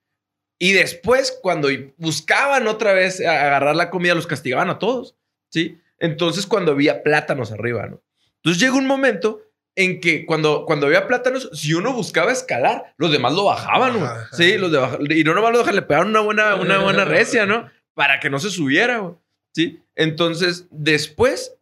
Y 0.60 0.74
después, 0.74 1.38
cuando 1.42 1.70
buscaban 1.98 2.68
otra 2.68 2.94
vez 2.94 3.22
agarrar 3.22 3.76
la 3.76 3.90
comida, 3.90 4.16
los 4.16 4.28
castigaban 4.28 4.70
a 4.70 4.80
todos, 4.80 5.16
¿sí? 5.50 5.80
Entonces, 6.00 6.45
cuando 6.45 6.72
había 6.74 7.04
plátanos 7.04 7.52
arriba, 7.52 7.88
¿no? 7.88 8.02
Entonces 8.38 8.62
llega 8.62 8.76
un 8.76 8.86
momento 8.88 9.41
en 9.76 10.00
que 10.00 10.26
cuando, 10.26 10.66
cuando 10.66 10.88
había 10.88 11.08
plátanos, 11.08 11.50
si 11.54 11.74
uno 11.74 11.93
buscaba 11.93 12.32
escalar, 12.32 12.93
los 12.98 13.12
demás 13.12 13.34
lo 13.34 13.45
bajaban. 13.45 13.93
Sí, 14.32 14.58
los 14.58 14.72
de 14.72 15.16
y 15.20 15.24
no 15.24 15.34
nomás 15.36 15.52
lo 15.52 15.60
dejan, 15.60 15.76
le 15.76 15.82
pegaban 15.84 16.10
una 16.10 16.22
buena, 16.22 16.56
una 16.56 16.80
buena 16.84 17.06
recia, 17.06 17.45
¿no? 17.45 17.70
Para 17.93 18.20
que 18.20 18.30
no 18.30 18.39
se 18.39 18.50
subiera, 18.50 19.00
güey. 19.00 19.16
¿sí? 19.54 19.80
Entonces, 19.95 20.68
después, 20.72 21.56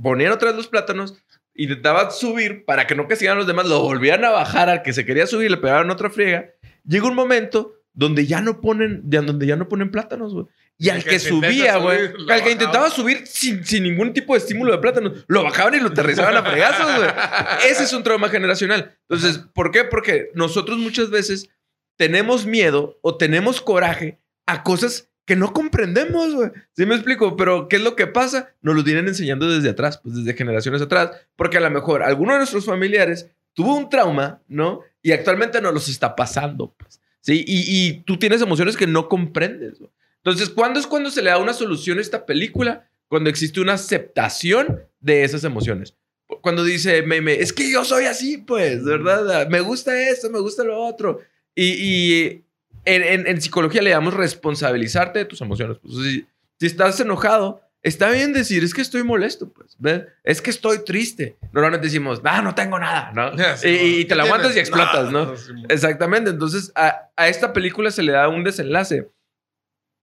ponían 0.00 0.32
otra 0.32 0.48
vez 0.48 0.56
los 0.56 0.68
plátanos, 0.68 1.14
intentaban 1.54 2.10
subir 2.12 2.64
para 2.64 2.86
que 2.86 2.94
no 2.94 3.08
castigaran 3.08 3.38
a 3.38 3.40
los 3.40 3.46
demás, 3.46 3.66
lo 3.66 3.80
volvían 3.80 4.24
a 4.24 4.30
bajar 4.30 4.68
al 4.68 4.82
que 4.82 4.92
se 4.92 5.04
quería 5.06 5.26
subir, 5.26 5.50
le 5.50 5.56
pegaban 5.56 5.90
otra 5.90 6.10
friega. 6.10 6.50
Llega 6.84 7.06
un 7.06 7.14
momento 7.14 7.72
donde 7.94 8.26
ya 8.26 8.40
no 8.40 8.60
ponen, 8.60 9.02
ya- 9.06 9.22
donde 9.22 9.46
ya 9.46 9.56
no 9.56 9.68
ponen 9.68 9.90
plátanos, 9.90 10.34
güey. 10.34 10.46
Y 10.78 10.90
al 10.90 11.02
que, 11.02 11.10
que 11.10 11.18
subía, 11.18 11.78
güey, 11.78 12.10
al 12.28 12.42
que 12.42 12.50
intentaba 12.50 12.90
subir 12.90 13.26
sin, 13.26 13.64
sin 13.64 13.82
ningún 13.82 14.12
tipo 14.12 14.34
de 14.34 14.40
estímulo 14.40 14.72
de 14.72 14.78
plátanos, 14.78 15.24
lo 15.26 15.42
bajaban 15.42 15.74
y 15.74 15.80
lo 15.80 15.88
aterrizaban 15.88 16.36
a 16.36 16.42
fregazos, 16.42 16.96
güey. 16.96 17.08
Ese 17.70 17.84
es 17.84 17.92
un 17.94 18.02
trauma 18.02 18.28
generacional. 18.28 18.98
Entonces, 19.08 19.38
¿por 19.54 19.70
qué? 19.70 19.84
Porque 19.84 20.30
nosotros 20.34 20.76
muchas 20.76 21.08
veces 21.08 21.48
tenemos 21.96 22.44
miedo 22.44 22.98
o 23.00 23.16
tenemos 23.16 23.62
coraje 23.62 24.20
a 24.44 24.62
cosas 24.62 25.08
que 25.24 25.34
no 25.34 25.54
comprendemos, 25.54 26.34
güey. 26.34 26.50
¿Sí 26.72 26.84
me 26.84 26.94
explico? 26.94 27.36
Pero, 27.36 27.68
¿qué 27.68 27.76
es 27.76 27.82
lo 27.82 27.96
que 27.96 28.06
pasa? 28.06 28.54
Nos 28.60 28.76
lo 28.76 28.82
vienen 28.82 29.08
enseñando 29.08 29.50
desde 29.50 29.70
atrás, 29.70 29.98
pues 30.02 30.14
desde 30.14 30.34
generaciones 30.34 30.82
atrás. 30.82 31.10
Porque 31.36 31.56
a 31.56 31.60
lo 31.60 31.70
mejor 31.70 32.02
alguno 32.02 32.32
de 32.32 32.38
nuestros 32.38 32.66
familiares 32.66 33.30
tuvo 33.54 33.74
un 33.74 33.88
trauma, 33.88 34.42
¿no? 34.46 34.82
Y 35.02 35.12
actualmente 35.12 35.60
nos 35.62 35.72
los 35.72 35.88
está 35.88 36.14
pasando, 36.14 36.74
pues. 36.76 37.00
¿Sí? 37.22 37.44
Y, 37.46 37.64
y 37.66 38.02
tú 38.04 38.18
tienes 38.18 38.42
emociones 38.42 38.76
que 38.76 38.86
no 38.86 39.08
comprendes, 39.08 39.78
güey. 39.78 39.90
Entonces, 40.26 40.50
¿cuándo 40.50 40.80
es 40.80 40.88
cuando 40.88 41.08
se 41.08 41.22
le 41.22 41.30
da 41.30 41.38
una 41.38 41.52
solución 41.52 41.98
a 41.98 42.00
esta 42.00 42.26
película? 42.26 42.88
Cuando 43.06 43.30
existe 43.30 43.60
una 43.60 43.74
aceptación 43.74 44.82
de 44.98 45.22
esas 45.22 45.44
emociones. 45.44 45.94
Cuando 46.42 46.64
dice 46.64 47.02
Meme, 47.02 47.34
es 47.34 47.52
que 47.52 47.70
yo 47.70 47.84
soy 47.84 48.06
así, 48.06 48.38
pues, 48.38 48.82
¿verdad? 48.82 49.48
Me 49.48 49.60
gusta 49.60 49.96
esto, 50.10 50.28
me 50.28 50.40
gusta 50.40 50.64
lo 50.64 50.84
otro. 50.84 51.20
Y, 51.54 51.64
y 51.78 52.44
en, 52.84 53.02
en- 53.04 53.26
en 53.28 53.40
psicología 53.40 53.80
le 53.82 53.90
damos 53.90 54.14
responsabilizarte 54.14 55.20
de 55.20 55.24
tus 55.26 55.40
emociones. 55.42 55.78
Pues, 55.80 55.94
si, 55.94 56.26
si 56.58 56.66
estás 56.66 56.98
enojado, 56.98 57.60
está 57.84 58.10
bien 58.10 58.32
decir, 58.32 58.64
es 58.64 58.74
que 58.74 58.82
estoy 58.82 59.04
molesto, 59.04 59.48
pues, 59.52 59.76
¿ves? 59.78 60.02
Es 60.24 60.42
que 60.42 60.50
estoy 60.50 60.84
triste. 60.84 61.36
Normalmente 61.52 61.86
decimos, 61.86 62.20
ah, 62.24 62.42
no 62.42 62.52
tengo 62.52 62.80
nada, 62.80 63.12
¿no? 63.14 63.30
y, 63.64 64.04
te 64.06 64.16
la 64.16 64.24
aguantas 64.24 64.56
y 64.56 64.58
explotas, 64.58 65.12
¿no? 65.12 65.32
Exactamente. 65.68 66.30
Entonces, 66.30 66.72
a, 66.74 67.10
a 67.14 67.28
esta 67.28 67.52
película 67.52 67.92
se 67.92 68.02
le 68.02 68.10
da 68.10 68.28
un 68.28 68.42
desenlace 68.42 69.08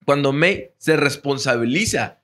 cuando 0.06 0.34
May 0.34 0.72
se 0.78 0.98
responsabiliza 0.98 2.22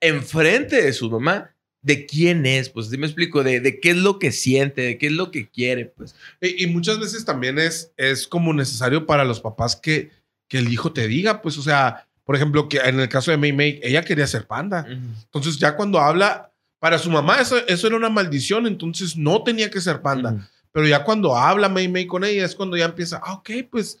enfrente 0.00 0.82
de 0.82 0.92
su 0.92 1.10
mamá 1.10 1.54
de 1.82 2.06
quién 2.06 2.44
es, 2.46 2.68
pues 2.68 2.88
sí 2.88 2.98
me 2.98 3.06
explico, 3.06 3.42
de, 3.42 3.60
de, 3.60 3.80
qué 3.80 3.90
es 3.90 3.96
lo 3.96 4.18
que 4.18 4.32
siente, 4.32 4.82
de 4.82 4.98
qué 4.98 5.06
es 5.06 5.12
lo 5.12 5.30
que 5.30 5.48
quiere, 5.48 5.86
pues. 5.86 6.14
Y, 6.40 6.66
muchas 6.66 6.98
veces 6.98 7.24
también 7.24 7.58
es, 7.58 7.92
es 7.96 8.26
como 8.26 8.52
necesario 8.52 9.06
para 9.06 9.24
los 9.24 9.40
papás 9.40 9.76
que, 9.76 10.10
que 10.48 10.58
el 10.58 10.70
hijo 10.70 10.92
te 10.92 11.08
diga, 11.08 11.40
pues, 11.40 11.56
o 11.56 11.62
sea, 11.62 12.06
por 12.24 12.36
ejemplo, 12.36 12.68
que 12.68 12.78
en 12.78 13.00
el 13.00 13.08
caso 13.08 13.30
de 13.30 13.38
May 13.38 13.52
May, 13.52 13.80
ella 13.82 14.04
quería 14.04 14.26
ser 14.26 14.46
panda. 14.46 14.86
Entonces 14.88 15.58
ya 15.58 15.74
cuando 15.74 15.98
habla, 15.98 16.52
para 16.78 16.98
su 16.98 17.10
mamá 17.10 17.40
eso, 17.40 17.56
eso 17.66 17.86
era 17.86 17.96
una 17.96 18.10
maldición, 18.10 18.66
entonces 18.66 19.16
no 19.16 19.42
tenía 19.42 19.70
que 19.70 19.80
ser 19.80 20.02
panda. 20.02 20.48
Pero 20.72 20.86
ya 20.86 21.02
cuando 21.02 21.36
habla 21.36 21.68
May 21.68 21.88
May 21.88 22.06
con 22.06 22.24
ella 22.24 22.44
es 22.44 22.54
cuando 22.54 22.76
ya 22.76 22.84
empieza, 22.84 23.20
ah, 23.24 23.34
ok, 23.34 23.50
pues 23.70 24.00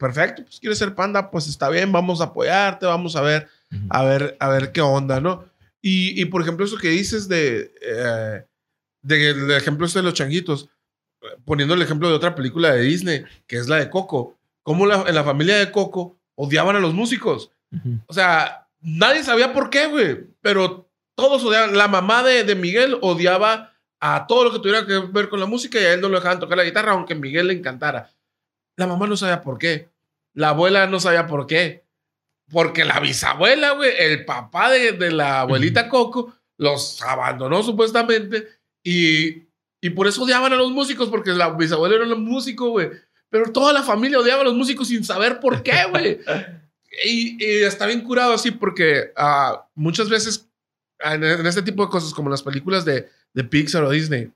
perfecto, 0.00 0.42
pues 0.42 0.58
quieres 0.58 0.78
ser 0.78 0.94
panda, 0.94 1.30
pues 1.30 1.46
está 1.46 1.68
bien, 1.68 1.92
vamos 1.92 2.22
a 2.22 2.24
apoyarte, 2.24 2.86
vamos 2.86 3.14
a 3.16 3.20
ver, 3.20 3.48
a 3.90 4.02
ver, 4.02 4.36
a 4.40 4.48
ver 4.48 4.72
qué 4.72 4.80
onda, 4.80 5.20
¿no? 5.20 5.44
Y, 5.82 6.20
y 6.20 6.24
por 6.24 6.40
ejemplo, 6.40 6.64
eso 6.64 6.78
que 6.78 6.88
dices 6.88 7.28
de, 7.28 7.70
eh, 7.82 8.44
de, 9.02 9.56
ejemplo 9.58 9.84
este 9.84 9.98
de 9.98 10.04
los 10.04 10.14
changuitos, 10.14 10.70
poniendo 11.44 11.74
el 11.74 11.82
ejemplo 11.82 12.08
de 12.08 12.14
otra 12.14 12.34
película 12.34 12.72
de 12.72 12.80
Disney, 12.80 13.24
que 13.46 13.58
es 13.58 13.68
la 13.68 13.76
de 13.76 13.90
Coco, 13.90 14.38
cómo 14.62 14.86
la, 14.86 15.04
en 15.06 15.14
la 15.14 15.22
familia 15.22 15.58
de 15.58 15.70
Coco 15.70 16.18
odiaban 16.34 16.76
a 16.76 16.80
los 16.80 16.94
músicos. 16.94 17.52
O 18.06 18.14
sea, 18.14 18.68
nadie 18.80 19.22
sabía 19.22 19.52
por 19.52 19.68
qué, 19.68 19.86
güey, 19.86 20.26
pero 20.40 20.88
todos 21.14 21.44
odiaban. 21.44 21.76
La 21.76 21.88
mamá 21.88 22.22
de, 22.22 22.44
de, 22.44 22.54
Miguel 22.54 22.96
odiaba 23.02 23.74
a 24.00 24.26
todo 24.26 24.44
lo 24.44 24.52
que 24.52 24.60
tuviera 24.60 24.86
que 24.86 24.98
ver 24.98 25.28
con 25.28 25.40
la 25.40 25.46
música 25.46 25.78
y 25.78 25.84
a 25.84 25.92
él 25.92 26.00
no 26.00 26.08
lo 26.08 26.16
dejaban 26.16 26.40
tocar 26.40 26.56
la 26.56 26.64
guitarra, 26.64 26.92
aunque 26.92 27.14
Miguel 27.14 27.48
le 27.48 27.52
encantara. 27.52 28.10
La 28.76 28.86
mamá 28.86 29.06
no 29.06 29.14
sabía 29.14 29.42
por 29.42 29.58
qué. 29.58 29.89
La 30.34 30.50
abuela 30.50 30.86
no 30.86 31.00
sabía 31.00 31.26
por 31.26 31.46
qué. 31.46 31.84
Porque 32.50 32.84
la 32.84 32.98
bisabuela, 33.00 33.72
güey, 33.72 33.92
el 33.98 34.24
papá 34.24 34.70
de, 34.70 34.92
de 34.92 35.12
la 35.12 35.42
abuelita 35.42 35.88
Coco, 35.88 36.34
los 36.58 37.00
abandonó 37.02 37.62
supuestamente 37.62 38.48
y, 38.82 39.44
y 39.80 39.90
por 39.90 40.06
eso 40.06 40.24
odiaban 40.24 40.52
a 40.52 40.56
los 40.56 40.70
músicos, 40.72 41.08
porque 41.08 41.30
la 41.30 41.50
bisabuela 41.50 41.96
era 41.96 42.04
un 42.04 42.24
músico, 42.24 42.70
güey. 42.70 42.90
Pero 43.30 43.52
toda 43.52 43.72
la 43.72 43.82
familia 43.82 44.18
odiaba 44.18 44.42
a 44.42 44.44
los 44.44 44.54
músicos 44.54 44.88
sin 44.88 45.04
saber 45.04 45.40
por 45.40 45.62
qué, 45.62 45.84
güey. 45.90 46.18
y, 47.04 47.44
está 47.62 47.86
bien 47.86 48.02
curado 48.02 48.32
así, 48.32 48.50
porque 48.50 49.12
uh, 49.16 49.58
muchas 49.74 50.08
veces 50.08 50.50
en, 50.98 51.24
este 51.46 51.62
tipo 51.62 51.84
de 51.84 51.90
cosas, 51.90 52.12
como 52.12 52.30
las 52.30 52.42
películas 52.42 52.84
de, 52.84 53.08
de 53.32 53.44
Pixar 53.44 53.84
o 53.84 53.90
Disney, 53.90 54.32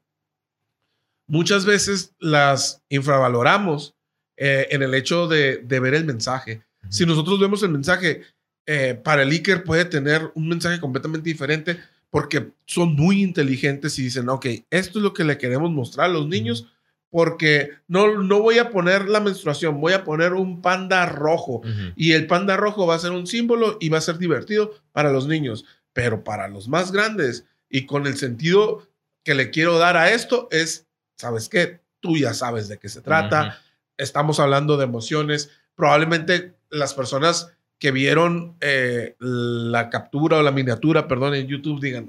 muchas 1.27 1.65
veces 1.65 2.15
las 2.19 2.83
infravaloramos 2.89 3.95
eh, 4.37 4.69
en 4.71 4.83
el 4.83 4.95
hecho 4.95 5.29
de, 5.29 5.59
de, 5.59 5.81
ver 5.81 5.95
el 5.95 6.05
mensaje. 6.05 6.63
Si 6.89 7.07
nosotros 7.07 7.41
vemos 7.41 7.63
el 7.63 7.71
mensaje, 7.71 8.23
eh, 8.67 8.99
para 9.03 9.23
el 9.23 9.31
Iker 9.31 9.65
puede 9.65 9.85
tener 9.85 10.31
un 10.35 10.49
mensaje 10.49 10.81
completamente 10.81 11.29
diferente 11.29 11.79
porque 12.11 12.53
son 12.65 12.95
muy 12.95 13.23
inteligentes 13.23 13.99
y 13.99 14.05
dicen, 14.05 14.29
ok, 14.29 14.47
esto 14.71 14.99
es 14.99 15.03
lo 15.03 15.13
que 15.13 15.25
le 15.25 15.37
queremos 15.37 15.71
mostrar 15.71 16.11
a 16.11 16.13
los 16.13 16.29
niños 16.29 16.69
porque 17.11 17.71
no, 17.87 18.23
no 18.23 18.41
voy 18.41 18.59
a 18.59 18.71
poner 18.71 19.09
la 19.09 19.21
menstruación, 19.21 19.81
voy 19.81 19.93
a 19.93 20.03
poner 20.03 20.33
un 20.33 20.63
panda 20.63 21.07
rojo 21.07 21.63
y 21.95 22.13
el 22.13 22.27
panda 22.27 22.57
rojo 22.57 22.87
va 22.87 22.97
a 22.97 22.99
ser 22.99 23.13
un 23.13 23.27
símbolo 23.27 23.79
y 23.81 23.89
va 23.89 23.99
a 23.99 24.01
ser 24.01 24.19
divertido 24.19 24.73
para 24.93 25.13
los 25.13 25.29
niños, 25.29 25.65
pero 25.93 26.25
para 26.25 26.49
los 26.49 26.67
más 26.67 26.91
grandes 26.91 27.45
y 27.69 27.87
con 27.87 28.07
el 28.07 28.17
sentido 28.17 28.89
que 29.23 29.35
le 29.35 29.51
quiero 29.51 29.79
dar 29.79 29.97
a 29.97 30.11
esto 30.11 30.49
es, 30.51 30.89
¿sabes 31.17 31.49
qué? 31.49 31.81
Tú 32.01 32.17
ya 32.17 32.35
sabes 32.35 32.67
de 32.69 32.79
qué 32.79 32.89
se 32.89 33.01
trata, 33.01 33.61
estamos 33.97 34.41
hablando 34.41 34.77
de 34.77 34.85
emociones. 34.85 35.51
Probablemente 35.75 36.55
las 36.71 36.95
personas 36.95 37.53
que 37.79 37.91
vieron 37.91 38.57
eh, 38.61 39.17
la 39.19 39.91
captura 39.91 40.39
o 40.39 40.43
la 40.43 40.53
miniatura, 40.53 41.09
perdón, 41.09 41.35
en 41.35 41.47
YouTube 41.47 41.81
digan, 41.81 42.09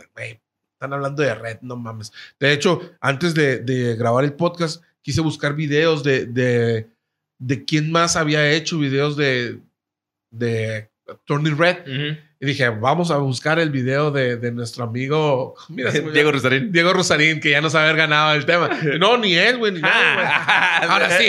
están 0.73 0.93
hablando 0.93 1.21
de 1.23 1.36
red, 1.36 1.57
no 1.61 1.75
mames. 1.75 2.13
De 2.39 2.53
hecho, 2.53 2.81
antes 3.01 3.33
de, 3.33 3.95
grabar 3.97 4.23
el 4.23 4.33
podcast, 4.33 4.83
quise 5.01 5.21
buscar 5.21 5.55
videos 5.55 6.03
de, 6.03 6.25
de, 6.25 6.88
de 7.39 7.65
quién 7.65 7.91
más 7.91 8.15
había 8.15 8.51
hecho 8.51 8.79
videos 8.79 9.17
de, 9.17 9.59
de 10.31 10.89
Turning 11.25 11.57
Red. 11.57 11.77
Y 12.45 12.49
dije, 12.49 12.69
vamos 12.69 13.09
a 13.09 13.17
buscar 13.17 13.57
el 13.57 13.71
video 13.71 14.11
de, 14.11 14.37
de 14.37 14.51
nuestro 14.51 14.83
amigo 14.83 15.55
Diego 16.13 16.31
Rosarín. 16.31 16.71
Diego 16.71 16.93
Rosarín, 16.93 17.39
que 17.39 17.49
ya 17.49 17.59
no 17.59 17.71
sabe 17.71 17.85
haber 17.85 17.97
ganado 17.97 18.35
el 18.35 18.45
tema. 18.45 18.69
No, 18.99 19.17
ni 19.17 19.33
él, 19.33 19.57
güey. 19.57 19.73
Ahora 19.83 21.09
sí. 21.17 21.25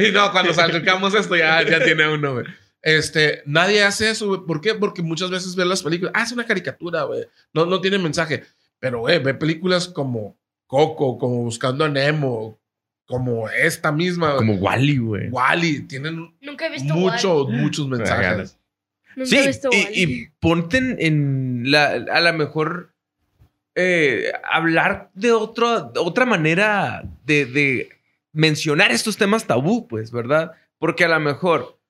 y 0.00 0.10
no, 0.10 0.32
cuando 0.32 0.52
sacamos 0.52 1.14
esto 1.14 1.36
ya, 1.36 1.62
ya 1.62 1.84
tiene 1.84 2.08
uno, 2.08 2.32
güey. 2.32 2.46
Este, 2.82 3.44
nadie 3.46 3.84
hace 3.84 4.10
eso, 4.10 4.26
güey. 4.26 4.40
¿Por 4.44 4.60
qué? 4.60 4.74
Porque 4.74 5.02
muchas 5.02 5.30
veces 5.30 5.54
ve 5.54 5.64
las 5.64 5.84
películas. 5.84 6.14
Ah, 6.16 6.24
es 6.24 6.32
una 6.32 6.44
caricatura, 6.44 7.04
güey. 7.04 7.26
No, 7.52 7.64
no 7.64 7.80
tiene 7.80 7.98
mensaje. 7.98 8.42
Pero, 8.80 8.98
güey, 8.98 9.22
ve 9.22 9.34
películas 9.34 9.86
como 9.86 10.36
Coco, 10.66 11.16
como 11.16 11.44
Buscando 11.44 11.84
a 11.84 11.88
Nemo, 11.88 12.58
como 13.06 13.48
esta 13.48 13.92
misma. 13.92 14.34
Como 14.34 14.54
Wally, 14.54 14.98
güey. 14.98 15.28
Wally. 15.28 15.82
Tienen 15.82 16.34
muchos, 16.88 17.48
muchos 17.50 17.86
mensajes 17.86 18.56
sí, 19.24 19.38
y, 19.92 20.28
ponte 20.40 20.78
en, 20.78 21.64
la, 21.66 21.92
a 21.92 22.20
lo 22.20 22.32
mejor 22.32 22.94
eh, 23.74 24.32
hablar 24.50 25.10
de 25.14 25.32
otro, 25.32 25.92
otra 25.96 26.26
manera 26.26 27.02
de, 27.24 27.46
de, 27.46 27.88
mencionar 28.32 28.92
estos 28.92 29.16
temas 29.16 29.46
tabú, 29.46 29.88
pues, 29.88 30.12
¿verdad? 30.12 30.52
Porque 30.78 31.04
a 31.04 31.08
lo 31.08 31.20
mejor 31.20 31.80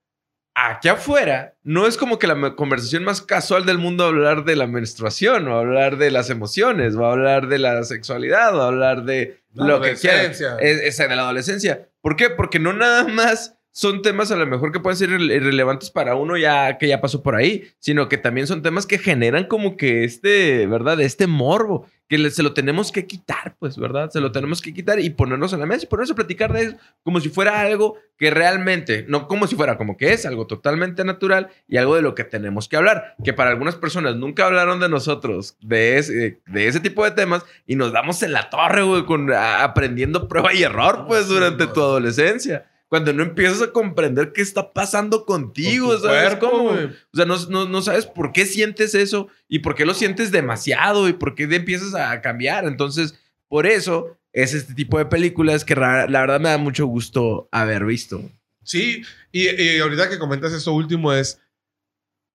aquí 0.54 0.88
afuera 0.88 1.54
no 1.62 1.86
es 1.86 1.96
como 1.96 2.18
que 2.18 2.26
la 2.26 2.54
conversación 2.54 3.04
más 3.04 3.22
casual 3.22 3.66
del 3.66 3.78
mundo 3.78 4.04
hablar 4.04 4.44
de 4.44 4.56
la 4.56 4.66
menstruación 4.66 5.48
o 5.48 5.58
hablar 5.58 5.96
de 5.96 6.10
las 6.10 6.30
emociones 6.30 6.94
o 6.96 7.06
hablar 7.06 7.48
de 7.48 7.58
la 7.58 7.82
sexualidad 7.84 8.56
o 8.56 8.62
hablar 8.62 9.04
de 9.04 9.42
lo 9.54 9.80
que 9.80 9.94
quieras. 9.94 10.40
Es, 10.60 10.98
de 10.98 11.08
la 11.08 11.22
adolescencia. 11.22 11.88
¿Por 12.00 12.16
qué? 12.16 12.30
Porque 12.30 12.58
no 12.58 12.72
nada 12.72 13.04
más 13.04 13.58
son 13.72 14.02
temas 14.02 14.30
a 14.30 14.36
lo 14.36 14.46
mejor 14.46 14.72
que 14.72 14.80
pueden 14.80 14.96
ser 14.96 15.10
irrelevantes 15.10 15.90
para 15.90 16.16
uno 16.16 16.36
ya 16.36 16.76
que 16.78 16.88
ya 16.88 17.00
pasó 17.00 17.22
por 17.22 17.36
ahí, 17.36 17.68
sino 17.78 18.08
que 18.08 18.18
también 18.18 18.46
son 18.46 18.62
temas 18.62 18.86
que 18.86 18.98
generan 18.98 19.44
como 19.44 19.76
que 19.76 20.04
este, 20.04 20.66
¿verdad? 20.66 21.00
Este 21.00 21.26
morbo, 21.26 21.86
que 22.08 22.30
se 22.30 22.42
lo 22.42 22.52
tenemos 22.52 22.90
que 22.90 23.06
quitar, 23.06 23.54
pues, 23.60 23.78
¿verdad? 23.78 24.10
Se 24.10 24.20
lo 24.20 24.32
tenemos 24.32 24.60
que 24.60 24.74
quitar 24.74 24.98
y 24.98 25.10
ponernos 25.10 25.52
en 25.52 25.60
la 25.60 25.66
mesa 25.66 25.84
y 25.84 25.88
ponernos 25.88 26.10
a 26.10 26.16
platicar 26.16 26.52
de 26.52 26.62
eso 26.62 26.76
como 27.04 27.20
si 27.20 27.28
fuera 27.28 27.60
algo 27.60 27.96
que 28.18 28.30
realmente, 28.30 29.04
no 29.08 29.28
como 29.28 29.46
si 29.46 29.54
fuera, 29.54 29.78
como 29.78 29.96
que 29.96 30.12
es 30.12 30.26
algo 30.26 30.48
totalmente 30.48 31.04
natural 31.04 31.50
y 31.68 31.76
algo 31.76 31.94
de 31.94 32.02
lo 32.02 32.16
que 32.16 32.24
tenemos 32.24 32.68
que 32.68 32.76
hablar, 32.76 33.14
que 33.24 33.32
para 33.32 33.50
algunas 33.50 33.76
personas 33.76 34.16
nunca 34.16 34.46
hablaron 34.46 34.80
de 34.80 34.88
nosotros, 34.88 35.56
de 35.60 35.98
ese, 35.98 36.40
de 36.46 36.66
ese 36.66 36.80
tipo 36.80 37.04
de 37.04 37.12
temas 37.12 37.44
y 37.66 37.76
nos 37.76 37.92
damos 37.92 38.22
en 38.24 38.32
la 38.32 38.50
torre, 38.50 38.82
güey, 38.82 39.04
con, 39.04 39.32
aprendiendo 39.32 40.26
prueba 40.26 40.52
y 40.52 40.64
error, 40.64 41.04
pues, 41.06 41.28
durante 41.28 41.68
tu 41.68 41.80
adolescencia 41.80 42.66
cuando 42.90 43.12
no 43.12 43.22
empiezas 43.22 43.62
a 43.62 43.72
comprender 43.72 44.32
qué 44.32 44.42
está 44.42 44.72
pasando 44.72 45.24
contigo, 45.24 45.96
¿sabes 45.96 46.34
cómo? 46.40 46.70
O 46.70 47.16
sea, 47.16 47.24
no, 47.24 47.66
no, 47.66 47.82
sabes 47.82 48.04
por 48.04 48.32
qué 48.32 48.44
sientes 48.46 48.96
eso 48.96 49.28
y 49.46 49.60
por 49.60 49.76
qué 49.76 49.86
lo 49.86 49.94
sientes 49.94 50.32
demasiado 50.32 51.08
y 51.08 51.12
por 51.12 51.36
qué 51.36 51.44
empiezas 51.44 51.94
a 51.94 52.20
cambiar. 52.20 52.64
Entonces, 52.64 53.14
por 53.46 53.68
eso 53.68 54.18
es 54.32 54.54
este 54.54 54.74
tipo 54.74 54.98
de 54.98 55.06
películas 55.06 55.64
que 55.64 55.76
la 55.76 56.06
verdad 56.06 56.40
me 56.40 56.48
da 56.48 56.58
mucho 56.58 56.84
gusto 56.84 57.48
haber 57.52 57.84
visto. 57.84 58.28
Sí, 58.64 59.04
y, 59.30 59.78
ahorita 59.78 60.08
que 60.08 60.18
comentas 60.18 60.52
eso 60.52 60.72
último 60.72 61.12
es, 61.12 61.40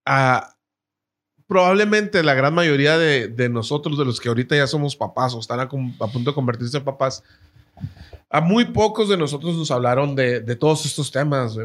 ah, 0.05 0.55
probablemente 1.47 2.23
la 2.23 2.33
gran 2.33 2.53
mayoría 2.53 2.97
de, 2.97 3.27
de, 3.27 3.49
nosotros, 3.49 3.97
de 3.97 4.05
los 4.05 4.21
que 4.21 4.29
ahorita 4.29 4.55
ya 4.55 4.67
somos 4.67 4.95
papás 4.95 5.33
o 5.33 5.39
están 5.41 5.59
a, 5.59 5.63
a 5.63 5.67
punto 5.67 6.31
de 6.31 6.33
convertirse 6.33 6.77
en 6.77 6.85
papás, 6.85 7.25
a 8.35 8.41
muy 8.41 8.65
pocos 8.65 9.07
de 9.07 9.15
nosotros 9.15 9.55
nos 9.55 9.71
hablaron 9.71 10.13
de, 10.13 10.41
de 10.41 10.57
todos 10.57 10.85
estos 10.85 11.09
temas. 11.09 11.57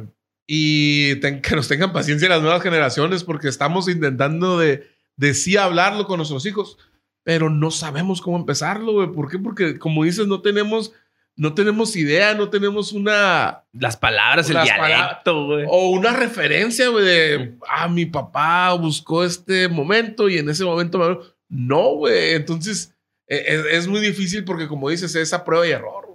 Y 0.47 1.19
que 1.19 1.57
nos 1.57 1.67
tengan 1.67 1.93
paciencia 1.93 2.29
las 2.29 2.43
nuevas 2.43 2.63
generaciones 2.63 3.25
porque 3.25 3.49
estamos 3.49 3.89
intentando 3.89 4.57
de, 4.57 4.87
de 5.17 5.35
sí 5.35 5.57
hablarlo 5.57 6.07
con 6.07 6.19
nuestros 6.19 6.47
hijos, 6.47 6.79
pero 7.25 7.51
no 7.51 7.73
sabemos 7.73 8.21
cómo 8.21 8.37
empezarlo, 8.37 8.93
güey. 8.93 9.09
¿Por 9.09 9.29
qué? 9.29 9.41
Porque, 9.41 9.81
como 9.81 10.05
dices, 10.05 10.29
no 10.29 10.43
tenemos, 10.43 10.93
no 11.35 11.55
tenemos 11.55 11.97
idea, 11.97 12.35
no 12.35 12.51
tenemos 12.51 12.93
una... 12.93 13.65
Las 13.73 13.97
palabras, 13.97 14.49
el 14.49 14.63
dialecto, 14.63 15.47
güey. 15.47 15.65
O 15.69 15.91
una 15.91 16.13
referencia, 16.13 16.89
güey, 16.89 17.05
de, 17.05 17.59
ah, 17.69 17.89
mi 17.89 18.07
papá 18.07 18.75
buscó 18.75 19.25
este 19.25 19.67
momento 19.67 20.29
y 20.29 20.39
en 20.39 20.49
ese 20.49 20.65
momento... 20.65 21.35
No, 21.49 21.97
güey. 21.97 22.35
Entonces, 22.35 22.95
es, 23.27 23.65
e, 23.65 23.77
es, 23.77 23.89
muy 23.89 24.01
difícil 24.01 24.45
porque, 24.45 24.69
como 24.69 24.89
dices, 24.89 25.17
es 25.17 25.23
esa 25.23 25.45
prueba 25.45 25.67
y 25.67 25.73
error. 25.73 26.10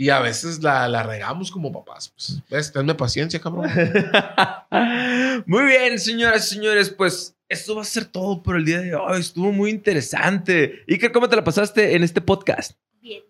Y 0.00 0.08
a 0.08 0.18
veces 0.20 0.62
la, 0.62 0.88
la 0.88 1.02
regamos 1.02 1.50
como 1.50 1.70
papás. 1.70 2.08
Pues, 2.08 2.40
¿ves? 2.48 2.72
Tenme 2.72 2.94
paciencia, 2.94 3.38
cabrón. 3.38 3.68
Muy 5.46 5.64
bien, 5.64 5.98
señoras 5.98 6.46
y 6.46 6.54
señores. 6.54 6.88
Pues 6.88 7.36
esto 7.50 7.74
va 7.74 7.82
a 7.82 7.84
ser 7.84 8.06
todo 8.06 8.42
por 8.42 8.56
el 8.56 8.64
día 8.64 8.80
de 8.80 8.94
hoy. 8.94 9.20
Estuvo 9.20 9.52
muy 9.52 9.68
interesante. 9.68 10.84
Iker, 10.88 11.12
¿cómo 11.12 11.28
te 11.28 11.36
la 11.36 11.44
pasaste 11.44 11.96
en 11.96 12.02
este 12.02 12.22
podcast? 12.22 12.78
Bien. 13.02 13.22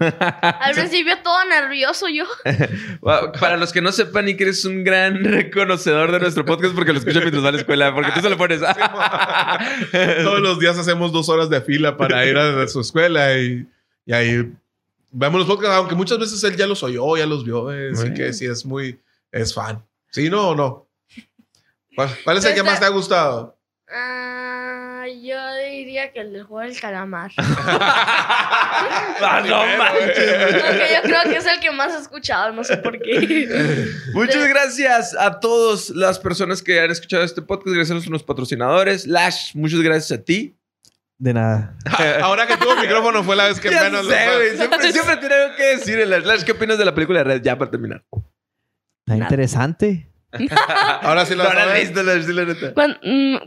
Al 0.00 0.74
principio 0.74 1.16
todo 1.22 1.44
nervioso 1.44 2.08
yo. 2.08 2.24
Para 3.40 3.56
los 3.56 3.72
que 3.72 3.80
no 3.80 3.92
sepan, 3.92 4.26
Iker 4.26 4.48
es 4.48 4.64
un 4.64 4.82
gran 4.82 5.22
reconocedor 5.22 6.10
de 6.10 6.18
nuestro 6.18 6.44
podcast 6.44 6.74
porque 6.74 6.92
lo 6.92 6.98
escucha 6.98 7.20
mientras 7.20 7.44
va 7.44 7.50
a 7.50 7.52
la 7.52 7.58
escuela, 7.58 7.94
porque 7.94 8.10
tú 8.10 8.20
se 8.20 8.30
lo 8.30 8.36
pones. 8.36 8.62
Todos 10.24 10.40
los 10.40 10.58
días 10.58 10.76
hacemos 10.76 11.12
dos 11.12 11.28
horas 11.28 11.50
de 11.50 11.60
fila 11.60 11.96
para 11.96 12.26
ir 12.26 12.36
a 12.36 12.66
su 12.66 12.80
escuela 12.80 13.38
y, 13.38 13.64
y 14.04 14.12
ahí 14.12 14.52
vemos 15.18 15.40
los 15.40 15.48
podcasts, 15.48 15.76
aunque 15.76 15.94
muchas 15.94 16.18
veces 16.18 16.42
él 16.44 16.56
ya 16.56 16.66
los 16.66 16.82
oyó, 16.82 17.16
ya 17.16 17.26
los 17.26 17.44
vio, 17.44 17.72
eh, 17.72 17.90
así 17.92 18.12
que 18.12 18.32
sí 18.32 18.44
es 18.44 18.64
muy, 18.64 19.00
es 19.32 19.54
fan. 19.54 19.84
¿Sí, 20.10 20.28
no 20.28 20.50
o 20.50 20.54
no? 20.54 20.88
¿Cuál, 21.94 22.10
cuál 22.22 22.36
es 22.36 22.44
el 22.44 22.54
que 22.54 22.62
más 22.62 22.78
te 22.78 22.86
ha 22.86 22.90
gustado? 22.90 23.58
Ah, 23.88 25.06
yo 25.22 25.38
diría 25.70 26.12
que 26.12 26.20
el 26.20 26.32
del 26.32 26.44
juego 26.44 26.68
del 26.68 26.78
calamar. 26.80 27.32
Ah, 29.18 29.42
no 29.46 29.56
manches. 29.78 30.64
Aunque 30.64 30.88
yo 30.94 31.02
creo 31.02 31.22
que 31.22 31.36
es 31.38 31.46
el 31.46 31.60
que 31.60 31.70
más 31.70 31.94
he 31.94 31.98
escuchado, 31.98 32.52
no 32.52 32.62
sé 32.62 32.76
por 32.76 33.00
qué. 33.00 33.88
Muchas 34.12 34.46
gracias 34.46 35.16
a 35.18 35.40
todas 35.40 35.88
las 35.90 36.18
personas 36.18 36.62
que 36.62 36.78
han 36.78 36.90
escuchado 36.90 37.24
este 37.24 37.40
podcast. 37.40 37.74
Gracias 37.74 37.90
a 37.92 37.94
nuestros 37.94 38.22
patrocinadores. 38.22 39.06
Lash, 39.06 39.54
muchas 39.54 39.80
gracias 39.80 40.20
a 40.20 40.22
ti. 40.22 40.54
De 41.18 41.32
nada. 41.32 41.74
Ahora 42.22 42.46
que 42.46 42.56
tuvo 42.58 42.76
micrófono 42.76 43.24
fue 43.24 43.36
la 43.36 43.46
vez 43.46 43.58
que 43.58 43.70
Ya 43.70 43.84
menos 43.84 44.04
lo- 44.04 44.10
sé, 44.12 44.18
güey. 44.34 44.56
Siempre, 44.56 44.92
siempre 44.92 45.16
tiene 45.16 45.34
algo 45.34 45.56
que 45.56 45.62
decir 45.64 45.98
el 45.98 46.10
Lash. 46.10 46.24
Lash, 46.24 46.42
¿qué 46.44 46.52
opinas 46.52 46.76
de 46.78 46.84
la 46.84 46.94
película 46.94 47.20
de 47.20 47.24
Red? 47.24 47.42
Ya 47.42 47.56
para 47.56 47.70
terminar. 47.70 48.04
Está 49.06 49.16
interesante. 49.16 50.10
Ahora 51.02 51.24
sí 51.24 51.34
lo 51.34 51.44
la 51.44 51.52
sabes. 51.52 51.66
has 51.74 51.80
visto, 51.80 52.02
Lash, 52.02 52.24
sí, 52.26 52.32
la 52.34 52.44
neta. 52.44 52.74
Cuando, 52.74 52.98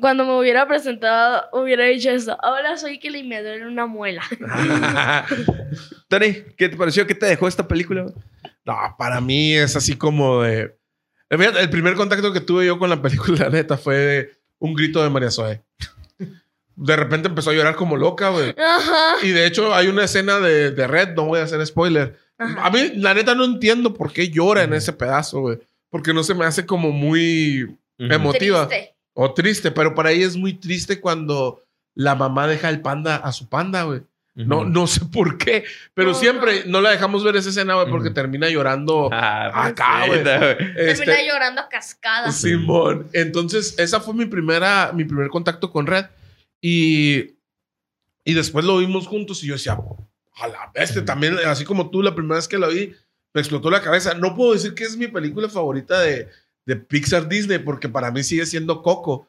cuando 0.01 0.25
me 0.25 0.39
hubiera 0.39 0.67
presentado, 0.67 1.43
hubiera 1.53 1.85
dicho 1.85 2.09
eso. 2.09 2.35
Ahora 2.43 2.75
soy 2.77 2.97
que 2.99 3.11
le 3.11 3.23
me 3.23 3.43
duele 3.43 3.67
una 3.67 3.85
muela. 3.85 4.23
Tony, 6.07 6.33
¿qué 6.57 6.69
te 6.69 6.77
pareció? 6.77 7.05
¿Qué 7.05 7.15
te 7.15 7.25
dejó 7.27 7.47
esta 7.47 7.67
película? 7.67 8.05
No, 8.65 8.95
para 8.97 9.21
mí 9.21 9.53
es 9.55 9.75
así 9.75 9.95
como 9.95 10.41
de... 10.41 10.75
Eh, 11.29 11.51
El 11.59 11.69
primer 11.69 11.93
contacto 11.95 12.33
que 12.33 12.41
tuve 12.41 12.65
yo 12.65 12.79
con 12.79 12.89
la 12.89 13.01
película, 13.01 13.49
neta, 13.49 13.77
fue 13.77 14.31
un 14.57 14.73
grito 14.73 15.03
de 15.03 15.09
María 15.09 15.29
Zoe. 15.31 15.61
De 16.81 16.95
repente 16.95 17.27
empezó 17.27 17.49
a 17.49 17.53
llorar 17.53 17.75
como 17.75 17.97
loca, 17.97 18.29
güey. 18.29 18.55
Ajá. 18.57 19.15
Y 19.25 19.29
de 19.31 19.45
hecho 19.45 19.73
hay 19.75 19.87
una 19.87 20.05
escena 20.05 20.39
de, 20.39 20.71
de 20.71 20.87
Red, 20.87 21.09
no 21.15 21.25
voy 21.25 21.39
a 21.39 21.43
hacer 21.43 21.65
spoiler. 21.65 22.17
Ajá. 22.37 22.65
A 22.65 22.69
mí, 22.69 22.93
la 22.95 23.13
neta, 23.13 23.35
no 23.35 23.43
entiendo 23.43 23.93
por 23.93 24.13
qué 24.13 24.29
llora 24.29 24.63
en 24.63 24.73
ese 24.73 24.93
pedazo, 24.93 25.41
güey. 25.41 25.59
Porque 25.89 26.13
no 26.13 26.23
se 26.23 26.33
me 26.35 26.45
hace 26.45 26.65
como 26.65 26.91
muy 26.91 27.75
emotiva 27.97 28.67
Triste. 28.67 28.95
o 29.13 29.33
triste, 29.33 29.71
pero 29.71 29.93
para 29.93 30.11
ella 30.11 30.25
es 30.27 30.37
muy 30.37 30.53
triste 30.53 31.01
cuando 31.01 31.63
la 31.95 32.15
mamá 32.15 32.47
deja 32.47 32.69
el 32.69 32.79
panda 32.81 33.17
a 33.17 33.31
su 33.33 33.49
panda, 33.49 33.83
güey. 33.83 34.01
No, 34.35 34.63
no 34.63 34.87
sé 34.87 35.01
por 35.11 35.37
qué, 35.37 35.65
pero 35.93 36.11
No, 36.11 36.15
siempre 36.15 36.63
no 36.65 36.79
la 36.79 36.91
dejamos 36.91 37.25
ver 37.25 37.35
esa 37.35 37.49
escena, 37.49 37.73
güey, 37.73 37.89
porque 37.89 38.09
termina 38.09 38.47
llorando 38.49 39.09
Ah, 39.11 39.65
acá, 39.65 40.05
güey. 40.07 40.23
Termina 40.23 40.73
Este, 40.77 41.27
llorando 41.27 41.59
a 41.59 41.67
cascadas. 41.67 42.37
Simón. 42.37 43.07
Entonces, 43.11 43.77
esa 43.77 43.99
fue 43.99 44.13
mi 44.13 44.25
primera, 44.27 44.91
mi 44.93 45.03
primer 45.03 45.27
contacto 45.27 45.69
con 45.71 45.87
Red. 45.87 46.05
Y, 46.61 47.35
y 48.23 48.33
después 48.33 48.65
lo 48.65 48.77
vimos 48.77 49.07
juntos 49.07 49.43
y 49.43 49.47
yo 49.47 49.53
decía, 49.53 49.77
a 50.41 50.47
la 50.47 50.71
bestia, 50.73 51.03
también, 51.05 51.35
así 51.45 51.65
como 51.65 51.89
tú, 51.89 52.01
la 52.01 52.15
primera 52.15 52.35
vez 52.35 52.47
que 52.47 52.57
la 52.57 52.67
vi, 52.67 52.93
me 53.33 53.41
explotó 53.41 53.69
la 53.69 53.81
cabeza. 53.81 54.13
No 54.13 54.35
puedo 54.35 54.53
decir 54.53 54.73
que 54.73 54.83
es 54.83 54.97
mi 54.97 55.07
película 55.07 55.49
favorita 55.49 55.99
de, 56.01 56.27
de 56.65 56.75
Pixar 56.75 57.27
Disney, 57.29 57.59
porque 57.59 57.89
para 57.89 58.11
mí 58.11 58.23
sigue 58.23 58.45
siendo 58.45 58.81
Coco. 58.81 59.27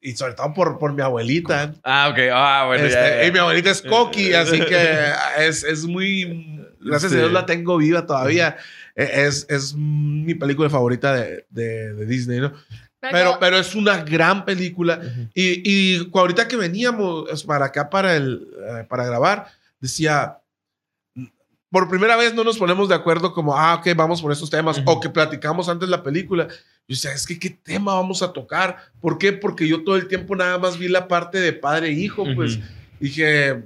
Y 0.00 0.12
sobre 0.16 0.34
todo 0.34 0.54
por, 0.54 0.78
por 0.78 0.92
mi 0.92 1.02
abuelita. 1.02 1.74
Ah, 1.82 2.08
ok. 2.12 2.18
Ah, 2.32 2.64
bueno, 2.68 2.84
Este, 2.84 3.00
ya, 3.00 3.16
ya. 3.16 3.26
Y 3.26 3.32
mi 3.32 3.38
abuelita 3.40 3.70
es 3.70 3.82
Coqui, 3.82 4.32
así 4.32 4.60
que 4.60 5.10
es, 5.38 5.64
es 5.64 5.84
muy... 5.86 6.54
Gracias 6.80 7.10
Sí. 7.10 7.16
a 7.18 7.20
Dios 7.22 7.32
la 7.32 7.44
tengo 7.46 7.76
viva 7.78 8.06
todavía. 8.06 8.56
E- 8.94 9.26
Es, 9.26 9.44
es 9.50 9.74
mi 9.74 10.34
película 10.34 10.70
favorita 10.70 11.14
de, 11.14 11.44
de- 11.50 11.94
de 11.94 12.06
Disney, 12.06 12.38
¿no? 12.38 12.52
Pero, 13.00 13.36
pero 13.38 13.56
es 13.58 13.74
una 13.74 14.02
gran 14.02 14.44
película. 14.44 15.00
Y, 15.34 15.70
y 15.96 16.10
ahorita 16.12 16.48
que 16.48 16.56
veníamos 16.56 17.44
para 17.44 17.66
acá 17.66 17.88
para, 17.88 18.16
el, 18.16 18.48
eh, 18.58 18.84
para 18.88 19.04
grabar, 19.06 19.46
decía, 19.80 20.38
por 21.70 21.88
primera 21.88 22.16
vez 22.16 22.34
no 22.34 22.44
nos 22.44 22.58
ponemos 22.58 22.88
de 22.88 22.94
acuerdo 22.94 23.32
como, 23.32 23.56
ah, 23.56 23.74
ok, 23.74 23.88
vamos 23.94 24.22
por 24.22 24.32
estos 24.32 24.50
temas, 24.50 24.78
Ujú. 24.78 24.90
o 24.90 25.00
que 25.00 25.10
platicamos 25.10 25.68
antes 25.68 25.88
la 25.88 26.02
película. 26.02 26.48
Yo 26.48 26.94
decía, 26.94 27.12
es 27.12 27.26
que 27.26 27.38
qué 27.38 27.50
tema 27.50 27.94
vamos 27.94 28.22
a 28.22 28.32
tocar. 28.32 28.78
¿Por 29.00 29.18
qué? 29.18 29.32
Porque 29.32 29.68
yo 29.68 29.84
todo 29.84 29.96
el 29.96 30.08
tiempo 30.08 30.34
nada 30.34 30.58
más 30.58 30.78
vi 30.78 30.88
la 30.88 31.06
parte 31.06 31.38
de 31.38 31.52
padre 31.52 31.88
e 31.88 31.92
hijo, 31.92 32.24
pues 32.34 32.56
Ujú. 32.56 32.64
dije, 32.98 33.62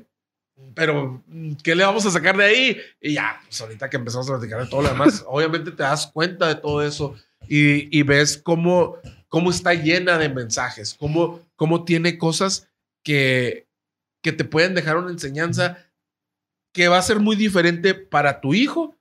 pero, 0.75 1.23
¿qué 1.63 1.75
le 1.75 1.85
vamos 1.85 2.05
a 2.07 2.11
sacar 2.11 2.37
de 2.37 2.45
ahí? 2.45 2.77
Y 3.01 3.15
ya, 3.15 3.41
pues 3.45 3.61
ahorita 3.61 3.89
que 3.89 3.97
empezamos 3.97 4.29
a 4.29 4.35
platicar 4.37 4.61
de 4.63 4.69
todo 4.69 4.83
lo 4.83 4.89
demás, 4.89 5.25
obviamente 5.27 5.71
te 5.71 5.83
das 5.83 6.07
cuenta 6.09 6.49
de 6.49 6.57
todo 6.57 6.83
eso 6.83 7.15
y, 7.49 7.97
y 7.97 8.03
ves 8.03 8.37
cómo, 8.37 8.97
cómo 9.33 9.49
está 9.49 9.73
llena 9.73 10.19
de 10.19 10.29
mensajes, 10.29 10.95
cómo, 10.95 11.41
cómo 11.57 11.87
tiene 11.87 12.19
cosas 12.19 12.69
que, 13.03 13.67
que 14.23 14.31
te 14.31 14.45
pueden 14.45 14.75
dejar 14.75 14.99
una 14.99 15.11
enseñanza 15.11 15.79
que 16.75 16.89
va 16.89 16.99
a 16.99 17.03
ser 17.03 17.19
muy 17.19 17.35
diferente 17.35 17.95
para 17.95 18.43
tu 18.43 18.53
hijo 18.53 18.95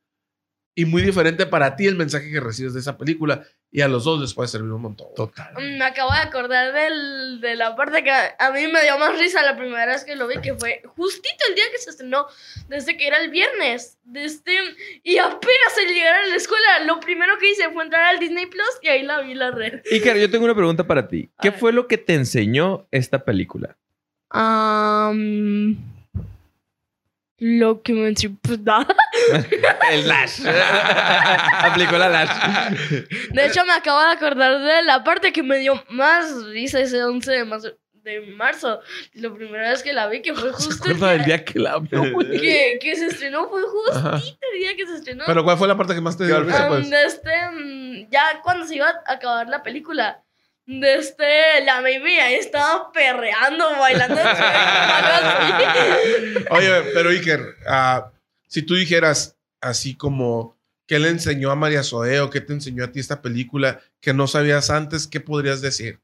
y 0.73 0.85
muy 0.85 1.01
diferente 1.01 1.45
para 1.45 1.75
ti 1.75 1.85
el 1.85 1.97
mensaje 1.97 2.31
que 2.31 2.39
recibes 2.39 2.73
de 2.73 2.79
esa 2.79 2.97
película. 2.97 3.45
Y 3.73 3.79
a 3.79 3.87
los 3.87 4.03
dos 4.03 4.19
les 4.19 4.33
puede 4.33 4.49
servir 4.49 4.69
un 4.69 4.81
montón. 4.81 5.07
Total. 5.15 5.53
Mm, 5.53 5.77
Me 5.77 5.85
acabo 5.85 6.11
de 6.11 6.19
acordar 6.19 6.73
del, 6.73 7.39
de 7.39 7.55
la 7.55 7.73
parte 7.75 8.03
que 8.03 8.11
a 8.11 8.51
mí 8.51 8.67
me 8.67 8.83
dio 8.83 8.97
más 8.97 9.17
risa 9.17 9.41
la 9.43 9.55
primera 9.55 9.85
vez 9.85 10.03
que 10.03 10.17
lo 10.17 10.27
vi, 10.27 10.41
que 10.41 10.55
fue 10.55 10.81
justito 10.97 11.37
el 11.47 11.55
día 11.55 11.63
que 11.71 11.77
se 11.77 11.91
estrenó, 11.91 12.27
desde 12.67 12.97
que 12.97 13.07
era 13.07 13.17
el 13.19 13.29
viernes. 13.29 13.97
Desde, 14.03 14.51
y 15.03 15.17
apenas 15.19 15.77
al 15.79 15.93
llegar 15.93 16.15
a 16.15 16.27
la 16.27 16.35
escuela, 16.35 16.79
lo 16.85 16.99
primero 16.99 17.37
que 17.39 17.49
hice 17.49 17.69
fue 17.71 17.85
entrar 17.85 18.03
al 18.03 18.19
Disney 18.19 18.45
Plus 18.47 18.69
y 18.81 18.89
ahí 18.89 19.03
la 19.03 19.21
vi 19.21 19.35
la 19.35 19.51
red. 19.51 19.81
Iker, 19.89 20.17
yo 20.17 20.29
tengo 20.29 20.43
una 20.43 20.55
pregunta 20.55 20.85
para 20.85 21.07
ti. 21.07 21.31
¿Qué 21.41 21.53
fue 21.53 21.71
lo 21.71 21.87
que 21.87 21.97
te 21.97 22.13
enseñó 22.15 22.87
esta 22.91 23.23
película? 23.23 23.77
Am, 24.31 25.77
lo 27.43 27.81
que 27.81 27.91
me 27.93 28.07
enseñó, 28.07 28.37
pues. 28.43 28.59
El 29.91 30.07
Lash. 30.07 30.41
Aplicó 30.45 31.97
la 31.97 32.07
Lash. 32.07 32.29
De 33.31 33.45
hecho, 33.47 33.65
me 33.65 33.73
acabo 33.73 33.99
de 33.99 34.11
acordar 34.11 34.59
de 34.59 34.83
la 34.83 35.03
parte 35.03 35.33
que 35.33 35.41
me 35.41 35.57
dio 35.57 35.83
más 35.89 36.45
risa 36.45 36.79
ese 36.79 37.03
11 37.03 37.31
de 37.31 37.45
marzo. 37.45 37.69
De 38.03 38.21
marzo. 38.21 38.79
La 39.13 39.33
primera 39.33 39.69
vez 39.71 39.81
que 39.83 39.91
la 39.93 40.07
vi, 40.07 40.21
que 40.21 40.33
fue 40.35 40.49
¿Se 40.57 40.65
justo 40.65 40.85
el 40.85 40.95
acuerda 40.97 41.13
del 41.13 41.25
día 41.25 41.43
que 41.45 41.57
la 41.59 41.79
vio, 41.79 42.11
güey? 42.13 42.39
que, 42.39 42.79
que 42.81 42.95
se 42.95 43.07
estrenó, 43.07 43.49
fue 43.49 43.61
justito 43.63 44.07
Ajá. 44.07 44.17
el 44.53 44.59
día 44.59 44.75
que 44.75 44.85
se 44.87 44.95
estrenó. 44.97 45.23
Pero 45.25 45.43
¿cuál 45.43 45.57
fue 45.57 45.67
la 45.67 45.77
parte 45.77 45.95
que 45.95 46.01
más 46.01 46.17
te 46.17 46.25
dio 46.27 46.41
risa, 46.41 46.63
Um, 46.69 46.69
pues? 46.69 46.91
este, 46.91 47.31
mm, 47.51 48.09
ya 48.11 48.39
cuando 48.43 48.65
se 48.67 48.75
iba 48.75 48.87
a 48.87 49.13
acabar 49.13 49.47
la 49.49 49.63
película, 49.63 50.23
de 50.65 50.95
este, 50.95 51.63
la 51.65 51.81
baby 51.81 52.19
ahí 52.19 52.35
estaba 52.35 52.91
perreando, 52.91 53.69
bailando. 53.77 54.21
Oye, 56.49 56.81
pero 56.93 57.09
Iker, 57.09 57.55
ah, 57.67 58.11
si 58.47 58.61
tú 58.63 58.75
dijeras 58.75 59.37
así 59.61 59.95
como 59.95 60.57
qué 60.87 60.99
le 60.99 61.09
enseñó 61.09 61.51
a 61.51 61.55
María 61.55 61.83
Zoe 61.83 62.19
o 62.19 62.29
qué 62.29 62.41
te 62.41 62.53
enseñó 62.53 62.83
a 62.83 62.91
ti 62.91 62.99
esta 62.99 63.21
película 63.21 63.79
que 64.01 64.13
no 64.13 64.27
sabías 64.27 64.69
antes, 64.69 65.07
¿qué 65.07 65.19
podrías 65.19 65.61
decir? 65.61 65.99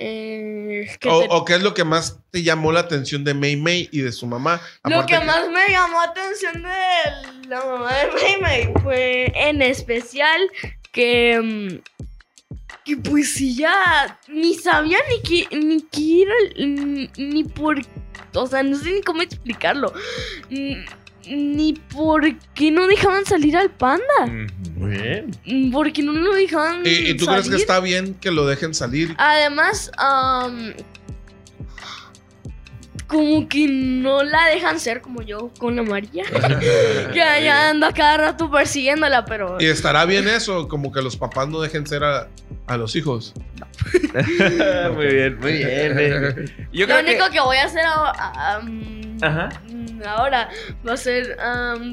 Eh, 0.00 0.86
que 1.00 1.08
O, 1.08 1.20
te- 1.20 1.26
o 1.30 1.44
qué 1.44 1.54
es 1.56 1.62
lo 1.62 1.74
que 1.74 1.82
más 1.84 2.18
te 2.30 2.42
llamó 2.44 2.70
la 2.72 2.80
atención 2.80 3.24
de 3.24 3.34
May 3.34 3.56
May 3.56 3.88
y 3.90 4.00
de 4.00 4.12
su 4.12 4.26
mamá? 4.26 4.60
Lo 4.84 5.04
que 5.06 5.18
más 5.20 5.48
me 5.48 5.68
llamó 5.70 6.00
atención 6.00 6.62
de 6.62 7.48
la 7.48 7.64
mamá 7.64 7.92
de 7.94 8.06
Maymay 8.12 8.72
fue 8.82 9.32
en 9.34 9.60
especial 9.60 10.40
que, 10.92 11.40
mm, 11.42 12.06
que 12.88 12.96
pues 12.96 13.34
sí 13.34 13.54
ya 13.54 14.18
ni 14.28 14.54
sabía 14.54 14.98
ni 15.10 15.20
que 15.22 15.56
ni 15.56 15.82
que 15.82 16.22
era 16.22 16.34
ni 17.18 17.44
por 17.44 17.78
o 18.34 18.46
sea 18.46 18.62
no 18.62 18.78
sé 18.78 18.92
ni 18.92 19.02
cómo 19.02 19.20
explicarlo 19.20 19.92
ni 21.28 21.74
por 21.92 22.22
qué 22.54 22.70
no 22.70 22.86
dejaban 22.86 23.26
salir 23.26 23.54
al 23.58 23.70
panda 23.70 24.26
Muy 24.74 24.96
bien. 24.96 25.70
Porque 25.70 26.02
no 26.02 26.12
lo 26.12 26.32
dejaban 26.34 26.82
¿Y, 26.86 27.10
y 27.10 27.16
tú 27.18 27.26
crees 27.26 27.50
que 27.50 27.56
está 27.56 27.80
bien 27.80 28.14
que 28.14 28.30
lo 28.30 28.46
dejen 28.46 28.72
salir? 28.72 29.14
Además, 29.18 29.90
am, 29.98 30.72
como 33.08 33.48
que 33.48 33.66
no 33.68 34.22
la 34.22 34.46
dejan 34.46 34.78
ser 34.78 35.00
como 35.00 35.22
yo 35.22 35.50
con 35.58 35.74
la 35.74 35.82
María. 35.82 36.24
que 37.12 37.22
allá 37.22 37.70
anda 37.70 37.92
cada 37.92 38.18
rato 38.18 38.50
persiguiéndola, 38.50 39.24
pero... 39.24 39.56
¿Y 39.58 39.66
estará 39.66 40.04
bien 40.04 40.28
eso? 40.28 40.68
Como 40.68 40.92
que 40.92 41.00
los 41.02 41.16
papás 41.16 41.48
no 41.48 41.60
dejen 41.60 41.86
ser 41.86 42.04
a, 42.04 42.28
a 42.66 42.76
los 42.76 42.94
hijos. 42.96 43.32
muy 44.94 45.06
bien, 45.06 45.38
muy 45.40 45.52
bien. 45.52 45.96
eh. 45.98 46.44
Yo 46.72 46.86
Lo 46.86 46.94
creo 46.94 47.00
único 47.00 47.24
que... 47.26 47.32
que... 47.32 47.40
voy 47.40 47.56
a 47.56 47.64
hacer 47.64 47.84
ahora, 47.84 48.12
Ajá. 49.22 49.48
mm, 49.68 50.02
ahora 50.06 50.48
va 50.86 50.92
a 50.92 50.96
ser 50.96 51.36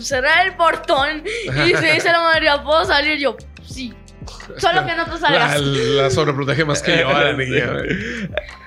cerrar 0.02 0.46
el 0.48 0.56
portón 0.56 1.24
y 1.26 1.74
se 1.76 1.94
dice 1.94 2.12
la 2.12 2.22
María, 2.22 2.62
¿puedo 2.64 2.84
salir? 2.86 3.18
Yo, 3.20 3.36
sí. 3.66 3.94
Solo 4.58 4.86
que 4.86 4.96
no 4.96 5.06
te 5.06 5.12
La, 5.12 5.18
salgas. 5.18 5.62
la 5.62 6.10
sobreprotege 6.10 6.66
más 6.66 6.82
que 6.82 7.00
yo 7.00 7.08
a 7.10 7.24
la 7.26 7.34
niña. 7.34 7.68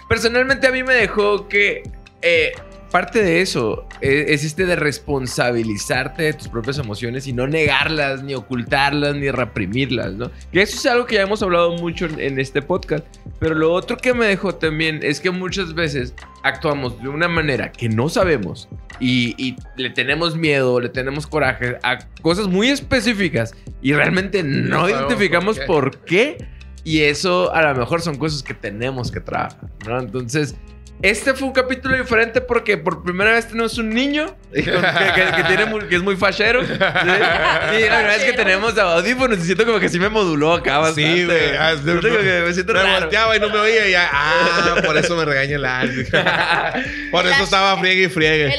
Personalmente 0.09 0.67
a 0.67 0.71
mí 0.73 0.83
me 0.83 0.95
dejó 0.95 1.47
que 1.49 1.83
eh, 2.23 2.53
parte 2.91 3.23
de 3.23 3.41
eso 3.41 3.87
eh, 4.01 4.27
es 4.29 4.45
este 4.45 4.67
de 4.67 4.77
responsabilizarte 4.77 6.23
de 6.23 6.33
tus 6.33 6.49
propias 6.49 6.79
emociones 6.79 7.27
y 7.27 7.33
no 7.33 7.47
negarlas, 7.47 8.23
ni 8.23 8.35
ocultarlas, 8.35 9.15
ni 9.17 9.31
reprimirlas, 9.31 10.15
¿no? 10.15 10.31
Que 10.53 10.63
eso 10.63 10.77
es 10.77 10.87
algo 10.87 11.07
que 11.07 11.17
ya 11.17 11.23
hemos 11.23 11.43
hablado 11.43 11.77
mucho 11.77 12.07
en, 12.07 12.19
en 12.21 12.41
este 12.41 12.63
podcast. 12.63 13.05
Pero 13.39 13.55
lo 13.55 13.73
otro 13.73 13.97
que 13.97 14.15
me 14.15 14.27
dejó 14.27 14.55
también 14.55 15.01
es 15.03 15.21
que 15.21 15.31
muchas 15.31 15.75
veces 15.75 16.15
actuamos 16.43 17.01
de 17.03 17.09
una 17.09 17.29
manera 17.29 17.71
que 17.73 17.89
no 17.89 18.09
sabemos 18.09 18.69
y, 19.01 19.35
y 19.39 19.57
le 19.77 19.91
tenemos 19.91 20.37
miedo, 20.37 20.81
le 20.81 20.89
tenemos 20.89 21.27
coraje 21.27 21.79
a 21.83 21.99
cosas 22.23 22.49
muy 22.49 22.69
específicas 22.69 23.55
y 23.83 23.93
realmente 23.93 24.43
no, 24.43 24.89
identificamos 24.89 25.59
por 25.61 25.79
por 25.79 26.05
qué. 26.05 26.39
Y 26.85 27.03
eso 27.03 27.55
a 27.55 27.63
lo 27.63 27.79
mejor 27.79 28.01
son 28.01 28.17
cosas 28.17 28.43
que 28.43 28.55
tenemos 28.55 29.11
que 29.11 29.21
trabajar, 29.21 29.69
¿no? 29.87 30.01
Entonces, 30.01 30.57
este 31.01 31.33
fue 31.35 31.47
un 31.49 31.55
capítulo 31.55 31.97
diferente 31.97 32.41
porque 32.41 32.77
por 32.77 33.03
primera 33.05 33.33
vez 33.33 33.47
tenemos 33.49 33.79
un 33.79 33.91
niño 33.91 34.35
que, 34.53 34.63
que- 34.65 34.71
que 34.73 35.45
tiene 35.47 35.67
muy- 35.67 35.87
que 35.89 35.97
es 35.97 36.03
muy 36.03 36.17
fachero. 36.17 36.65
¿sí? 36.67 36.73
Y 36.73 36.77
la 36.79 37.69
primera 37.71 38.03
vez 38.09 38.25
que 38.25 38.33
tenemos 38.33 38.77
audífonos 38.77 39.39
y 39.39 39.43
siento 39.43 39.65
como 39.65 39.79
que 39.79 39.89
sí 39.89 39.99
me 40.01 40.09
moduló 40.09 40.55
acá 40.55 40.79
bastante. 40.79 41.17
Sí, 41.17 41.25
güey. 41.25 41.57
Ah, 41.57 41.73
es 41.73 41.85
de- 41.85 41.93
Siento 41.93 42.09
como 42.09 42.21
que 42.21 42.43
me 42.47 42.53
siento 42.55 42.73
Me 42.73 42.83
raro. 42.83 43.01
volteaba 43.03 43.37
y 43.37 43.41
no 43.41 43.49
me 43.49 43.59
oía 43.59 43.87
y 43.89 43.93
ya. 43.93 44.09
Ah, 44.13 44.75
por 44.85 44.97
eso 44.97 45.17
me 45.17 45.25
regaña 45.25 45.57
el 45.57 45.65
Alex. 45.65 46.11
Por 47.11 47.27
eso 47.27 47.45
estaba 47.45 47.79
friegue 47.79 48.05
y 48.05 48.09
friegue. 48.09 48.55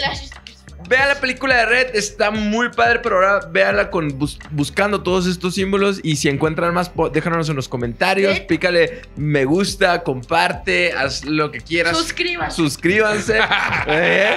Vea 0.90 1.06
la 1.06 1.16
película 1.22 1.56
de 1.58 1.66
Red, 1.68 1.96
está 1.96 2.32
muy 2.32 2.70
padre, 2.70 3.00
pero 3.00 3.18
ahora 3.18 3.46
véala 3.52 3.92
con 3.92 4.18
bus- 4.18 4.40
buscando 4.50 5.04
todos 5.04 5.28
estos 5.28 5.54
símbolos 5.54 6.00
y 6.04 6.16
si 6.16 6.30
encuentran 6.30 6.74
más, 6.74 6.92
déjanos 7.14 7.48
en 7.48 7.56
los 7.56 7.70
comentarios, 7.70 8.40
pícale 8.42 9.04
me 9.16 9.46
gusta, 9.46 10.02
comparte, 10.04 10.92
haz 10.94 11.24
lo 11.26 11.52
que 11.52 11.62
quieras. 11.62 11.96
Suscríbanse. 11.96 12.56
Suscríbanse. 12.56 13.40
¿eh? 13.88 14.36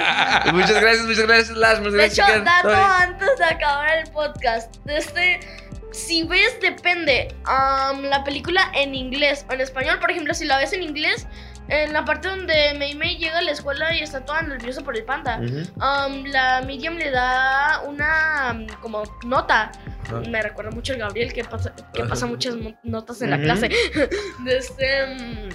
Muchas 0.53 0.79
gracias, 0.79 1.05
muchas 1.07 1.25
gracias, 1.27 1.57
Las. 1.57 1.79
Muchas 1.79 1.93
De 1.93 1.97
gracias, 1.99 2.29
hecho, 2.29 2.37
chicas. 2.39 2.63
dato 2.63 2.75
Ay. 2.75 3.07
antes 3.07 3.29
de 3.39 3.45
acabar 3.45 3.97
el 3.97 4.11
podcast. 4.11 4.75
Este, 4.85 5.39
si 5.91 6.23
ves, 6.23 6.55
depende. 6.61 7.33
la 7.47 8.23
película 8.23 8.71
en 8.75 8.93
inglés 8.93 9.45
o 9.49 9.53
en 9.53 9.61
español, 9.61 9.97
por 9.99 10.11
ejemplo, 10.11 10.33
si 10.35 10.45
la 10.45 10.57
ves 10.59 10.71
en 10.73 10.83
inglés, 10.83 11.25
en 11.69 11.93
la 11.93 12.03
parte 12.03 12.27
donde 12.27 12.73
Mei 12.77 12.93
Mei 12.95 13.17
llega 13.17 13.39
a 13.39 13.41
la 13.41 13.51
escuela 13.51 13.95
y 13.95 14.01
está 14.01 14.23
toda 14.25 14.41
nerviosa 14.41 14.81
por 14.81 14.95
el 14.97 15.03
panda, 15.05 15.39
am, 15.79 16.23
la 16.25 16.61
medium 16.65 16.95
le 16.95 17.09
da 17.11 17.81
una 17.87 18.49
am, 18.49 18.67
como 18.81 19.03
nota. 19.25 19.71
Ajá. 20.05 20.19
Me 20.29 20.41
recuerda 20.41 20.71
mucho 20.71 20.93
al 20.93 20.99
Gabriel 20.99 21.31
que 21.33 21.43
pasa, 21.43 21.73
que 21.93 22.03
pasa 22.03 22.25
muchas 22.25 22.55
notas 22.83 23.21
en 23.21 23.29
la 23.29 23.39
clase. 23.39 23.69
De 24.43 24.57
este, 24.57 25.05
mm, 25.15 25.49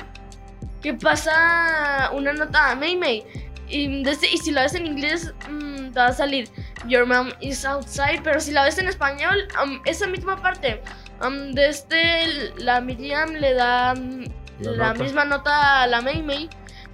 que 0.81 0.95
pasa 0.95 2.11
una 2.15 2.33
nota 2.33 2.71
a 2.71 2.75
Mei 2.75 2.97
Mei. 2.97 3.25
Y, 3.71 4.03
de 4.03 4.13
este- 4.13 4.33
y 4.33 4.39
si 4.39 4.51
la 4.51 4.63
ves 4.63 4.75
en 4.75 4.87
inglés, 4.87 5.35
mm, 5.51 5.91
te 5.93 6.01
va 6.01 6.07
a 6.07 6.13
salir 6.15 6.49
Your 6.87 7.05
mom 7.05 7.29
is 7.41 7.67
outside. 7.67 8.23
Pero 8.25 8.41
si 8.41 8.53
la 8.53 8.65
ves 8.65 8.79
en 8.79 8.89
español, 8.89 9.47
am, 9.59 9.83
esa 9.85 10.07
misma 10.07 10.41
parte. 10.41 10.81
am, 11.21 11.53
de 11.53 11.69
este, 11.69 12.55
la 12.59 12.81
Miriam 12.81 13.33
le 13.35 13.53
da 13.53 13.95
mm, 13.95 14.25
La 14.61 14.71
la, 14.73 14.89
nota. 14.93 15.03
misma 15.03 15.25
nota 15.25 15.83
a 15.83 15.87
la 15.87 16.01
Mei 16.01 16.23
Mei. 16.23 16.49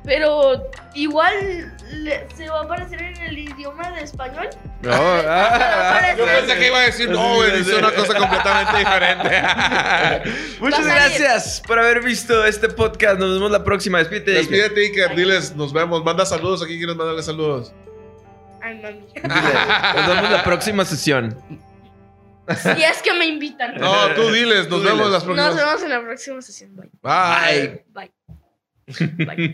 Pero 0.07 0.63
igual 0.93 1.73
le- 1.93 2.27
se 2.37 2.47
va 2.51 2.61
a 2.61 2.65
aparecer 2.65 3.01
en 3.01 3.17
el 3.23 3.39
idioma 3.39 3.91
de 3.93 4.03
español. 4.03 4.51
No, 4.83 4.93
ah, 4.93 6.13
Yo 6.19 6.27
pensé 6.27 6.59
que 6.59 6.67
iba 6.67 6.79
a 6.79 6.83
decir, 6.83 7.09
no, 7.09 7.37
güey, 7.37 7.57
dice 7.57 7.75
una 7.77 7.91
cosa 7.91 8.13
completamente 8.15 8.79
diferente. 8.81 9.43
Muchas 10.61 10.85
gracias 10.85 11.63
por 11.67 11.79
haber 11.79 12.03
visto 12.05 12.45
este 12.45 12.69
podcast. 12.69 13.19
Nos 13.19 13.33
vemos 13.33 13.51
la 13.51 13.65
próxima. 13.65 13.97
Despídete. 13.97 14.33
Despídete, 14.33 14.79
Iker. 14.83 15.17
Diles, 15.17 15.57
nos 15.57 15.73
vemos. 15.73 16.05
Manda 16.05 16.27
saludos. 16.27 16.63
Aquí 16.63 16.77
quieres 16.77 16.97
mandarle 16.97 17.23
saludos. 17.23 17.73
Ay, 18.61 18.75
mami. 18.83 19.07
Dile, 19.15 19.25
Nos 19.97 20.07
vemos 20.07 20.31
la 20.31 20.45
próxima 20.45 20.85
sesión. 20.85 21.39
Si 22.49 22.83
es 22.83 23.03
que 23.03 23.13
me 23.15 23.27
invitan. 23.27 23.77
No, 23.77 24.15
tú 24.15 24.31
diles. 24.31 24.69
Nos 24.69 24.81
Tú 24.81 24.85
vemos 24.85 24.99
diles. 24.99 25.13
las 25.13 25.25
próximas. 25.25 25.55
Nos 25.55 25.65
vemos 25.65 25.83
en 25.83 25.91
la 25.91 26.01
próxima 26.03 26.43
sesión. 26.43 26.77
Bye. 26.77 26.91
Bye. 27.03 27.85
Bye. 27.93 29.27
Bye. 29.27 29.51